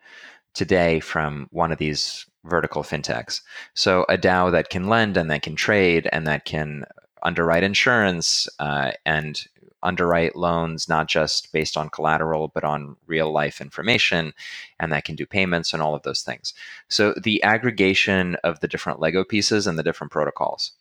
today 0.54 1.00
from 1.00 1.48
one 1.50 1.72
of 1.72 1.78
these 1.78 2.26
vertical 2.44 2.82
fintechs. 2.82 3.40
So 3.74 4.04
a 4.08 4.16
DAO 4.16 4.52
that 4.52 4.70
can 4.70 4.88
lend 4.88 5.16
and 5.16 5.30
that 5.30 5.42
can 5.42 5.56
trade 5.56 6.08
and 6.12 6.26
that 6.26 6.44
can 6.44 6.84
underwrite 7.22 7.64
insurance 7.64 8.48
uh, 8.58 8.92
and 9.04 9.46
underwrite 9.84 10.34
loans 10.34 10.88
not 10.88 11.08
just 11.08 11.52
based 11.52 11.76
on 11.76 11.90
collateral 11.90 12.48
but 12.48 12.64
on 12.64 12.96
real 13.06 13.30
life 13.30 13.60
information 13.60 14.32
and 14.80 14.90
that 14.90 15.04
can 15.04 15.14
do 15.14 15.26
payments 15.26 15.72
and 15.72 15.82
all 15.82 15.94
of 15.94 16.02
those 16.02 16.22
things 16.22 16.54
so 16.88 17.14
the 17.22 17.42
aggregation 17.42 18.34
of 18.44 18.60
the 18.60 18.68
different 18.68 18.98
lego 18.98 19.22
pieces 19.22 19.66
and 19.66 19.78
the 19.78 19.82
different 19.82 20.10
protocols 20.10 20.72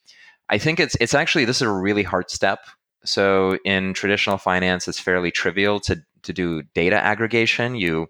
i 0.49 0.57
think 0.57 0.79
it's 0.79 0.95
it's 0.99 1.13
actually 1.13 1.45
this 1.45 1.57
is 1.57 1.63
a 1.63 1.71
really 1.71 2.03
hard 2.03 2.29
step. 2.29 2.59
So 3.05 3.57
in 3.65 3.93
traditional 3.93 4.37
finance 4.37 4.87
it's 4.87 4.99
fairly 4.99 5.31
trivial 5.31 5.79
to 5.81 6.01
to 6.23 6.33
do 6.33 6.63
data 6.73 6.97
aggregation. 6.97 7.75
You 7.75 8.07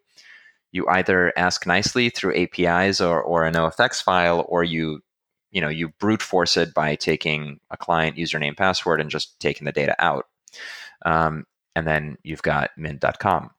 you 0.71 0.87
either 0.89 1.31
ask 1.37 1.65
nicely 1.67 2.09
through 2.09 2.35
apis 2.35 2.99
or, 2.99 3.21
or 3.21 3.45
an 3.45 3.53
ofx 3.53 4.01
file 4.01 4.45
or 4.49 4.63
you 4.63 5.01
you 5.51 5.61
know 5.61 5.69
you 5.69 5.89
brute 5.99 6.21
force 6.21 6.57
it 6.57 6.73
by 6.73 6.95
taking 6.95 7.59
a 7.69 7.77
client 7.77 8.17
username 8.17 8.57
password 8.57 8.99
and 8.99 9.09
just 9.09 9.39
taking 9.39 9.65
the 9.65 9.71
data 9.71 9.95
out. 9.99 10.25
Um, 11.05 11.45
and 11.75 11.87
then 11.87 12.17
you've 12.23 12.41
got 12.41 12.71
mint.com. 12.77 13.51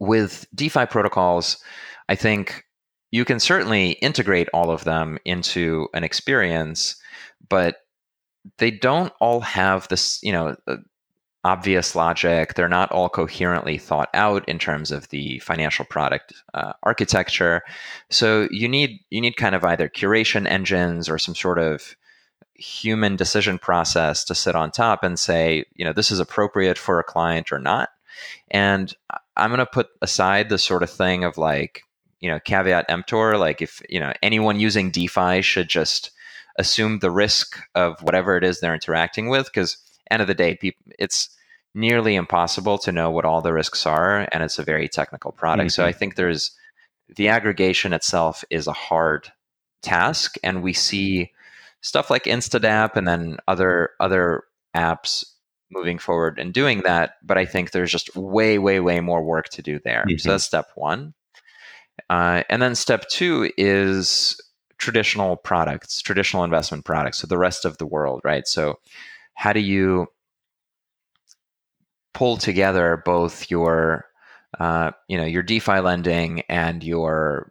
With 0.00 0.46
DeFi 0.54 0.86
protocols, 0.86 1.58
I 2.08 2.14
think 2.14 2.64
you 3.10 3.24
can 3.24 3.38
certainly 3.38 3.92
integrate 3.92 4.48
all 4.52 4.70
of 4.70 4.84
them 4.84 5.18
into 5.24 5.88
an 5.94 6.04
experience, 6.04 6.96
but 7.48 7.76
they 8.58 8.70
don't 8.70 9.12
all 9.20 9.40
have 9.40 9.88
this, 9.88 10.22
you 10.22 10.32
know, 10.32 10.56
uh, 10.66 10.76
obvious 11.44 11.94
logic. 11.94 12.54
They're 12.54 12.68
not 12.68 12.90
all 12.90 13.08
coherently 13.08 13.76
thought 13.78 14.08
out 14.14 14.48
in 14.48 14.58
terms 14.58 14.90
of 14.90 15.08
the 15.10 15.38
financial 15.40 15.84
product 15.84 16.32
uh, 16.54 16.72
architecture. 16.82 17.62
So 18.10 18.48
you 18.50 18.68
need 18.68 19.00
you 19.10 19.20
need 19.20 19.36
kind 19.36 19.54
of 19.54 19.64
either 19.64 19.88
curation 19.88 20.46
engines 20.46 21.08
or 21.08 21.18
some 21.18 21.34
sort 21.34 21.58
of 21.58 21.96
human 22.54 23.16
decision 23.16 23.58
process 23.58 24.24
to 24.24 24.34
sit 24.34 24.54
on 24.54 24.70
top 24.70 25.02
and 25.04 25.18
say, 25.18 25.64
you 25.74 25.84
know, 25.84 25.92
this 25.92 26.10
is 26.10 26.20
appropriate 26.20 26.78
for 26.78 26.98
a 26.98 27.04
client 27.04 27.52
or 27.52 27.58
not. 27.58 27.90
And 28.50 28.94
I'm 29.36 29.50
going 29.50 29.58
to 29.58 29.66
put 29.66 29.88
aside 30.00 30.48
the 30.48 30.58
sort 30.58 30.82
of 30.82 30.90
thing 30.90 31.24
of 31.24 31.36
like, 31.36 31.82
you 32.20 32.30
know, 32.30 32.38
caveat 32.38 32.86
emptor, 32.88 33.36
like 33.36 33.60
if, 33.60 33.82
you 33.88 33.98
know, 33.98 34.12
anyone 34.22 34.60
using 34.60 34.90
DeFi 34.90 35.42
should 35.42 35.68
just 35.68 36.12
assume 36.58 36.98
the 36.98 37.10
risk 37.10 37.58
of 37.74 38.00
whatever 38.02 38.36
it 38.36 38.44
is 38.44 38.60
they're 38.60 38.74
interacting 38.74 39.28
with. 39.28 39.46
Because 39.46 39.76
end 40.10 40.22
of 40.22 40.28
the 40.28 40.34
day, 40.34 40.56
people, 40.56 40.84
it's 40.98 41.28
nearly 41.74 42.14
impossible 42.14 42.78
to 42.78 42.92
know 42.92 43.10
what 43.10 43.24
all 43.24 43.40
the 43.40 43.52
risks 43.52 43.86
are. 43.86 44.28
And 44.32 44.42
it's 44.42 44.58
a 44.58 44.64
very 44.64 44.88
technical 44.88 45.32
product. 45.32 45.70
Mm-hmm. 45.70 45.82
So 45.82 45.84
I 45.84 45.92
think 45.92 46.14
there's 46.14 46.52
the 47.16 47.28
aggregation 47.28 47.92
itself 47.92 48.44
is 48.50 48.66
a 48.66 48.72
hard 48.72 49.30
task. 49.82 50.36
And 50.42 50.62
we 50.62 50.72
see 50.72 51.32
stuff 51.80 52.10
like 52.10 52.24
Instadapp 52.24 52.96
and 52.96 53.06
then 53.06 53.38
other 53.46 53.90
other 54.00 54.44
apps 54.74 55.24
moving 55.70 55.98
forward 55.98 56.38
and 56.38 56.52
doing 56.52 56.82
that. 56.82 57.14
But 57.22 57.38
I 57.38 57.44
think 57.44 57.70
there's 57.70 57.90
just 57.90 58.14
way, 58.16 58.58
way, 58.58 58.80
way 58.80 59.00
more 59.00 59.22
work 59.22 59.48
to 59.50 59.62
do 59.62 59.80
there. 59.84 60.04
Mm-hmm. 60.08 60.18
So 60.18 60.30
that's 60.30 60.44
step 60.44 60.68
one. 60.74 61.14
Uh, 62.10 62.42
and 62.48 62.60
then 62.60 62.74
step 62.74 63.08
two 63.08 63.50
is 63.56 64.40
traditional 64.84 65.36
products, 65.36 66.02
traditional 66.02 66.44
investment 66.44 66.84
products. 66.84 67.16
So 67.18 67.26
the 67.26 67.38
rest 67.38 67.64
of 67.64 67.78
the 67.78 67.86
world, 67.86 68.20
right? 68.22 68.46
So 68.46 68.78
how 69.32 69.54
do 69.54 69.60
you 69.60 70.08
pull 72.12 72.36
together 72.36 73.02
both 73.02 73.50
your 73.50 74.04
uh, 74.60 74.90
you 75.08 75.16
know 75.16 75.24
your 75.24 75.42
DeFi 75.42 75.80
lending 75.80 76.42
and 76.50 76.84
your 76.84 77.50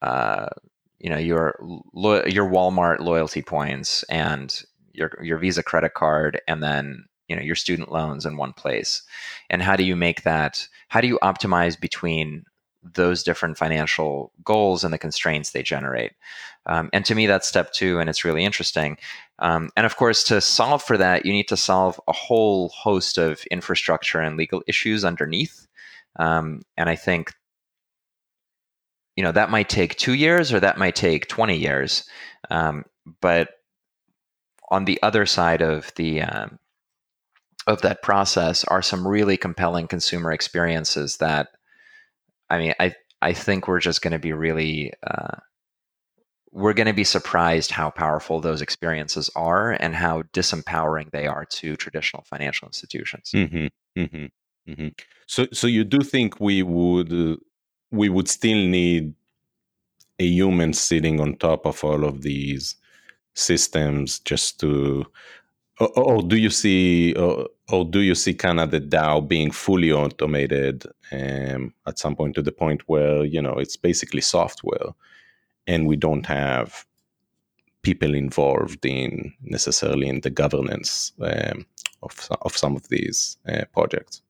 uh, 0.00 0.46
you 0.98 1.10
know 1.10 1.18
your 1.18 1.54
lo- 1.92 2.24
your 2.24 2.48
Walmart 2.48 3.00
loyalty 3.00 3.42
points 3.42 4.02
and 4.04 4.62
your 4.94 5.12
your 5.22 5.36
Visa 5.36 5.62
credit 5.62 5.92
card 5.92 6.40
and 6.48 6.62
then 6.62 7.04
you 7.28 7.36
know 7.36 7.42
your 7.42 7.54
student 7.54 7.92
loans 7.92 8.24
in 8.24 8.38
one 8.38 8.54
place 8.54 9.02
and 9.50 9.60
how 9.60 9.76
do 9.76 9.84
you 9.84 9.96
make 9.96 10.22
that 10.22 10.66
how 10.88 11.02
do 11.02 11.06
you 11.06 11.18
optimize 11.22 11.78
between 11.78 12.44
those 12.82 13.22
different 13.22 13.58
financial 13.58 14.32
goals 14.44 14.84
and 14.84 14.92
the 14.92 14.98
constraints 14.98 15.50
they 15.50 15.62
generate. 15.62 16.12
Um, 16.66 16.90
and 16.92 17.04
to 17.04 17.14
me 17.14 17.26
that's 17.26 17.46
step 17.46 17.72
two 17.72 17.98
and 17.98 18.08
it's 18.08 18.24
really 18.24 18.44
interesting. 18.44 18.96
Um, 19.38 19.70
and 19.76 19.86
of 19.86 19.96
course 19.96 20.24
to 20.24 20.40
solve 20.40 20.82
for 20.82 20.96
that 20.96 21.26
you 21.26 21.32
need 21.32 21.48
to 21.48 21.56
solve 21.56 22.00
a 22.08 22.12
whole 22.12 22.70
host 22.70 23.18
of 23.18 23.44
infrastructure 23.50 24.20
and 24.20 24.36
legal 24.36 24.62
issues 24.66 25.04
underneath. 25.04 25.66
Um, 26.18 26.62
and 26.76 26.88
i 26.88 26.96
think 26.96 27.32
you 29.16 29.22
know 29.22 29.32
that 29.32 29.50
might 29.50 29.68
take 29.68 29.96
two 29.96 30.14
years 30.14 30.50
or 30.50 30.60
that 30.60 30.78
might 30.78 30.96
take 30.96 31.28
20 31.28 31.54
years. 31.56 32.04
Um, 32.50 32.84
but 33.20 33.50
on 34.70 34.86
the 34.86 34.98
other 35.02 35.26
side 35.26 35.60
of 35.60 35.92
the 35.96 36.22
um, 36.22 36.58
of 37.66 37.82
that 37.82 38.02
process 38.02 38.64
are 38.64 38.80
some 38.80 39.06
really 39.06 39.36
compelling 39.36 39.88
consumer 39.88 40.32
experiences 40.32 41.18
that 41.18 41.48
i 42.50 42.58
mean 42.58 42.74
i 42.80 42.94
i 43.22 43.32
think 43.32 43.68
we're 43.68 43.80
just 43.80 44.02
going 44.02 44.12
to 44.12 44.18
be 44.18 44.32
really 44.32 44.92
uh, 45.06 45.36
we're 46.52 46.72
going 46.72 46.86
to 46.86 46.92
be 46.92 47.04
surprised 47.04 47.70
how 47.70 47.90
powerful 47.90 48.40
those 48.40 48.60
experiences 48.60 49.30
are 49.36 49.72
and 49.72 49.94
how 49.94 50.22
disempowering 50.32 51.10
they 51.10 51.26
are 51.26 51.44
to 51.44 51.76
traditional 51.76 52.22
financial 52.24 52.66
institutions. 52.66 53.30
Mm-hmm, 53.32 54.00
mm-hmm, 54.00 54.70
mm-hmm. 54.70 54.88
So, 55.26 55.46
so 55.52 55.66
you 55.66 55.84
do 55.84 56.00
think 56.00 56.40
we 56.40 56.62
would 56.62 57.12
uh, 57.12 57.36
we 57.92 58.08
would 58.08 58.28
still 58.28 58.66
need 58.66 59.14
a 60.18 60.26
human 60.26 60.72
sitting 60.72 61.20
on 61.20 61.36
top 61.36 61.66
of 61.66 61.82
all 61.84 62.04
of 62.04 62.22
these 62.22 62.76
systems 63.34 64.18
just 64.18 64.58
to 64.60 65.06
or, 65.78 65.98
or 65.98 66.22
do 66.22 66.36
you 66.36 66.50
see 66.50 67.14
or, 67.14 67.48
or, 67.70 67.84
do 67.84 68.00
you 68.00 68.14
see 68.14 68.34
kind 68.34 68.60
of 68.60 68.70
the 68.70 68.80
DAO 68.80 69.26
being 69.26 69.50
fully 69.50 69.92
automated 69.92 70.86
um, 71.12 71.74
at 71.86 71.98
some 71.98 72.16
point 72.16 72.34
to 72.34 72.42
the 72.42 72.52
point 72.52 72.82
where 72.86 73.24
you 73.24 73.40
know 73.40 73.54
it's 73.54 73.76
basically 73.76 74.20
software 74.20 74.94
and 75.66 75.86
we 75.86 75.96
don't 75.96 76.26
have 76.26 76.84
people 77.82 78.14
involved 78.14 78.84
in 78.84 79.32
necessarily 79.42 80.08
in 80.08 80.20
the 80.20 80.30
governance 80.30 81.12
um, 81.20 81.66
of, 82.02 82.28
of 82.42 82.56
some 82.56 82.76
of 82.76 82.88
these 82.88 83.38
uh, 83.48 83.64
projects. 83.72 84.22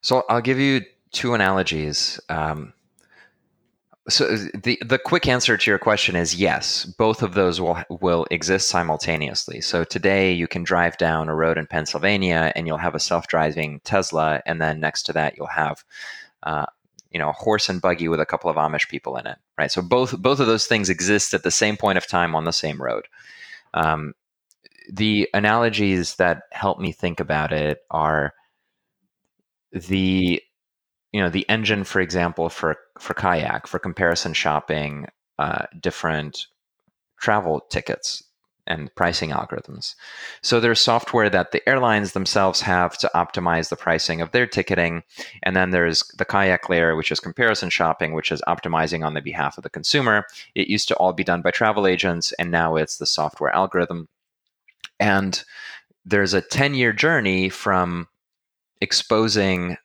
So 0.00 0.22
I'll 0.28 0.40
give 0.40 0.58
you 0.58 0.82
two 1.10 1.34
analogies. 1.34 2.20
Um, 2.28 2.72
so 4.08 4.36
the 4.36 4.78
the 4.84 4.98
quick 4.98 5.28
answer 5.28 5.56
to 5.56 5.70
your 5.70 5.78
question 5.78 6.16
is 6.16 6.34
yes. 6.34 6.84
Both 6.84 7.22
of 7.22 7.34
those 7.34 7.60
will 7.60 7.78
will 7.88 8.26
exist 8.30 8.68
simultaneously. 8.68 9.60
So 9.60 9.84
today 9.84 10.32
you 10.32 10.48
can 10.48 10.62
drive 10.62 10.96
down 10.96 11.28
a 11.28 11.34
road 11.34 11.58
in 11.58 11.66
Pennsylvania 11.66 12.52
and 12.56 12.66
you'll 12.66 12.78
have 12.78 12.94
a 12.94 13.00
self 13.00 13.26
driving 13.28 13.80
Tesla, 13.84 14.42
and 14.46 14.60
then 14.60 14.80
next 14.80 15.02
to 15.04 15.12
that 15.12 15.36
you'll 15.36 15.46
have 15.46 15.84
uh, 16.42 16.66
you 17.10 17.18
know 17.18 17.28
a 17.28 17.32
horse 17.32 17.68
and 17.68 17.82
buggy 17.82 18.08
with 18.08 18.20
a 18.20 18.26
couple 18.26 18.50
of 18.50 18.56
Amish 18.56 18.88
people 18.88 19.16
in 19.16 19.26
it, 19.26 19.38
right? 19.58 19.70
So 19.70 19.82
both 19.82 20.16
both 20.18 20.40
of 20.40 20.46
those 20.46 20.66
things 20.66 20.88
exist 20.88 21.34
at 21.34 21.42
the 21.42 21.50
same 21.50 21.76
point 21.76 21.98
of 21.98 22.06
time 22.06 22.34
on 22.34 22.44
the 22.44 22.52
same 22.52 22.82
road. 22.82 23.06
Um, 23.74 24.14
the 24.90 25.28
analogies 25.34 26.16
that 26.16 26.44
help 26.50 26.78
me 26.80 26.92
think 26.92 27.20
about 27.20 27.52
it 27.52 27.82
are 27.90 28.32
the 29.72 30.42
you 31.12 31.20
know 31.20 31.30
the 31.30 31.48
engine 31.48 31.84
for 31.84 32.00
example 32.00 32.48
for 32.48 32.76
for 32.98 33.14
kayak 33.14 33.66
for 33.66 33.78
comparison 33.78 34.32
shopping 34.32 35.06
uh, 35.38 35.66
different 35.80 36.46
travel 37.20 37.60
tickets 37.70 38.22
and 38.68 38.94
pricing 38.94 39.30
algorithms. 39.30 39.94
So 40.42 40.60
there's 40.60 40.78
software 40.78 41.30
that 41.30 41.52
the 41.52 41.66
airlines 41.66 42.12
themselves 42.12 42.60
have 42.60 42.98
to 42.98 43.10
optimize 43.14 43.70
the 43.70 43.76
pricing 43.76 44.20
of 44.20 44.30
their 44.30 44.46
ticketing. 44.46 45.02
And 45.42 45.56
then 45.56 45.70
there's 45.70 46.04
the 46.18 46.26
kayak 46.26 46.68
layer 46.68 46.94
which 46.94 47.10
is 47.10 47.18
comparison 47.18 47.70
shopping 47.70 48.12
which 48.12 48.30
is 48.30 48.42
optimizing 48.46 49.04
on 49.04 49.14
the 49.14 49.22
behalf 49.22 49.56
of 49.56 49.62
the 49.62 49.70
consumer. 49.70 50.26
It 50.54 50.68
used 50.68 50.86
to 50.88 50.96
all 50.96 51.14
be 51.14 51.24
done 51.24 51.40
by 51.40 51.50
travel 51.50 51.86
agents 51.86 52.32
and 52.38 52.50
now 52.50 52.76
it's 52.76 52.98
the 52.98 53.06
software 53.06 53.54
algorithm. 53.54 54.08
And 55.00 55.42
there's 56.04 56.34
a 56.34 56.42
10 56.42 56.74
year 56.74 56.92
journey 56.92 57.48
from 57.48 58.08
exposing 58.80 59.78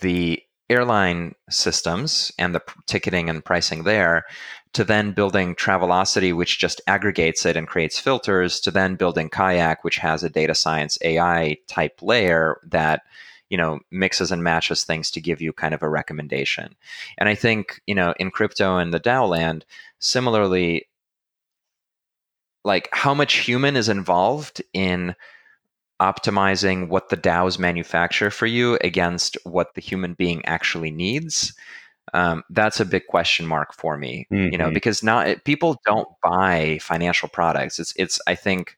the 0.00 0.42
airline 0.68 1.34
systems 1.48 2.32
and 2.38 2.54
the 2.54 2.62
ticketing 2.86 3.30
and 3.30 3.44
pricing 3.44 3.84
there 3.84 4.24
to 4.72 4.84
then 4.84 5.12
building 5.12 5.54
Travelocity, 5.54 6.36
which 6.36 6.58
just 6.58 6.80
aggregates 6.86 7.46
it 7.46 7.56
and 7.56 7.66
creates 7.66 7.98
filters, 7.98 8.60
to 8.60 8.70
then 8.70 8.94
building 8.94 9.30
Kayak, 9.30 9.84
which 9.84 9.96
has 9.96 10.22
a 10.22 10.28
data 10.28 10.54
science 10.54 10.98
AI 11.02 11.56
type 11.66 12.02
layer 12.02 12.60
that 12.64 13.02
you 13.48 13.56
know 13.56 13.78
mixes 13.90 14.32
and 14.32 14.42
matches 14.42 14.84
things 14.84 15.10
to 15.12 15.20
give 15.20 15.40
you 15.40 15.52
kind 15.52 15.72
of 15.72 15.82
a 15.82 15.88
recommendation. 15.88 16.74
And 17.16 17.28
I 17.28 17.34
think 17.34 17.80
you 17.86 17.94
know 17.94 18.12
in 18.18 18.30
crypto 18.30 18.76
and 18.76 18.92
the 18.92 19.00
DAO 19.00 19.28
land, 19.28 19.64
similarly, 19.98 20.88
like 22.64 22.88
how 22.92 23.14
much 23.14 23.38
human 23.38 23.76
is 23.76 23.88
involved 23.88 24.62
in 24.72 25.14
optimizing 26.00 26.88
what 26.88 27.08
the 27.08 27.16
DAOs 27.16 27.58
manufacture 27.58 28.30
for 28.30 28.46
you 28.46 28.78
against 28.82 29.36
what 29.44 29.74
the 29.74 29.80
human 29.80 30.14
being 30.14 30.44
actually 30.44 30.90
needs. 30.90 31.54
Um, 32.14 32.44
that's 32.50 32.80
a 32.80 32.84
big 32.84 33.06
question 33.06 33.46
mark 33.46 33.74
for 33.74 33.96
me, 33.96 34.26
mm-hmm. 34.30 34.52
you 34.52 34.58
know, 34.58 34.66
mm-hmm. 34.66 34.74
because 34.74 35.02
not 35.02 35.44
people 35.44 35.80
don't 35.84 36.08
buy 36.22 36.78
financial 36.80 37.28
products. 37.28 37.78
It's, 37.78 37.92
it's, 37.96 38.20
I 38.26 38.34
think, 38.34 38.76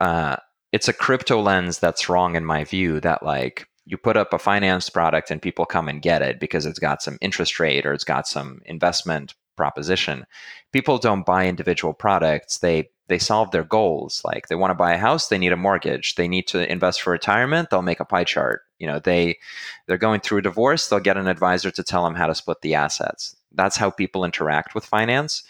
uh, 0.00 0.36
it's 0.72 0.88
a 0.88 0.92
crypto 0.92 1.40
lens 1.40 1.78
that's 1.78 2.08
wrong 2.08 2.36
in 2.36 2.44
my 2.44 2.64
view 2.64 3.00
that 3.00 3.22
like 3.22 3.66
you 3.86 3.96
put 3.96 4.16
up 4.16 4.32
a 4.32 4.38
finance 4.38 4.90
product 4.90 5.30
and 5.30 5.40
people 5.40 5.64
come 5.64 5.88
and 5.88 6.02
get 6.02 6.20
it 6.20 6.38
because 6.38 6.66
it's 6.66 6.78
got 6.78 7.02
some 7.02 7.16
interest 7.20 7.58
rate 7.58 7.86
or 7.86 7.92
it's 7.92 8.04
got 8.04 8.26
some 8.28 8.60
investment 8.66 9.34
proposition. 9.56 10.26
People 10.72 10.98
don't 10.98 11.26
buy 11.26 11.46
individual 11.46 11.92
products. 11.94 12.58
They 12.58 12.90
they 13.08 13.18
solve 13.18 13.50
their 13.50 13.64
goals. 13.64 14.20
Like 14.24 14.48
they 14.48 14.54
want 14.54 14.70
to 14.70 14.74
buy 14.74 14.92
a 14.92 14.98
house, 14.98 15.28
they 15.28 15.38
need 15.38 15.52
a 15.52 15.56
mortgage. 15.56 16.16
They 16.16 16.28
need 16.28 16.46
to 16.48 16.70
invest 16.70 17.02
for 17.02 17.10
retirement, 17.12 17.70
they'll 17.70 17.82
make 17.82 18.00
a 18.00 18.04
pie 18.04 18.24
chart. 18.24 18.62
You 18.78 18.86
know, 18.86 18.98
they 18.98 19.38
they're 19.86 19.98
going 19.98 20.20
through 20.20 20.38
a 20.38 20.42
divorce, 20.42 20.88
they'll 20.88 21.00
get 21.00 21.16
an 21.16 21.28
advisor 21.28 21.70
to 21.70 21.82
tell 21.82 22.04
them 22.04 22.14
how 22.14 22.26
to 22.26 22.34
split 22.34 22.60
the 22.62 22.74
assets. 22.74 23.36
That's 23.52 23.76
how 23.76 23.90
people 23.90 24.24
interact 24.24 24.74
with 24.74 24.84
finance. 24.84 25.44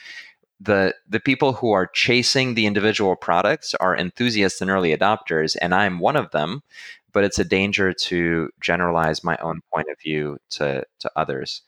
The 0.60 0.94
the 1.08 1.20
people 1.20 1.52
who 1.52 1.72
are 1.72 1.86
chasing 1.86 2.54
the 2.54 2.66
individual 2.66 3.16
products 3.16 3.74
are 3.74 3.96
enthusiasts 3.96 4.60
and 4.60 4.70
early 4.70 4.96
adopters, 4.96 5.56
and 5.60 5.74
I'm 5.74 5.98
one 5.98 6.16
of 6.16 6.30
them. 6.30 6.62
But 7.12 7.24
it's 7.24 7.38
a 7.38 7.44
danger 7.44 7.94
to 7.94 8.50
generalize 8.60 9.24
my 9.24 9.38
own 9.38 9.60
point 9.72 9.88
of 9.90 9.98
view 10.00 10.38
to 10.50 10.84
to 11.00 11.10
others. 11.16 11.62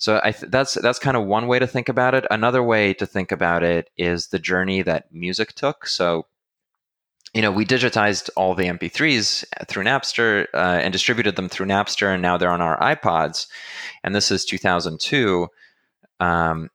So 0.00 0.18
I 0.24 0.32
th- 0.32 0.50
that's 0.50 0.74
that's 0.74 0.98
kind 0.98 1.16
of 1.16 1.26
one 1.26 1.46
way 1.46 1.58
to 1.58 1.66
think 1.66 1.90
about 1.90 2.14
it. 2.14 2.24
Another 2.30 2.62
way 2.62 2.94
to 2.94 3.06
think 3.06 3.30
about 3.30 3.62
it 3.62 3.90
is 3.98 4.28
the 4.28 4.38
journey 4.38 4.80
that 4.82 5.12
music 5.12 5.52
took. 5.52 5.86
So 5.86 6.26
you 7.34 7.42
know, 7.42 7.52
we 7.52 7.64
digitized 7.64 8.30
all 8.34 8.54
the 8.54 8.64
MP3s 8.64 9.44
through 9.68 9.84
Napster 9.84 10.46
uh, 10.52 10.80
and 10.82 10.90
distributed 10.90 11.36
them 11.36 11.48
through 11.48 11.66
Napster, 11.66 12.12
and 12.12 12.22
now 12.22 12.36
they're 12.38 12.50
on 12.50 12.62
our 12.62 12.80
iPods. 12.80 13.46
And 14.02 14.14
this 14.14 14.32
is 14.32 14.44
2002. 14.46 15.46
Um, 16.18 16.70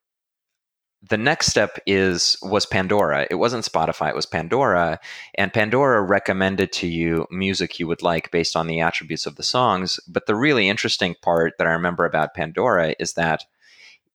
the 1.10 1.18
next 1.18 1.48
step 1.48 1.78
is 1.86 2.38
was 2.42 2.66
Pandora. 2.66 3.28
It 3.30 3.36
wasn't 3.36 3.66
Spotify, 3.66 4.10
it 4.10 4.16
was 4.16 4.26
Pandora. 4.26 5.00
And 5.36 5.54
Pandora 5.54 6.02
recommended 6.02 6.72
to 6.74 6.88
you 6.88 7.28
music 7.30 7.80
you 7.80 7.88
would 7.88 8.02
like 8.02 8.32
based 8.32 8.56
on 8.56 8.68
the 8.68 8.82
attributes 8.82 9.26
of 9.26 9.36
the 9.36 9.44
songs. 9.44 10.00
But 10.08 10.26
the 10.26 10.36
really 10.36 10.70
interesting 10.70 11.16
part 11.22 11.54
that 11.58 11.68
I 11.68 11.72
remember 11.72 12.06
about 12.06 12.34
Pandora 12.34 12.96
is 13.00 13.14
that 13.14 13.44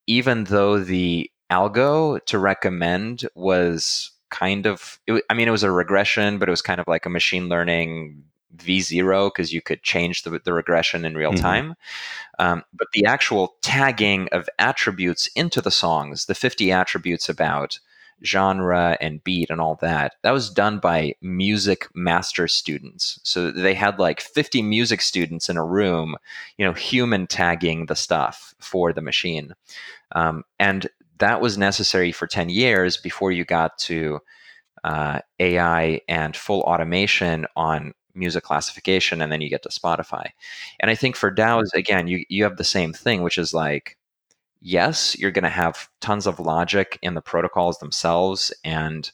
even 0.07 0.45
though 0.45 0.79
the 0.79 1.31
algo 1.51 2.23
to 2.25 2.39
recommend 2.39 3.27
was 3.35 4.11
kind 4.29 4.65
of 4.65 4.99
it, 5.07 5.23
I 5.29 5.33
mean 5.33 5.47
it 5.47 5.51
was 5.51 5.63
a 5.63 5.71
regression, 5.71 6.39
but 6.39 6.49
it 6.49 6.51
was 6.51 6.61
kind 6.61 6.79
of 6.79 6.87
like 6.87 7.05
a 7.05 7.09
machine 7.09 7.47
learning 7.47 8.23
v0 8.57 9.27
because 9.27 9.53
you 9.53 9.61
could 9.61 9.83
change 9.83 10.23
the, 10.23 10.39
the 10.43 10.53
regression 10.53 11.05
in 11.05 11.15
real 11.15 11.31
mm-hmm. 11.31 11.41
time. 11.41 11.75
Um, 12.39 12.63
but 12.73 12.87
the 12.93 13.05
actual 13.05 13.55
tagging 13.61 14.27
of 14.31 14.49
attributes 14.59 15.27
into 15.35 15.61
the 15.61 15.71
songs, 15.71 16.25
the 16.25 16.35
50 16.35 16.71
attributes 16.71 17.29
about 17.29 17.79
genre 18.23 18.97
and 19.01 19.23
beat 19.23 19.49
and 19.49 19.59
all 19.59 19.75
that, 19.75 20.15
that 20.21 20.31
was 20.31 20.49
done 20.49 20.79
by 20.79 21.15
music 21.21 21.87
master 21.95 22.47
students. 22.47 23.19
So 23.23 23.51
they 23.51 23.73
had 23.73 23.99
like 23.99 24.21
50 24.21 24.61
music 24.61 25.01
students 25.01 25.49
in 25.49 25.57
a 25.57 25.65
room, 25.65 26.15
you 26.57 26.65
know, 26.65 26.73
human 26.73 27.27
tagging 27.27 27.87
the 27.87 27.95
stuff 27.95 28.53
for 28.59 28.93
the 28.93 29.01
machine. 29.01 29.53
Um, 30.13 30.43
and 30.59 30.87
that 31.19 31.41
was 31.41 31.57
necessary 31.57 32.11
for 32.11 32.27
10 32.27 32.49
years 32.49 32.97
before 32.97 33.31
you 33.31 33.45
got 33.45 33.77
to 33.79 34.19
uh, 34.83 35.19
AI 35.39 36.01
and 36.07 36.35
full 36.35 36.61
automation 36.61 37.45
on 37.55 37.93
music 38.13 38.43
classification 38.43 39.21
and 39.21 39.31
then 39.31 39.41
you 39.41 39.49
get 39.49 39.63
to 39.63 39.69
Spotify. 39.69 40.29
And 40.79 40.91
I 40.91 40.95
think 40.95 41.15
for 41.15 41.33
DAOs, 41.33 41.73
again, 41.73 42.07
you, 42.07 42.25
you 42.29 42.43
have 42.43 42.57
the 42.57 42.63
same 42.63 42.93
thing, 42.93 43.21
which 43.21 43.37
is 43.37 43.53
like, 43.53 43.97
yes, 44.61 45.17
you're 45.17 45.31
going 45.31 45.43
to 45.43 45.49
have 45.49 45.89
tons 45.99 46.27
of 46.27 46.39
logic 46.39 46.99
in 47.01 47.13
the 47.13 47.21
protocols 47.21 47.79
themselves. 47.79 48.53
And, 48.63 49.11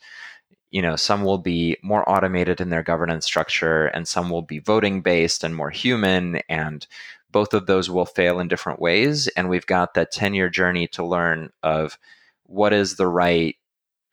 you 0.72 0.82
know, 0.82 0.96
some 0.96 1.24
will 1.24 1.38
be 1.38 1.78
more 1.82 2.08
automated 2.10 2.60
in 2.60 2.70
their 2.70 2.84
governance 2.84 3.26
structure 3.26 3.86
and 3.88 4.08
some 4.08 4.30
will 4.30 4.42
be 4.42 4.60
voting 4.60 5.02
based 5.02 5.44
and 5.44 5.56
more 5.56 5.72
human. 5.72 6.42
And 6.50 6.86
both 7.32 7.54
of 7.54 7.66
those 7.66 7.90
will 7.90 8.06
fail 8.06 8.40
in 8.40 8.48
different 8.48 8.80
ways. 8.80 9.28
And 9.30 9.50
we've 9.50 9.66
got 9.66 9.94
that 9.94 10.12
10 10.12 10.34
year 10.34 10.50
journey 10.50 10.88
to 10.90 11.06
learn 11.06 11.52
of 11.64 11.98
what 12.44 12.74
is 12.74 12.96
the 12.96 13.08
right 13.08 13.56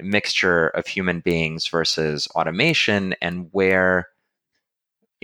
mixture 0.03 0.69
of 0.69 0.87
human 0.87 1.21
beings 1.21 1.69
versus 1.69 2.29
automation 2.35 3.15
and 3.23 3.49
where 3.53 4.09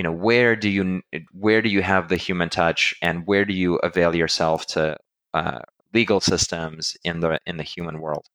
you 0.01 0.05
know 0.05 0.19
where 0.29 0.57
do 0.57 0.71
you 0.71 1.03
where 1.35 1.61
do 1.61 1.69
you 1.69 1.83
have 1.83 2.09
the 2.09 2.17
human 2.17 2.49
touch 2.49 2.95
and 3.03 3.27
where 3.27 3.45
do 3.45 3.53
you 3.53 3.77
avail 3.89 4.17
yourself 4.17 4.65
to 4.75 4.97
uh, 5.35 5.61
legal 5.93 6.21
systems 6.21 6.97
in 7.05 7.21
the 7.21 7.39
in 7.45 7.59
the 7.59 7.69
human 7.75 8.01
world? 8.01 8.27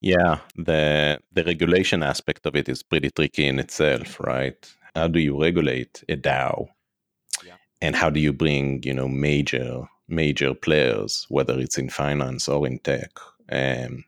Yeah 0.00 0.40
the 0.56 1.20
the 1.30 1.44
regulation 1.44 2.02
aspect 2.02 2.44
of 2.44 2.56
it 2.56 2.68
is 2.68 2.82
pretty 2.82 3.10
tricky 3.10 3.46
in 3.46 3.60
itself 3.60 4.18
right? 4.18 4.60
How 4.96 5.06
do 5.06 5.20
you 5.20 5.40
regulate 5.40 6.02
a 6.08 6.16
dao? 6.16 6.66
Yeah. 7.46 7.58
and 7.80 7.94
how 7.94 8.10
do 8.10 8.18
you 8.18 8.32
bring 8.32 8.82
you 8.82 8.94
know 8.94 9.06
major 9.06 9.70
major 10.08 10.54
players 10.54 11.24
whether 11.28 11.56
it's 11.60 11.78
in 11.78 11.88
finance 11.88 12.48
or 12.48 12.66
in 12.66 12.80
tech 12.80 13.12
um, 13.52 14.04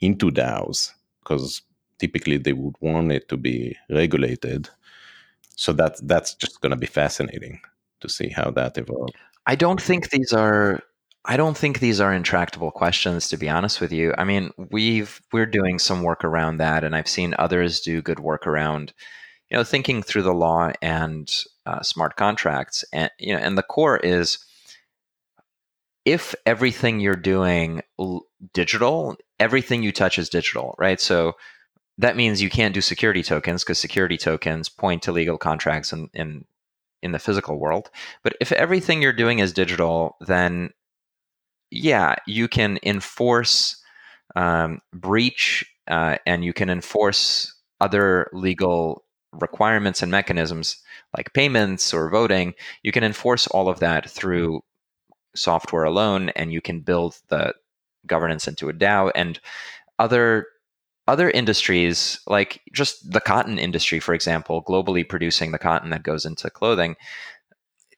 into 0.00 0.32
daos? 0.32 0.92
Because 1.20 1.62
typically 2.00 2.38
they 2.38 2.52
would 2.52 2.76
want 2.80 3.12
it 3.12 3.28
to 3.28 3.36
be 3.36 3.76
regulated 3.90 4.68
so 5.58 5.72
that's 5.72 6.00
that's 6.02 6.34
just 6.34 6.60
going 6.60 6.70
to 6.70 6.76
be 6.76 6.86
fascinating 6.86 7.60
to 8.00 8.08
see 8.08 8.28
how 8.28 8.48
that 8.52 8.78
evolves. 8.78 9.12
I 9.44 9.56
don't 9.56 9.82
think 9.82 10.10
these 10.10 10.32
are 10.32 10.80
I 11.24 11.36
don't 11.36 11.58
think 11.58 11.80
these 11.80 12.00
are 12.00 12.14
intractable 12.14 12.70
questions 12.70 13.28
to 13.30 13.36
be 13.36 13.48
honest 13.48 13.80
with 13.80 13.90
you. 13.92 14.14
I 14.16 14.22
mean, 14.22 14.52
we've 14.56 15.20
we're 15.32 15.46
doing 15.46 15.80
some 15.80 16.04
work 16.04 16.22
around 16.22 16.58
that 16.58 16.84
and 16.84 16.94
I've 16.94 17.08
seen 17.08 17.34
others 17.40 17.80
do 17.80 18.00
good 18.00 18.20
work 18.20 18.46
around 18.46 18.92
you 19.50 19.56
know 19.56 19.64
thinking 19.64 20.00
through 20.00 20.22
the 20.22 20.32
law 20.32 20.70
and 20.80 21.28
uh, 21.66 21.82
smart 21.82 22.14
contracts 22.14 22.84
and 22.92 23.10
you 23.18 23.34
know 23.34 23.40
and 23.40 23.58
the 23.58 23.64
core 23.64 23.96
is 23.96 24.38
if 26.04 26.36
everything 26.46 27.00
you're 27.00 27.16
doing 27.16 27.82
digital, 28.54 29.16
everything 29.40 29.82
you 29.82 29.90
touch 29.90 30.20
is 30.20 30.28
digital, 30.28 30.76
right? 30.78 31.00
So 31.00 31.32
that 31.98 32.16
means 32.16 32.40
you 32.40 32.50
can't 32.50 32.74
do 32.74 32.80
security 32.80 33.22
tokens 33.22 33.64
because 33.64 33.78
security 33.78 34.16
tokens 34.16 34.68
point 34.68 35.02
to 35.02 35.12
legal 35.12 35.38
contracts 35.38 35.92
in, 35.92 36.08
in 36.14 36.44
in 37.02 37.12
the 37.12 37.18
physical 37.18 37.58
world. 37.58 37.90
But 38.24 38.36
if 38.40 38.50
everything 38.52 39.02
you're 39.02 39.12
doing 39.12 39.38
is 39.38 39.52
digital, 39.52 40.16
then 40.20 40.70
yeah, 41.70 42.16
you 42.26 42.48
can 42.48 42.78
enforce 42.82 43.80
um, 44.34 44.80
breach 44.92 45.64
uh, 45.86 46.16
and 46.26 46.44
you 46.44 46.52
can 46.52 46.70
enforce 46.70 47.54
other 47.80 48.28
legal 48.32 49.04
requirements 49.32 50.02
and 50.02 50.10
mechanisms 50.10 50.76
like 51.16 51.32
payments 51.34 51.94
or 51.94 52.10
voting. 52.10 52.54
You 52.82 52.92
can 52.92 53.04
enforce 53.04 53.46
all 53.48 53.68
of 53.68 53.80
that 53.80 54.10
through 54.10 54.62
software 55.36 55.84
alone, 55.84 56.30
and 56.30 56.52
you 56.52 56.60
can 56.60 56.80
build 56.80 57.16
the 57.28 57.54
governance 58.06 58.48
into 58.48 58.68
a 58.68 58.72
DAO 58.72 59.12
and 59.14 59.38
other 59.98 60.46
other 61.08 61.30
industries 61.30 62.20
like 62.26 62.60
just 62.72 63.10
the 63.10 63.20
cotton 63.20 63.58
industry 63.58 63.98
for 63.98 64.14
example 64.14 64.62
globally 64.62 65.08
producing 65.08 65.50
the 65.50 65.58
cotton 65.58 65.90
that 65.90 66.02
goes 66.02 66.24
into 66.24 66.48
clothing 66.50 66.94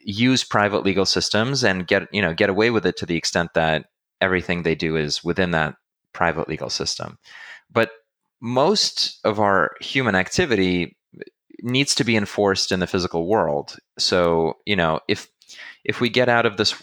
use 0.01 0.43
private 0.45 0.85
legal 0.85 1.07
systems 1.07 1.63
and 1.63 1.87
get 1.87 2.09
you 2.13 2.23
know 2.23 2.35
get 2.35 2.51
away 2.51 2.71
with 2.71 2.87
it 2.87 2.97
to 2.97 3.07
the 3.07 3.17
extent 3.17 3.51
that 3.55 3.87
everything 4.21 4.63
they 4.63 4.75
do 4.75 4.97
is 4.97 5.23
within 5.23 5.51
that 5.53 5.75
private 6.13 6.49
legal 6.49 6.71
system. 6.71 7.19
But 7.71 7.91
most 8.41 9.19
of 9.25 9.39
our 9.39 9.73
human 9.81 10.15
activity 10.15 10.97
needs 11.63 11.95
to 11.95 12.05
be 12.05 12.17
enforced 12.17 12.73
in 12.73 12.81
the 12.81 12.87
physical 12.87 13.27
world. 13.27 13.77
So 13.99 14.55
you 14.67 14.77
know 14.77 15.01
if 15.09 15.29
if 15.85 16.01
we 16.01 16.09
get 16.09 16.29
out 16.29 16.47
of 16.47 16.57
this 16.57 16.83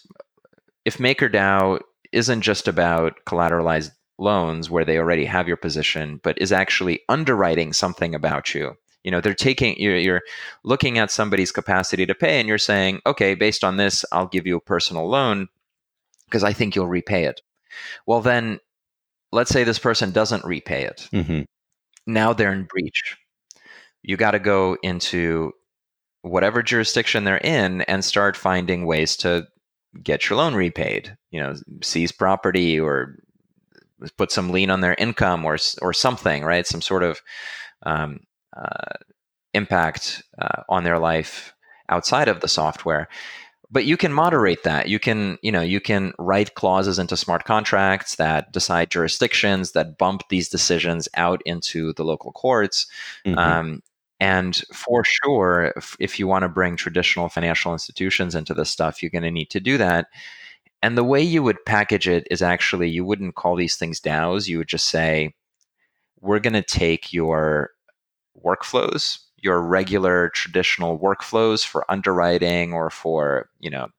if 0.85 0.97
makerdao 0.97 1.79
isn't 2.13 2.41
just 2.41 2.67
about 2.67 3.17
collateralized 3.27 3.91
loans 4.19 4.69
where 4.69 4.85
they 4.85 4.97
already 4.97 5.25
have 5.25 5.47
your 5.47 5.57
position, 5.57 6.19
but 6.23 6.41
is 6.41 6.51
actually 6.51 7.01
underwriting 7.09 7.73
something 7.73 8.15
about 8.15 8.53
you. 8.53 8.75
You 9.03 9.11
know, 9.11 9.21
they're 9.21 9.33
taking 9.33 9.77
you're, 9.79 9.97
you're 9.97 10.21
looking 10.63 10.97
at 10.97 11.11
somebody's 11.11 11.51
capacity 11.51 12.05
to 12.05 12.15
pay, 12.15 12.39
and 12.39 12.47
you're 12.47 12.57
saying, 12.57 13.01
okay, 13.05 13.35
based 13.35 13.63
on 13.63 13.77
this, 13.77 14.03
I'll 14.11 14.27
give 14.27 14.45
you 14.45 14.57
a 14.57 14.61
personal 14.61 15.07
loan 15.07 15.47
because 16.25 16.43
I 16.43 16.53
think 16.53 16.75
you'll 16.75 16.87
repay 16.87 17.25
it. 17.25 17.41
Well, 18.05 18.21
then, 18.21 18.59
let's 19.31 19.51
say 19.51 19.63
this 19.63 19.79
person 19.79 20.11
doesn't 20.11 20.43
repay 20.45 20.83
it. 20.83 21.07
Mm-hmm. 21.13 21.41
Now 22.05 22.33
they're 22.33 22.51
in 22.51 22.63
breach. 22.65 23.17
You 24.03 24.17
got 24.17 24.31
to 24.31 24.39
go 24.39 24.77
into 24.83 25.53
whatever 26.21 26.63
jurisdiction 26.63 27.23
they're 27.23 27.37
in 27.37 27.81
and 27.81 28.03
start 28.03 28.35
finding 28.35 28.85
ways 28.85 29.15
to 29.17 29.47
get 30.01 30.29
your 30.29 30.37
loan 30.37 30.55
repaid. 30.55 31.15
You 31.31 31.41
know, 31.41 31.55
seize 31.81 32.11
property 32.11 32.79
or 32.79 33.19
put 34.17 34.31
some 34.31 34.49
lien 34.49 34.69
on 34.69 34.81
their 34.81 34.95
income 34.95 35.45
or 35.45 35.57
or 35.81 35.93
something, 35.93 36.43
right? 36.43 36.67
Some 36.67 36.81
sort 36.81 37.03
of 37.03 37.21
um, 37.83 38.21
uh, 38.55 38.95
impact 39.53 40.23
uh, 40.39 40.63
on 40.69 40.83
their 40.83 40.99
life 40.99 41.53
outside 41.89 42.27
of 42.27 42.41
the 42.41 42.47
software. 42.47 43.07
But 43.69 43.83
you 43.83 43.97
can 43.97 44.13
moderate 44.13 44.63
that. 44.63 44.87
You 44.87 44.97
can, 44.97 45.37
you 45.41 45.51
know, 45.51 45.61
you 45.61 45.81
can 45.81 46.13
write 46.17 46.55
clauses 46.55 46.99
into 46.99 47.17
smart 47.17 47.43
contracts 47.43 48.15
that 48.15 48.53
decide 48.53 48.89
jurisdictions 48.89 49.73
that 49.73 49.97
bump 49.97 50.23
these 50.29 50.47
decisions 50.47 51.09
out 51.15 51.41
into 51.45 51.91
the 51.93 52.05
local 52.05 52.31
courts. 52.31 52.87
Mm-hmm. 53.25 53.37
Um, 53.37 53.83
and 54.21 54.55
for 54.73 55.03
sure, 55.03 55.73
if, 55.75 55.97
if 55.99 56.17
you 56.17 56.27
want 56.27 56.43
to 56.43 56.49
bring 56.49 56.77
traditional 56.77 57.27
financial 57.27 57.73
institutions 57.73 58.35
into 58.35 58.53
this 58.53 58.69
stuff, 58.69 59.03
you're 59.03 59.11
going 59.11 59.23
to 59.23 59.31
need 59.31 59.49
to 59.49 59.59
do 59.59 59.77
that. 59.77 60.07
And 60.87 60.97
the 60.97 61.03
way 61.03 61.21
you 61.21 61.43
would 61.43 61.65
package 61.65 62.07
it 62.07 62.25
is 62.31 62.41
actually 62.41 62.89
you 62.89 63.03
wouldn't 63.03 63.35
call 63.35 63.57
these 63.57 63.75
things 63.75 63.99
DAOs. 63.99 64.47
You 64.47 64.59
would 64.59 64.69
just 64.69 64.87
say, 64.87 65.33
we're 66.21 66.39
going 66.39 66.53
to 66.53 66.61
take 66.61 67.11
your 67.11 67.71
workflows, 68.41 69.19
your 69.35 69.61
regular 69.61 70.29
traditional 70.29 70.97
workflows 70.97 71.65
for 71.65 71.83
underwriting 71.91 72.71
or 72.71 72.89
for, 72.89 73.49
you 73.59 73.69
know, 73.69 73.89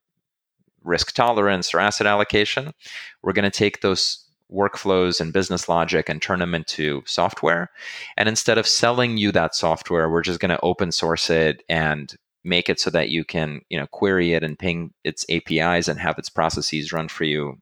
risk 0.83 1.13
tolerance 1.13 1.75
or 1.75 1.79
asset 1.79 2.07
allocation. 2.07 2.73
We're 3.21 3.33
going 3.33 3.43
to 3.43 3.55
take 3.55 3.81
those 3.81 4.25
workflows 4.51 5.21
and 5.21 5.31
business 5.31 5.69
logic 5.69 6.09
and 6.09 6.19
turn 6.19 6.39
them 6.39 6.55
into 6.55 7.03
software. 7.05 7.69
And 8.17 8.27
instead 8.27 8.57
of 8.57 8.65
selling 8.65 9.15
you 9.15 9.31
that 9.33 9.53
software, 9.53 10.09
we're 10.09 10.23
just 10.23 10.39
going 10.39 10.49
to 10.49 10.59
open 10.63 10.91
source 10.91 11.29
it 11.29 11.61
and 11.69 12.15
make 12.49 12.69
it 12.69 12.79
so 12.79 12.89
that 12.89 13.09
you 13.09 13.23
can 13.23 13.61
you 13.69 13.79
know 13.79 13.87
query 13.87 14.33
it 14.33 14.43
and 14.43 14.59
ping 14.59 14.91
its 15.03 15.25
apis 15.29 15.87
and 15.87 15.99
have 15.99 16.17
its 16.17 16.29
processes 16.29 16.91
run 16.91 17.07
for 17.07 17.23
you 17.23 17.57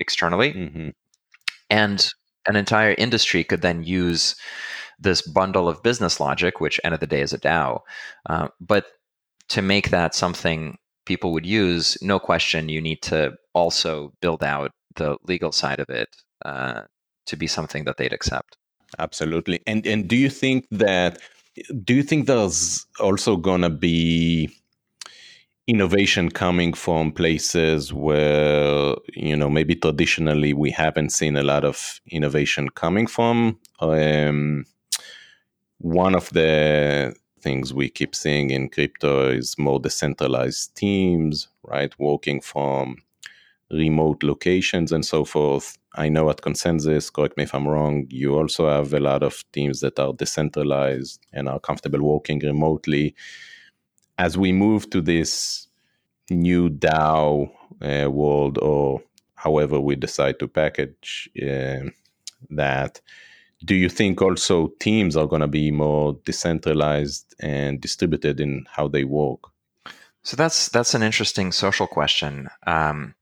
externally. 0.00 0.52
Mm-hmm. 0.52 0.88
and 1.70 2.08
an 2.46 2.56
entire 2.56 2.94
industry 2.96 3.44
could 3.44 3.62
then 3.62 3.82
use 3.82 4.36
this 4.98 5.20
bundle 5.20 5.68
of 5.68 5.82
business 5.82 6.20
logic 6.20 6.60
which 6.60 6.80
end 6.84 6.94
of 6.94 7.00
the 7.00 7.06
day 7.06 7.20
is 7.20 7.32
a 7.32 7.38
dao 7.38 7.80
uh, 8.30 8.48
but 8.60 8.86
to 9.48 9.60
make 9.60 9.90
that 9.90 10.14
something 10.14 10.78
people 11.04 11.32
would 11.32 11.46
use 11.46 11.98
no 12.00 12.18
question 12.18 12.68
you 12.68 12.80
need 12.80 13.02
to 13.02 13.32
also 13.54 14.12
build 14.20 14.44
out 14.44 14.70
the 14.96 15.16
legal 15.24 15.52
side 15.52 15.80
of 15.80 15.88
it 15.88 16.08
uh, 16.44 16.82
to 17.26 17.36
be 17.36 17.46
something 17.46 17.84
that 17.84 17.96
they'd 17.96 18.12
accept. 18.12 18.56
Absolutely. 18.98 19.60
And 19.66 19.86
and 19.86 20.08
do 20.08 20.16
you 20.16 20.30
think 20.30 20.66
that 20.70 21.18
do 21.84 21.94
you 21.94 22.02
think 22.02 22.26
there's 22.26 22.86
also 23.00 23.36
gonna 23.36 23.70
be 23.70 24.50
innovation 25.66 26.30
coming 26.30 26.72
from 26.72 27.12
places 27.12 27.92
where 27.92 28.94
you 29.14 29.36
know 29.36 29.50
maybe 29.50 29.74
traditionally 29.74 30.54
we 30.54 30.70
haven't 30.70 31.10
seen 31.10 31.36
a 31.36 31.42
lot 31.42 31.64
of 31.64 32.00
innovation 32.10 32.68
coming 32.70 33.06
from? 33.06 33.58
Um, 33.80 34.64
one 35.78 36.14
of 36.14 36.28
the 36.30 37.14
things 37.40 37.72
we 37.72 37.88
keep 37.88 38.14
seeing 38.14 38.50
in 38.50 38.68
crypto 38.68 39.30
is 39.30 39.56
more 39.58 39.78
decentralized 39.78 40.74
teams 40.74 41.48
right 41.62 41.94
working 41.98 42.40
from 42.40 42.96
remote 43.70 44.22
locations 44.22 44.92
and 44.92 45.04
so 45.04 45.24
forth 45.24 45.78
I 45.98 46.08
know 46.08 46.30
at 46.30 46.42
ConsenSys, 46.42 47.12
correct 47.12 47.36
me 47.36 47.42
if 47.42 47.54
I'm 47.54 47.66
wrong, 47.66 48.06
you 48.08 48.36
also 48.36 48.68
have 48.68 48.94
a 48.94 49.00
lot 49.00 49.24
of 49.24 49.42
teams 49.52 49.80
that 49.80 49.98
are 49.98 50.12
decentralized 50.12 51.26
and 51.32 51.48
are 51.48 51.58
comfortable 51.58 52.02
working 52.02 52.38
remotely. 52.38 53.16
As 54.16 54.38
we 54.38 54.52
move 54.52 54.90
to 54.90 55.00
this 55.00 55.66
new 56.30 56.68
DAO 56.68 57.50
uh, 57.82 58.10
world, 58.10 58.58
or 58.58 59.02
however 59.34 59.80
we 59.80 59.96
decide 59.96 60.38
to 60.38 60.46
package 60.46 61.28
uh, 61.42 61.90
that, 62.50 63.00
do 63.64 63.74
you 63.74 63.88
think 63.88 64.22
also 64.22 64.68
teams 64.78 65.16
are 65.16 65.26
going 65.26 65.40
to 65.40 65.48
be 65.48 65.72
more 65.72 66.16
decentralized 66.24 67.34
and 67.40 67.80
distributed 67.80 68.38
in 68.40 68.66
how 68.70 68.86
they 68.86 69.02
work? 69.02 69.40
So 70.22 70.36
that's 70.36 70.68
that's 70.68 70.94
an 70.94 71.02
interesting 71.02 71.50
social 71.50 71.88
question. 71.88 72.48
Um, 72.66 73.14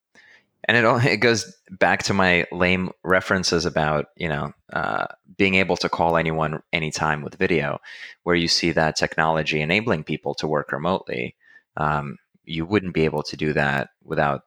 and 0.67 0.77
it 0.77 0.85
all, 0.85 0.99
it 1.05 1.19
goes 1.19 1.57
back 1.71 2.03
to 2.05 2.15
my 2.15 2.47
lame 2.53 2.91
references 3.03 3.65
about 3.65 4.07
you 4.17 4.29
know 4.29 4.53
uh, 4.73 5.07
being 5.37 5.55
able 5.55 5.77
to 5.79 5.89
call 5.89 6.17
anyone 6.17 6.63
anytime 6.73 7.23
with 7.23 7.37
video, 7.37 7.79
where 8.25 8.37
you 8.37 8.49
see 8.49 8.73
that 8.73 8.97
technology 8.97 9.61
enabling 9.61 10.05
people 10.05 10.35
to 10.35 10.47
work 10.47 10.73
remotely. 10.73 11.35
Um, 11.77 12.19
you 12.45 12.65
wouldn't 12.65 12.95
be 12.95 13.05
able 13.05 13.23
to 13.25 13.37
do 13.37 13.53
that 13.55 13.91
without 14.05 14.43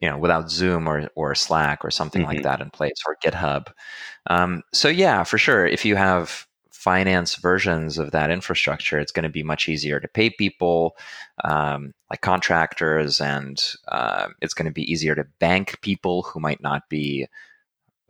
you 0.00 0.10
know 0.10 0.18
without 0.18 0.50
Zoom 0.50 0.88
or 0.88 1.08
or 1.14 1.34
Slack 1.34 1.84
or 1.84 1.90
something 1.90 2.22
mm-hmm. 2.22 2.32
like 2.32 2.42
that 2.42 2.60
in 2.60 2.70
place 2.70 3.02
or 3.06 3.16
GitHub. 3.24 3.68
Um, 4.28 4.62
so 4.72 4.88
yeah, 4.88 5.22
for 5.24 5.38
sure, 5.38 5.66
if 5.66 5.84
you 5.84 5.96
have 5.96 6.46
finance 6.84 7.36
versions 7.36 7.96
of 7.96 8.10
that 8.10 8.30
infrastructure, 8.30 8.98
it's 8.98 9.12
going 9.12 9.22
to 9.22 9.38
be 9.40 9.42
much 9.42 9.68
easier 9.70 9.98
to 9.98 10.06
pay 10.06 10.28
people 10.28 10.96
um, 11.44 11.94
like 12.10 12.20
contractors, 12.20 13.22
and 13.22 13.74
uh, 13.88 14.28
it's 14.42 14.52
going 14.52 14.66
to 14.66 14.80
be 14.80 14.92
easier 14.92 15.14
to 15.14 15.26
bank 15.38 15.80
people 15.80 16.22
who 16.22 16.38
might 16.40 16.62
not 16.62 16.82
be 16.90 17.26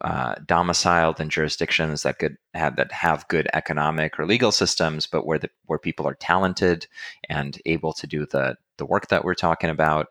uh, 0.00 0.34
domiciled 0.44 1.20
in 1.20 1.30
jurisdictions 1.30 2.02
that 2.02 2.18
could 2.18 2.36
have 2.52 2.74
that 2.76 2.90
have 2.90 3.28
good 3.28 3.48
economic 3.54 4.18
or 4.18 4.26
legal 4.26 4.50
systems, 4.50 5.06
but 5.06 5.24
where 5.24 5.38
the 5.38 5.48
where 5.66 5.78
people 5.78 6.06
are 6.06 6.16
talented 6.16 6.86
and 7.28 7.62
able 7.66 7.92
to 7.92 8.06
do 8.08 8.26
the 8.26 8.56
the 8.76 8.84
work 8.84 9.06
that 9.08 9.24
we're 9.24 9.34
talking 9.34 9.70
about. 9.70 10.08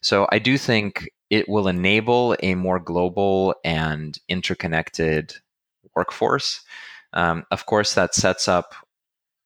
So 0.00 0.26
I 0.32 0.38
do 0.38 0.56
think 0.56 1.10
it 1.28 1.48
will 1.48 1.68
enable 1.68 2.34
a 2.42 2.54
more 2.54 2.80
global 2.80 3.54
and 3.62 4.18
interconnected 4.28 5.34
workforce. 5.94 6.64
Um, 7.12 7.44
of 7.50 7.66
course, 7.66 7.94
that 7.94 8.14
sets 8.14 8.48
up 8.48 8.74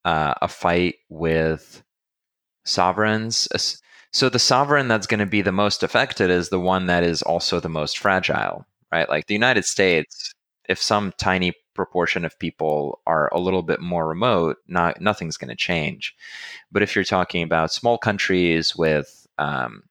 uh, 0.04 0.34
a 0.42 0.48
fight 0.48 0.96
with 1.08 1.82
sovereigns. 2.64 3.48
So 4.12 4.28
the 4.28 4.38
sovereign 4.38 4.88
that's 4.88 5.06
going 5.06 5.20
to 5.20 5.26
be 5.26 5.42
the 5.42 5.52
most 5.52 5.82
affected 5.82 6.30
is 6.30 6.48
the 6.48 6.60
one 6.60 6.86
that 6.86 7.04
is 7.04 7.22
also 7.22 7.60
the 7.60 7.68
most 7.68 7.98
fragile, 7.98 8.66
right? 8.90 9.08
Like 9.08 9.26
the 9.26 9.34
United 9.34 9.64
States, 9.64 10.34
if 10.68 10.80
some 10.80 11.12
tiny 11.16 11.52
proportion 11.74 12.24
of 12.24 12.38
people 12.38 13.00
are 13.06 13.28
a 13.32 13.38
little 13.40 13.62
bit 13.62 13.80
more 13.80 14.06
remote, 14.08 14.58
not 14.66 15.00
nothing's 15.00 15.36
going 15.36 15.48
to 15.48 15.56
change. 15.56 16.14
But 16.72 16.82
if 16.82 16.94
you're 16.94 17.04
talking 17.04 17.42
about 17.42 17.72
small 17.72 17.98
countries 17.98 18.76
with 18.76 19.26
um, 19.38 19.84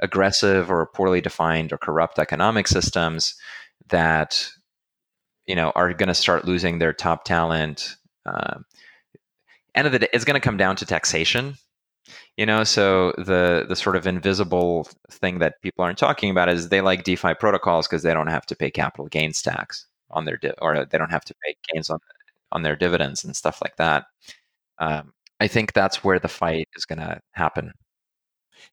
aggressive 0.00 0.70
or 0.70 0.86
poorly 0.86 1.20
defined 1.20 1.72
or 1.72 1.78
corrupt 1.78 2.18
economic 2.18 2.68
systems 2.68 3.34
that 3.88 4.50
you 5.48 5.56
know 5.56 5.72
are 5.74 5.92
going 5.94 6.08
to 6.08 6.14
start 6.14 6.44
losing 6.46 6.78
their 6.78 6.92
top 6.92 7.24
talent. 7.24 7.96
Uh, 8.26 8.60
end 9.74 9.86
of 9.86 9.92
the 9.92 10.00
day, 10.00 10.08
it's 10.12 10.24
going 10.24 10.40
to 10.40 10.40
come 10.40 10.56
down 10.56 10.76
to 10.76 10.86
taxation. 10.86 11.56
You 12.36 12.46
know, 12.46 12.64
so 12.64 13.12
the 13.18 13.66
the 13.68 13.76
sort 13.76 13.96
of 13.96 14.06
invisible 14.06 14.88
thing 15.10 15.40
that 15.40 15.60
people 15.62 15.84
aren't 15.84 15.98
talking 15.98 16.30
about 16.30 16.48
is 16.48 16.68
they 16.68 16.80
like 16.80 17.04
DeFi 17.04 17.34
protocols 17.34 17.88
because 17.88 18.04
they 18.04 18.14
don't 18.14 18.28
have 18.28 18.46
to 18.46 18.56
pay 18.56 18.70
capital 18.70 19.08
gains 19.08 19.42
tax 19.42 19.86
on 20.10 20.24
their 20.24 20.36
di- 20.36 20.54
or 20.62 20.84
they 20.86 20.98
don't 20.98 21.10
have 21.10 21.24
to 21.24 21.34
pay 21.44 21.56
gains 21.72 21.90
on 21.90 21.98
on 22.52 22.62
their 22.62 22.76
dividends 22.76 23.24
and 23.24 23.36
stuff 23.36 23.60
like 23.62 23.76
that. 23.76 24.06
Um, 24.78 25.12
I 25.40 25.48
think 25.48 25.72
that's 25.72 26.04
where 26.04 26.18
the 26.18 26.28
fight 26.28 26.68
is 26.76 26.84
going 26.84 27.00
to 27.00 27.20
happen. 27.32 27.72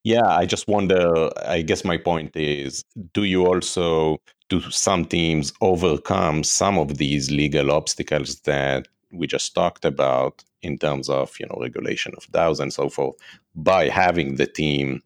Yeah, 0.03 0.26
I 0.26 0.45
just 0.45 0.67
wonder. 0.67 1.30
I 1.45 1.61
guess 1.61 1.84
my 1.84 1.97
point 1.97 2.36
is 2.36 2.84
do 3.13 3.23
you 3.23 3.45
also, 3.45 4.17
do 4.49 4.61
some 4.61 5.05
teams 5.05 5.53
overcome 5.61 6.43
some 6.43 6.77
of 6.77 6.97
these 6.97 7.31
legal 7.31 7.71
obstacles 7.71 8.39
that 8.41 8.87
we 9.11 9.27
just 9.27 9.55
talked 9.55 9.85
about 9.85 10.43
in 10.61 10.77
terms 10.77 11.09
of 11.09 11.33
you 11.39 11.45
know 11.47 11.57
regulation 11.59 12.13
of 12.17 12.27
DAOs 12.31 12.59
and 12.59 12.73
so 12.73 12.89
forth 12.89 13.15
by 13.55 13.89
having 13.89 14.35
the 14.35 14.45
team 14.45 15.01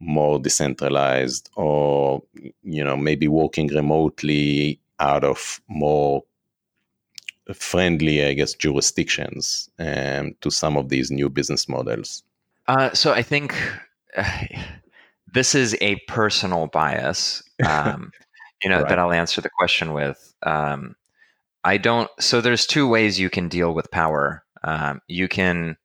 more 0.00 0.38
decentralized 0.38 1.48
or 1.56 2.22
you 2.62 2.84
know 2.84 2.96
maybe 2.96 3.28
working 3.28 3.68
remotely 3.68 4.80
out 4.98 5.24
of 5.24 5.60
more 5.68 6.22
friendly 7.52 8.24
i 8.24 8.32
guess 8.32 8.54
jurisdictions 8.54 9.68
um, 9.78 10.34
to 10.40 10.50
some 10.50 10.76
of 10.76 10.88
these 10.88 11.10
new 11.10 11.28
business 11.28 11.68
models. 11.68 12.22
Uh, 12.66 12.90
so 12.94 13.12
I 13.12 13.22
think 13.22 13.54
uh, 14.16 14.46
this 15.34 15.54
is 15.54 15.76
a 15.80 15.96
personal 16.08 16.68
bias, 16.68 17.42
um, 17.66 18.12
you 18.62 18.70
know, 18.70 18.80
right. 18.80 18.88
that 18.88 18.98
I'll 18.98 19.12
answer 19.12 19.40
the 19.40 19.50
question 19.50 19.92
with. 19.92 20.34
Um, 20.42 20.96
I 21.62 21.78
don't. 21.78 22.10
So 22.20 22.40
there's 22.40 22.66
two 22.66 22.88
ways 22.88 23.18
you 23.18 23.30
can 23.30 23.48
deal 23.48 23.74
with 23.74 23.90
power. 23.90 24.44
Um, 24.62 25.00
you 25.08 25.28
can 25.28 25.76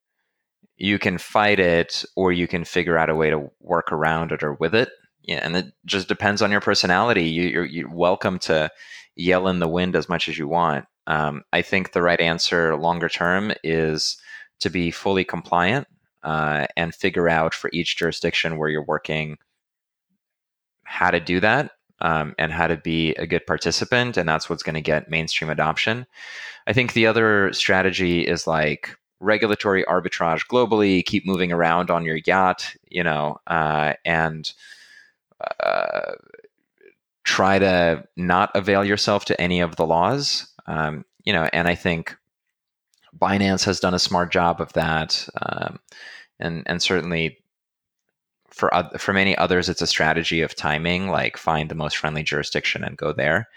you 0.77 0.99
can 0.99 1.17
fight 1.17 1.59
it, 1.59 2.05
or 2.15 2.31
you 2.31 2.47
can 2.47 2.63
figure 2.63 2.97
out 2.97 3.09
a 3.09 3.15
way 3.15 3.29
to 3.29 3.49
work 3.59 3.91
around 3.91 4.31
it 4.31 4.43
or 4.43 4.53
with 4.53 4.75
it. 4.75 4.89
Yeah, 5.23 5.39
and 5.43 5.55
it 5.55 5.73
just 5.85 6.07
depends 6.07 6.41
on 6.41 6.51
your 6.51 6.61
personality. 6.61 7.25
You, 7.25 7.43
you're, 7.43 7.65
you're 7.65 7.93
welcome 7.93 8.39
to 8.39 8.71
yell 9.15 9.47
in 9.47 9.59
the 9.59 9.67
wind 9.67 9.95
as 9.95 10.07
much 10.07 10.29
as 10.29 10.37
you 10.37 10.47
want. 10.47 10.85
Um, 11.07 11.43
I 11.51 11.61
think 11.61 11.91
the 11.91 12.01
right 12.01 12.19
answer 12.19 12.75
longer 12.77 13.09
term 13.09 13.51
is 13.63 14.17
to 14.61 14.69
be 14.69 14.91
fully 14.91 15.23
compliant 15.23 15.87
uh, 16.23 16.67
and 16.77 16.93
figure 16.93 17.29
out 17.29 17.53
for 17.53 17.69
each 17.73 17.97
jurisdiction 17.97 18.57
where 18.57 18.69
you're 18.69 18.85
working 18.85 19.37
how 20.83 21.11
to 21.11 21.19
do 21.19 21.39
that 21.39 21.71
um, 22.01 22.35
and 22.37 22.51
how 22.51 22.67
to 22.67 22.77
be 22.77 23.13
a 23.15 23.27
good 23.27 23.45
participant. 23.45 24.17
And 24.17 24.27
that's 24.27 24.49
what's 24.49 24.63
going 24.63 24.75
to 24.75 24.81
get 24.81 25.09
mainstream 25.09 25.49
adoption. 25.49 26.05
I 26.67 26.73
think 26.73 26.93
the 26.93 27.07
other 27.07 27.51
strategy 27.53 28.21
is 28.21 28.47
like 28.47 28.95
regulatory 29.19 29.83
arbitrage 29.85 30.47
globally, 30.47 31.03
keep 31.03 31.25
moving 31.25 31.51
around 31.51 31.91
on 31.91 32.05
your 32.05 32.19
yacht, 32.25 32.75
you 32.87 33.03
know, 33.03 33.39
uh, 33.47 33.93
and 34.05 34.51
uh, 35.59 36.13
try 37.23 37.59
to 37.59 38.03
not 38.15 38.51
avail 38.55 38.83
yourself 38.83 39.25
to 39.25 39.39
any 39.39 39.59
of 39.59 39.75
the 39.75 39.85
laws. 39.85 40.47
Um, 40.67 41.05
you 41.25 41.33
know, 41.33 41.49
and 41.51 41.67
I 41.67 41.75
think 41.75 42.15
Binance 43.17 43.65
has 43.65 43.79
done 43.79 43.93
a 43.93 43.99
smart 43.99 44.31
job 44.31 44.61
of 44.61 44.73
that, 44.73 45.27
um, 45.41 45.79
and 46.39 46.63
and 46.65 46.81
certainly 46.81 47.39
for 48.51 48.71
for 48.97 49.13
many 49.13 49.37
others, 49.37 49.69
it's 49.69 49.81
a 49.81 49.87
strategy 49.87 50.41
of 50.41 50.55
timing, 50.55 51.09
like 51.09 51.37
find 51.37 51.69
the 51.69 51.75
most 51.75 51.97
friendly 51.97 52.23
jurisdiction 52.23 52.83
and 52.83 52.97
go 52.97 53.13
there. 53.13 53.47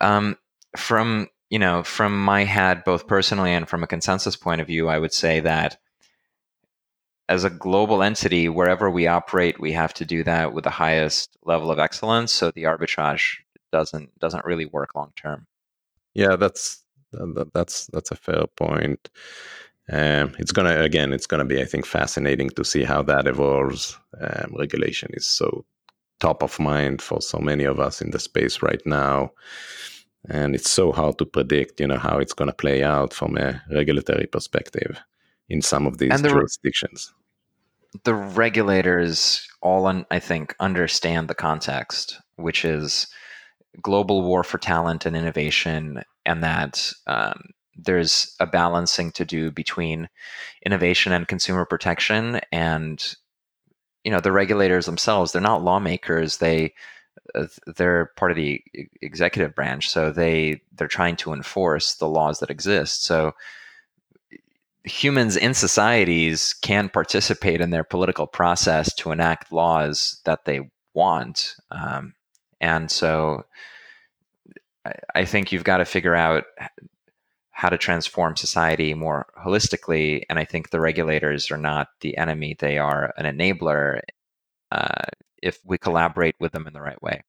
Um, 0.00 0.36
from 0.76 1.28
you 1.50 1.58
know, 1.58 1.82
from 1.82 2.22
my 2.24 2.44
hat, 2.44 2.84
both 2.84 3.06
personally 3.08 3.52
and 3.52 3.68
from 3.68 3.82
a 3.82 3.86
ConsenSys 3.86 4.40
point 4.40 4.60
of 4.60 4.68
view, 4.68 4.88
I 4.88 4.98
would 4.98 5.12
say 5.12 5.40
that 5.40 5.78
as 7.28 7.44
a 7.44 7.50
global 7.50 8.02
entity, 8.02 8.48
wherever 8.48 8.90
we 8.90 9.06
operate, 9.06 9.60
we 9.60 9.72
have 9.72 9.94
to 9.94 10.04
do 10.04 10.24
that 10.24 10.52
with 10.52 10.64
the 10.64 10.70
highest 10.70 11.36
level 11.44 11.70
of 11.70 11.78
excellence. 11.78 12.32
So 12.32 12.50
the 12.50 12.64
arbitrage 12.64 13.36
doesn't 13.72 14.16
doesn't 14.18 14.44
really 14.44 14.66
work 14.66 14.94
long 14.94 15.12
term. 15.16 15.46
Yeah, 16.14 16.36
that's 16.36 16.82
that's 17.54 17.86
that's 17.86 18.10
a 18.10 18.16
fair 18.16 18.46
point. 18.56 19.10
Um, 19.92 20.36
it's 20.38 20.52
gonna 20.52 20.80
again, 20.80 21.12
it's 21.12 21.26
gonna 21.26 21.44
be 21.44 21.60
I 21.60 21.64
think 21.64 21.84
fascinating 21.84 22.50
to 22.50 22.64
see 22.64 22.84
how 22.84 23.02
that 23.02 23.26
evolves. 23.26 23.98
Um, 24.20 24.54
regulation 24.56 25.10
is 25.14 25.26
so 25.26 25.64
top 26.20 26.42
of 26.42 26.60
mind 26.60 27.02
for 27.02 27.20
so 27.20 27.38
many 27.38 27.64
of 27.64 27.80
us 27.80 28.00
in 28.00 28.10
the 28.10 28.18
space 28.20 28.62
right 28.62 28.82
now, 28.86 29.32
and 30.28 30.54
it's 30.54 30.70
so 30.70 30.92
hard 30.92 31.18
to 31.18 31.26
predict. 31.26 31.80
You 31.80 31.88
know 31.88 31.98
how 31.98 32.18
it's 32.18 32.34
gonna 32.34 32.52
play 32.52 32.84
out 32.84 33.12
from 33.12 33.36
a 33.36 33.60
regulatory 33.72 34.26
perspective 34.26 35.00
in 35.48 35.60
some 35.60 35.86
of 35.86 35.98
these 35.98 36.22
the, 36.22 36.28
jurisdictions. 36.28 37.12
The 38.04 38.14
regulators 38.14 39.48
all, 39.60 39.86
un, 39.86 40.06
I 40.10 40.20
think, 40.20 40.54
understand 40.60 41.26
the 41.26 41.34
context, 41.34 42.16
which 42.36 42.64
is 42.64 43.08
global 43.82 44.22
war 44.22 44.44
for 44.44 44.58
talent 44.58 45.04
and 45.04 45.16
innovation, 45.16 46.02
and 46.24 46.44
that 46.44 46.92
um, 47.08 47.42
there's 47.84 48.34
a 48.40 48.46
balancing 48.46 49.12
to 49.12 49.24
do 49.24 49.50
between 49.50 50.08
innovation 50.64 51.12
and 51.12 51.28
consumer 51.28 51.64
protection. 51.64 52.40
And 52.52 53.02
you 54.04 54.10
know, 54.10 54.20
the 54.20 54.32
regulators 54.32 54.86
themselves, 54.86 55.32
they're 55.32 55.42
not 55.42 55.62
lawmakers. 55.62 56.38
They 56.38 56.74
uh, 57.34 57.46
they're 57.76 58.12
part 58.16 58.30
of 58.30 58.36
the 58.36 58.62
executive 59.02 59.54
branch, 59.54 59.88
so 59.90 60.10
they 60.10 60.62
they're 60.72 60.88
trying 60.88 61.16
to 61.16 61.32
enforce 61.32 61.94
the 61.94 62.08
laws 62.08 62.40
that 62.40 62.50
exist. 62.50 63.04
So 63.04 63.32
humans 64.84 65.36
in 65.36 65.54
societies 65.54 66.54
can 66.54 66.88
participate 66.88 67.60
in 67.60 67.70
their 67.70 67.84
political 67.84 68.26
process 68.26 68.94
to 68.94 69.12
enact 69.12 69.52
laws 69.52 70.20
that 70.24 70.44
they 70.44 70.70
want. 70.94 71.56
Um, 71.70 72.14
and 72.60 72.90
so 72.90 73.44
I, 75.14 75.24
think 75.24 75.52
you've 75.52 75.64
got 75.64 75.78
to 75.78 75.84
figure 75.84 76.14
out 76.14 76.44
how 77.60 77.68
to 77.68 77.76
transform 77.76 78.36
society 78.36 78.94
more 78.94 79.26
holistically. 79.46 80.22
And 80.30 80.38
I 80.38 80.46
think 80.46 80.70
the 80.70 80.80
regulators 80.80 81.50
are 81.50 81.58
not 81.58 81.88
the 82.00 82.16
enemy, 82.16 82.56
they 82.58 82.78
are 82.78 83.12
an 83.18 83.26
enabler 83.26 84.00
uh, 84.72 85.04
if 85.42 85.58
we 85.66 85.76
collaborate 85.76 86.36
with 86.40 86.52
them 86.52 86.66
in 86.66 86.72
the 86.72 86.80
right 86.80 87.02
way. 87.02 87.22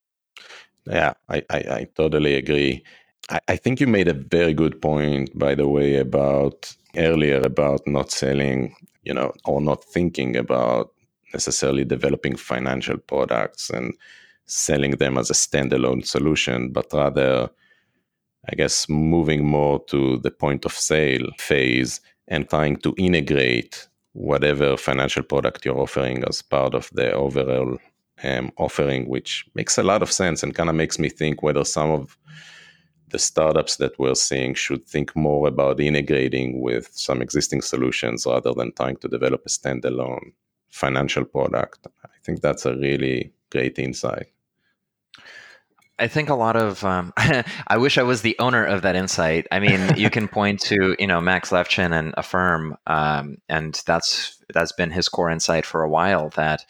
Yeah, 0.88 1.14
I, 1.28 1.44
I, 1.50 1.58
I 1.80 1.88
totally 1.98 2.36
agree. 2.36 2.82
I, 3.30 3.40
I 3.50 3.56
think 3.58 3.82
you 3.82 3.88
made 3.88 4.08
a 4.08 4.14
very 4.38 4.54
good 4.54 4.82
point, 4.82 5.38
by 5.38 5.54
the 5.54 5.68
way, 5.68 5.98
about 5.98 6.74
earlier 6.96 7.42
about 7.42 7.82
not 7.86 8.10
selling, 8.10 8.74
you 9.04 9.14
know, 9.14 9.34
or 9.44 9.60
not 9.60 9.84
thinking 9.84 10.38
about 10.38 10.94
necessarily 11.34 11.84
developing 11.84 12.38
financial 12.38 12.98
products 13.00 13.70
and 13.70 13.94
selling 14.46 14.92
them 14.92 15.18
as 15.18 15.30
a 15.30 15.34
standalone 15.34 16.06
solution, 16.06 16.72
but 16.72 16.88
rather, 16.94 17.50
I 18.50 18.56
guess, 18.56 18.90
moving 18.90 19.46
more 19.46 19.84
to 19.86 20.18
the 20.20 20.32
point 20.32 20.66
of 20.66 20.74
sale 20.74 21.28
phase 21.38 22.02
and 22.28 22.50
trying 22.50 22.78
to 22.78 22.96
integrate 22.98 23.88
whatever 24.14 24.78
financial 24.78 25.24
product 25.24 25.66
you're 25.66 25.78
offering 25.78 26.24
as 26.28 26.42
part 26.42 26.74
of 26.74 26.90
the 26.94 27.14
overall 27.14 27.78
um, 28.24 28.52
offering, 28.58 29.08
which 29.08 29.46
makes 29.56 29.78
a 29.78 29.84
lot 29.84 30.02
of 30.02 30.12
sense 30.12 30.44
and 30.44 30.56
kind 30.56 30.70
of 30.70 30.76
makes 30.76 31.00
me 31.00 31.10
think 31.10 31.44
whether 31.44 31.64
some 31.64 31.92
of 31.92 32.18
the 33.10 33.20
startups 33.20 33.76
that 33.78 33.98
we're 34.00 34.16
seeing 34.16 34.54
should 34.54 34.86
think 34.88 35.16
more 35.16 35.48
about 35.48 35.80
integrating 35.80 36.62
with 36.62 36.90
some 36.94 37.22
existing 37.22 37.62
solutions 37.62 38.26
rather 38.26 38.54
than 38.54 38.72
trying 38.74 38.96
to 38.98 39.08
develop 39.08 39.44
a 39.46 39.50
standalone 39.50 40.32
financial 40.70 41.26
product. 41.26 41.88
I 42.06 42.10
think 42.24 42.42
that's 42.42 42.66
a 42.66 42.76
really 42.76 43.34
great 43.50 43.78
insight. 43.80 44.28
I 46.02 46.08
think 46.08 46.30
a 46.30 46.36
lot 46.36 46.56
of 46.56 46.84
um, 46.84 47.14
I 47.68 47.78
wish 47.78 48.00
I 48.00 48.04
was 48.04 48.24
the 48.24 48.36
owner 48.40 48.66
of 48.66 48.82
that 48.82 48.96
insight. 48.96 49.46
I 49.52 49.60
mean, 49.60 49.96
you 49.96 50.10
can 50.10 50.28
point 50.40 50.60
to 50.62 50.96
you 50.98 51.06
know 51.06 51.22
Max 51.22 51.52
Levchin 51.52 51.98
and 51.98 52.16
Affirm, 52.18 52.76
um, 52.88 53.38
and 53.48 53.80
that's 53.86 54.44
that's 54.52 54.72
been 54.72 54.90
his 54.90 55.08
core 55.08 55.30
insight 55.30 55.64
for 55.64 55.84
a 55.84 55.90
while. 55.90 56.30
That 56.30 56.66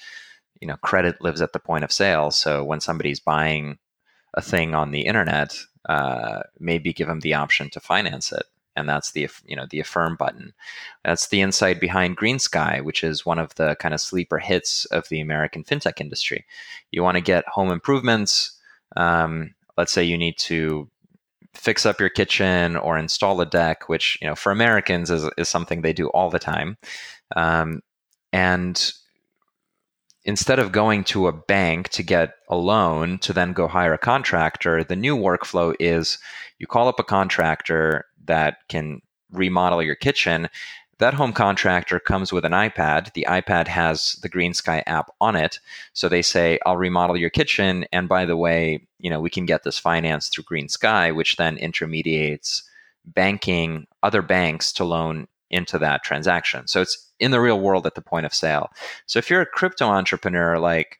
you 0.59 0.67
know 0.67 0.75
credit 0.75 1.21
lives 1.21 1.41
at 1.41 1.53
the 1.53 1.59
point 1.59 1.85
of 1.85 1.93
sale. 1.93 2.29
So 2.31 2.65
when 2.65 2.81
somebody's 2.81 3.21
buying 3.21 3.77
a 4.33 4.41
thing 4.41 4.75
on 4.75 4.91
the 4.91 5.01
internet, 5.01 5.57
uh, 5.87 6.41
maybe 6.59 6.91
give 6.91 7.07
them 7.07 7.21
the 7.21 7.35
option 7.35 7.69
to 7.69 7.79
finance 7.79 8.33
it, 8.33 8.43
and 8.75 8.89
that's 8.89 9.13
the 9.13 9.29
you 9.45 9.55
know 9.55 9.65
the 9.69 9.79
Affirm 9.79 10.17
button. 10.17 10.51
That's 11.05 11.29
the 11.29 11.39
insight 11.39 11.79
behind 11.79 12.17
GreenSky, 12.17 12.83
which 12.83 13.01
is 13.01 13.25
one 13.25 13.39
of 13.39 13.55
the 13.55 13.77
kind 13.79 13.93
of 13.93 14.01
sleeper 14.01 14.39
hits 14.39 14.83
of 14.85 15.07
the 15.07 15.21
American 15.21 15.63
fintech 15.63 16.01
industry. 16.01 16.45
You 16.91 17.01
want 17.01 17.15
to 17.15 17.21
get 17.21 17.47
home 17.47 17.71
improvements 17.71 18.57
um, 18.95 19.53
let's 19.77 19.91
say 19.91 20.03
you 20.03 20.17
need 20.17 20.37
to 20.39 20.89
fix 21.53 21.85
up 21.85 21.99
your 21.99 22.09
kitchen 22.09 22.75
or 22.77 22.97
install 22.97 23.39
a 23.41 23.45
deck, 23.45 23.89
which 23.89 24.17
you 24.21 24.27
know 24.27 24.35
for 24.35 24.51
Americans 24.51 25.09
is, 25.09 25.29
is 25.37 25.49
something 25.49 25.81
they 25.81 25.93
do 25.93 26.07
all 26.09 26.29
the 26.29 26.39
time. 26.39 26.77
Um, 27.35 27.81
and 28.33 28.91
instead 30.23 30.59
of 30.59 30.71
going 30.71 31.03
to 31.03 31.27
a 31.27 31.33
bank 31.33 31.89
to 31.89 32.03
get 32.03 32.35
a 32.49 32.55
loan 32.55 33.17
to 33.19 33.33
then 33.33 33.53
go 33.53 33.67
hire 33.67 33.93
a 33.93 33.97
contractor, 33.97 34.83
the 34.83 34.95
new 34.95 35.17
workflow 35.17 35.75
is 35.79 36.19
you 36.59 36.67
call 36.67 36.87
up 36.87 36.99
a 36.99 37.03
contractor 37.03 38.05
that 38.25 38.57
can 38.69 39.01
remodel 39.31 39.81
your 39.81 39.95
kitchen. 39.95 40.47
That 41.01 41.15
home 41.15 41.33
contractor 41.33 41.99
comes 41.99 42.31
with 42.31 42.45
an 42.45 42.51
iPad. 42.51 43.13
The 43.13 43.25
iPad 43.27 43.67
has 43.67 44.19
the 44.21 44.29
GreenSky 44.29 44.83
app 44.85 45.09
on 45.19 45.35
it. 45.35 45.59
So 45.93 46.07
they 46.07 46.21
say, 46.21 46.59
I'll 46.63 46.77
remodel 46.77 47.17
your 47.17 47.31
kitchen. 47.31 47.85
And 47.91 48.07
by 48.07 48.25
the 48.25 48.37
way, 48.37 48.87
you 48.99 49.09
know, 49.09 49.19
we 49.19 49.31
can 49.31 49.47
get 49.47 49.63
this 49.63 49.79
financed 49.79 50.31
through 50.31 50.43
GreenSky, 50.43 51.15
which 51.15 51.37
then 51.37 51.57
intermediates 51.57 52.61
banking 53.03 53.87
other 54.03 54.21
banks 54.21 54.71
to 54.73 54.83
loan 54.83 55.27
into 55.49 55.79
that 55.79 56.03
transaction. 56.03 56.67
So 56.67 56.81
it's 56.81 57.11
in 57.19 57.31
the 57.31 57.41
real 57.41 57.59
world 57.59 57.87
at 57.87 57.95
the 57.95 58.03
point 58.03 58.27
of 58.27 58.33
sale. 58.35 58.69
So 59.07 59.17
if 59.17 59.27
you're 59.27 59.41
a 59.41 59.45
crypto 59.47 59.87
entrepreneur, 59.87 60.59
like 60.59 60.99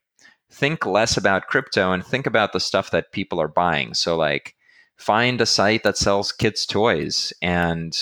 think 0.49 0.87
less 0.87 1.15
about 1.15 1.45
crypto 1.45 1.91
and 1.91 2.03
think 2.03 2.25
about 2.25 2.53
the 2.53 2.59
stuff 2.59 2.89
that 2.89 3.11
people 3.11 3.39
are 3.39 3.47
buying. 3.47 3.93
So 3.93 4.17
like 4.17 4.55
find 4.97 5.39
a 5.41 5.45
site 5.45 5.83
that 5.83 5.95
sells 5.95 6.31
kids 6.31 6.65
toys 6.65 7.33
and 7.39 7.95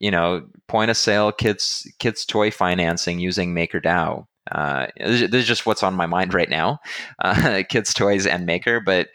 you 0.00 0.10
know 0.10 0.46
point 0.66 0.90
of 0.90 0.96
sale 0.96 1.30
kids 1.30 1.90
kids 1.98 2.24
toy 2.24 2.50
financing 2.50 3.20
using 3.20 3.54
MakerDAO. 3.54 4.26
Uh, 4.50 4.86
this 4.98 5.30
is 5.32 5.46
just 5.46 5.66
what's 5.66 5.82
on 5.82 5.94
my 5.94 6.06
mind 6.06 6.34
right 6.34 6.50
now, 6.50 6.80
uh, 7.24 7.62
kids 7.68 7.94
toys 7.94 8.26
and 8.26 8.46
Maker. 8.46 8.80
But 8.80 9.08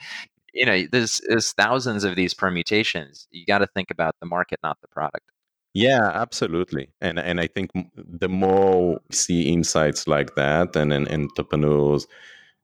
you 0.53 0.65
know, 0.65 0.85
there's 0.91 1.21
there's 1.27 1.51
thousands 1.51 2.03
of 2.05 2.15
these 2.15 2.33
permutations. 2.33 3.27
You 3.31 3.45
got 3.45 3.57
to 3.59 3.67
think 3.67 3.91
about 3.91 4.15
the 4.21 4.27
market, 4.27 4.59
not 4.63 4.77
the 4.81 4.87
product. 4.87 5.25
Yeah, 5.73 6.09
absolutely. 6.13 6.87
And 7.01 7.19
and 7.19 7.41
I 7.41 7.47
think 7.47 7.71
the 7.97 8.29
more 8.29 8.93
we 8.93 8.97
see 9.11 9.51
insights 9.51 10.07
like 10.07 10.35
that 10.35 10.73
and, 10.75 10.93
and 10.93 11.09
entrepreneurs 11.09 12.07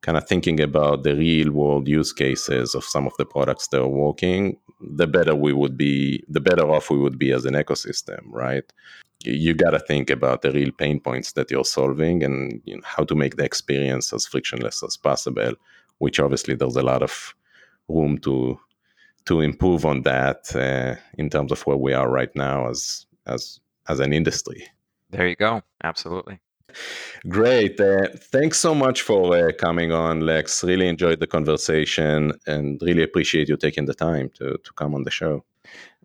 kind 0.01 0.17
of 0.17 0.27
thinking 0.27 0.59
about 0.59 1.03
the 1.03 1.15
real 1.15 1.51
world 1.51 1.87
use 1.87 2.11
cases 2.11 2.73
of 2.75 2.83
some 2.83 3.05
of 3.05 3.13
the 3.17 3.25
products 3.25 3.67
they're 3.67 3.85
working, 3.85 4.57
the 4.79 5.07
better 5.07 5.35
we 5.35 5.53
would 5.53 5.77
be, 5.77 6.23
the 6.27 6.39
better 6.39 6.69
off 6.69 6.89
we 6.89 6.97
would 6.97 7.19
be 7.19 7.31
as 7.31 7.45
an 7.45 7.53
ecosystem, 7.53 8.19
right? 8.25 8.63
You 9.23 9.53
got 9.53 9.71
to 9.71 9.79
think 9.79 10.09
about 10.09 10.41
the 10.41 10.51
real 10.51 10.71
pain 10.71 10.99
points 10.99 11.33
that 11.33 11.51
you're 11.51 11.65
solving 11.65 12.23
and 12.23 12.61
you 12.65 12.75
know, 12.75 12.81
how 12.83 13.03
to 13.03 13.15
make 13.15 13.35
the 13.35 13.43
experience 13.43 14.11
as 14.11 14.25
frictionless 14.25 14.81
as 14.83 14.97
possible, 14.97 15.53
which 15.99 16.19
obviously 16.19 16.55
there's 16.55 16.75
a 16.75 16.81
lot 16.81 17.03
of 17.03 17.35
room 17.87 18.17
to 18.19 18.59
to 19.25 19.41
improve 19.41 19.85
on 19.85 20.01
that 20.01 20.55
uh, 20.55 20.99
in 21.19 21.29
terms 21.29 21.51
of 21.51 21.61
where 21.67 21.77
we 21.77 21.93
are 21.93 22.09
right 22.09 22.35
now 22.35 22.67
as 22.67 23.05
as 23.27 23.59
as 23.87 23.99
an 23.99 24.13
industry. 24.13 24.67
There 25.11 25.27
you 25.27 25.35
go. 25.35 25.61
Absolutely. 25.83 26.39
Great. 27.27 27.79
Uh, 27.79 28.07
thanks 28.15 28.59
so 28.59 28.73
much 28.73 29.01
for 29.01 29.35
uh, 29.35 29.51
coming 29.57 29.91
on, 29.91 30.21
Lex. 30.21 30.63
Really 30.63 30.87
enjoyed 30.87 31.19
the 31.19 31.27
conversation 31.27 32.33
and 32.47 32.81
really 32.81 33.03
appreciate 33.03 33.49
you 33.49 33.57
taking 33.57 33.85
the 33.85 33.93
time 33.93 34.29
to, 34.35 34.57
to 34.63 34.73
come 34.73 34.95
on 34.95 35.03
the 35.03 35.11
show. 35.11 35.43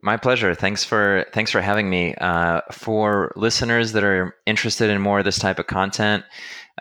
My 0.03 0.17
pleasure. 0.17 0.55
Thanks 0.55 0.85
for 0.85 1.27
thanks 1.33 1.51
for 1.51 1.61
having 1.61 1.89
me. 1.89 2.14
Uh, 2.17 2.61
for 2.71 3.33
listeners 3.35 3.93
that 3.93 4.05
are 4.05 4.37
interested 4.45 4.91
in 4.91 5.01
more 5.01 5.21
of 5.21 5.25
this 5.25 5.39
type 5.39 5.59
of 5.59 5.67
content, 5.67 6.23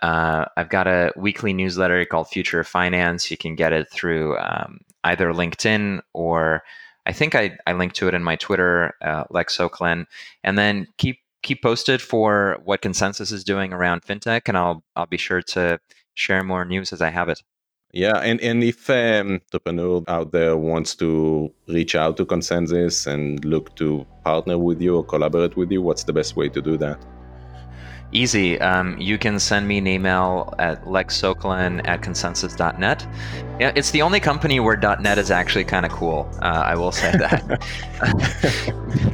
uh, 0.01 0.45
I've 0.57 0.69
got 0.69 0.87
a 0.87 1.13
weekly 1.15 1.53
newsletter 1.53 2.03
called 2.05 2.27
Future 2.27 2.59
of 2.59 2.67
Finance. 2.67 3.31
You 3.31 3.37
can 3.37 3.55
get 3.55 3.71
it 3.71 3.89
through 3.89 4.37
um, 4.37 4.81
either 5.05 5.31
LinkedIn 5.31 6.01
or 6.13 6.63
I 7.05 7.13
think 7.13 7.35
I, 7.35 7.57
I 7.65 7.73
linked 7.73 7.95
to 7.97 8.07
it 8.07 8.13
in 8.13 8.23
my 8.23 8.35
Twitter, 8.35 8.93
uh, 9.01 9.25
Lex 9.29 9.57
Sokolin. 9.57 10.05
And 10.43 10.57
then 10.57 10.87
keep 10.97 11.19
keep 11.45 11.61
posted 11.61 12.01
for 12.01 12.59
what 12.65 12.81
ConsenSys 12.81 13.31
is 13.31 13.43
doing 13.43 13.71
around 13.71 14.01
fintech, 14.01 14.41
and 14.47 14.57
I'll 14.57 14.83
I'll 14.95 15.05
be 15.05 15.17
sure 15.17 15.41
to 15.53 15.79
share 16.15 16.43
more 16.43 16.65
news 16.65 16.91
as 16.91 17.01
I 17.01 17.09
have 17.09 17.29
it. 17.29 17.41
Yeah, 17.93 18.17
and, 18.17 18.41
and 18.41 18.61
if 18.61 18.89
um, 18.89 19.39
entrepreneur 19.53 20.03
out 20.09 20.33
there 20.33 20.57
wants 20.57 20.95
to 20.95 21.49
reach 21.69 21.95
out 21.95 22.17
to 22.17 22.25
ConsenSys 22.25 23.07
and 23.07 23.45
look 23.45 23.73
to 23.77 24.05
partner 24.25 24.57
with 24.57 24.81
you 24.81 24.97
or 24.97 25.05
collaborate 25.05 25.55
with 25.55 25.71
you, 25.71 25.81
what's 25.81 26.03
the 26.03 26.11
best 26.11 26.35
way 26.35 26.49
to 26.49 26.61
do 26.61 26.75
that? 26.77 26.99
Easy. 28.11 28.59
Um, 28.59 28.97
you 28.99 29.17
can 29.17 29.39
send 29.39 29.67
me 29.67 29.77
an 29.77 29.87
email 29.87 30.53
at 30.59 30.83
lexsokolin 30.83 31.87
at 31.87 32.01
consensys.net. 32.01 33.07
Yeah, 33.61 33.71
it's 33.75 33.91
the 33.91 34.01
only 34.01 34.19
company 34.19 34.59
where 34.59 34.77
.net 34.77 35.17
is 35.17 35.31
actually 35.31 35.63
kind 35.63 35.85
of 35.85 35.91
cool. 35.91 36.29
Uh, 36.41 36.63
I 36.65 36.75
will 36.75 36.91
say 36.91 37.11
that. 37.11 37.43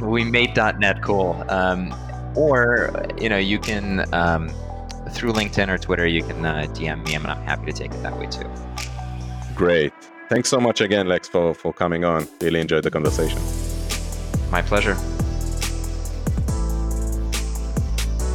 we 0.02 0.24
made 0.24 0.56
.net 0.56 1.02
cool. 1.02 1.44
Um, 1.48 1.94
or, 2.34 3.04
you 3.18 3.28
know, 3.28 3.38
you 3.38 3.58
can, 3.58 4.12
um, 4.14 4.48
through 5.10 5.32
LinkedIn 5.32 5.68
or 5.68 5.78
Twitter, 5.78 6.06
you 6.06 6.22
can 6.22 6.44
uh, 6.44 6.66
DM 6.70 7.04
me 7.06 7.14
and 7.14 7.26
I'm 7.26 7.42
happy 7.42 7.66
to 7.66 7.72
take 7.72 7.92
it 7.92 8.02
that 8.02 8.16
way 8.18 8.26
too. 8.26 8.48
Great. 9.54 9.92
Thanks 10.28 10.48
so 10.48 10.58
much 10.58 10.80
again, 10.80 11.08
Lex, 11.08 11.28
for, 11.28 11.52
for 11.54 11.72
coming 11.72 12.04
on. 12.04 12.26
Really 12.40 12.60
enjoyed 12.60 12.84
the 12.84 12.90
conversation. 12.90 13.38
My 14.50 14.62
pleasure. 14.62 14.94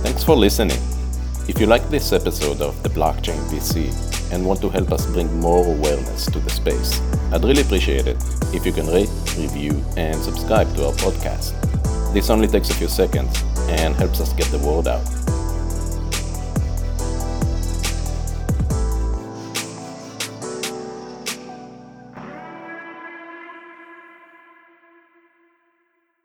Thanks 0.04 0.24
for 0.24 0.36
listening. 0.36 0.78
If 1.48 1.60
you 1.60 1.66
like 1.66 1.90
this 1.90 2.12
episode 2.12 2.62
of 2.62 2.82
the 2.84 2.90
Blockchain 2.90 3.40
VC 3.50 4.32
and 4.32 4.46
want 4.46 4.62
to 4.62 4.70
help 4.70 4.92
us 4.92 5.06
bring 5.08 5.40
more 5.40 5.66
awareness 5.66 6.26
to 6.28 6.40
the 6.40 6.50
space, 6.50 7.02
I'd 7.32 7.44
really 7.44 7.62
appreciate 7.62 8.06
it 8.06 8.18
if 8.54 8.66
you 8.66 8.72
can 8.72 8.86
rate, 8.88 9.10
review, 9.38 9.84
and 9.96 10.16
subscribe 10.22 10.74
to 10.76 10.88
our 10.88 10.94
podcast. 10.94 11.67
This 12.18 12.32
only 12.32 12.48
takes 12.48 12.72
a 12.72 12.74
few 12.74 12.88
seconds 12.88 13.44
and 13.70 13.96
helps 13.96 14.20
us 14.20 14.34
get 14.34 14.48
the 14.48 14.58
word 14.58 14.88
out. 14.88 15.27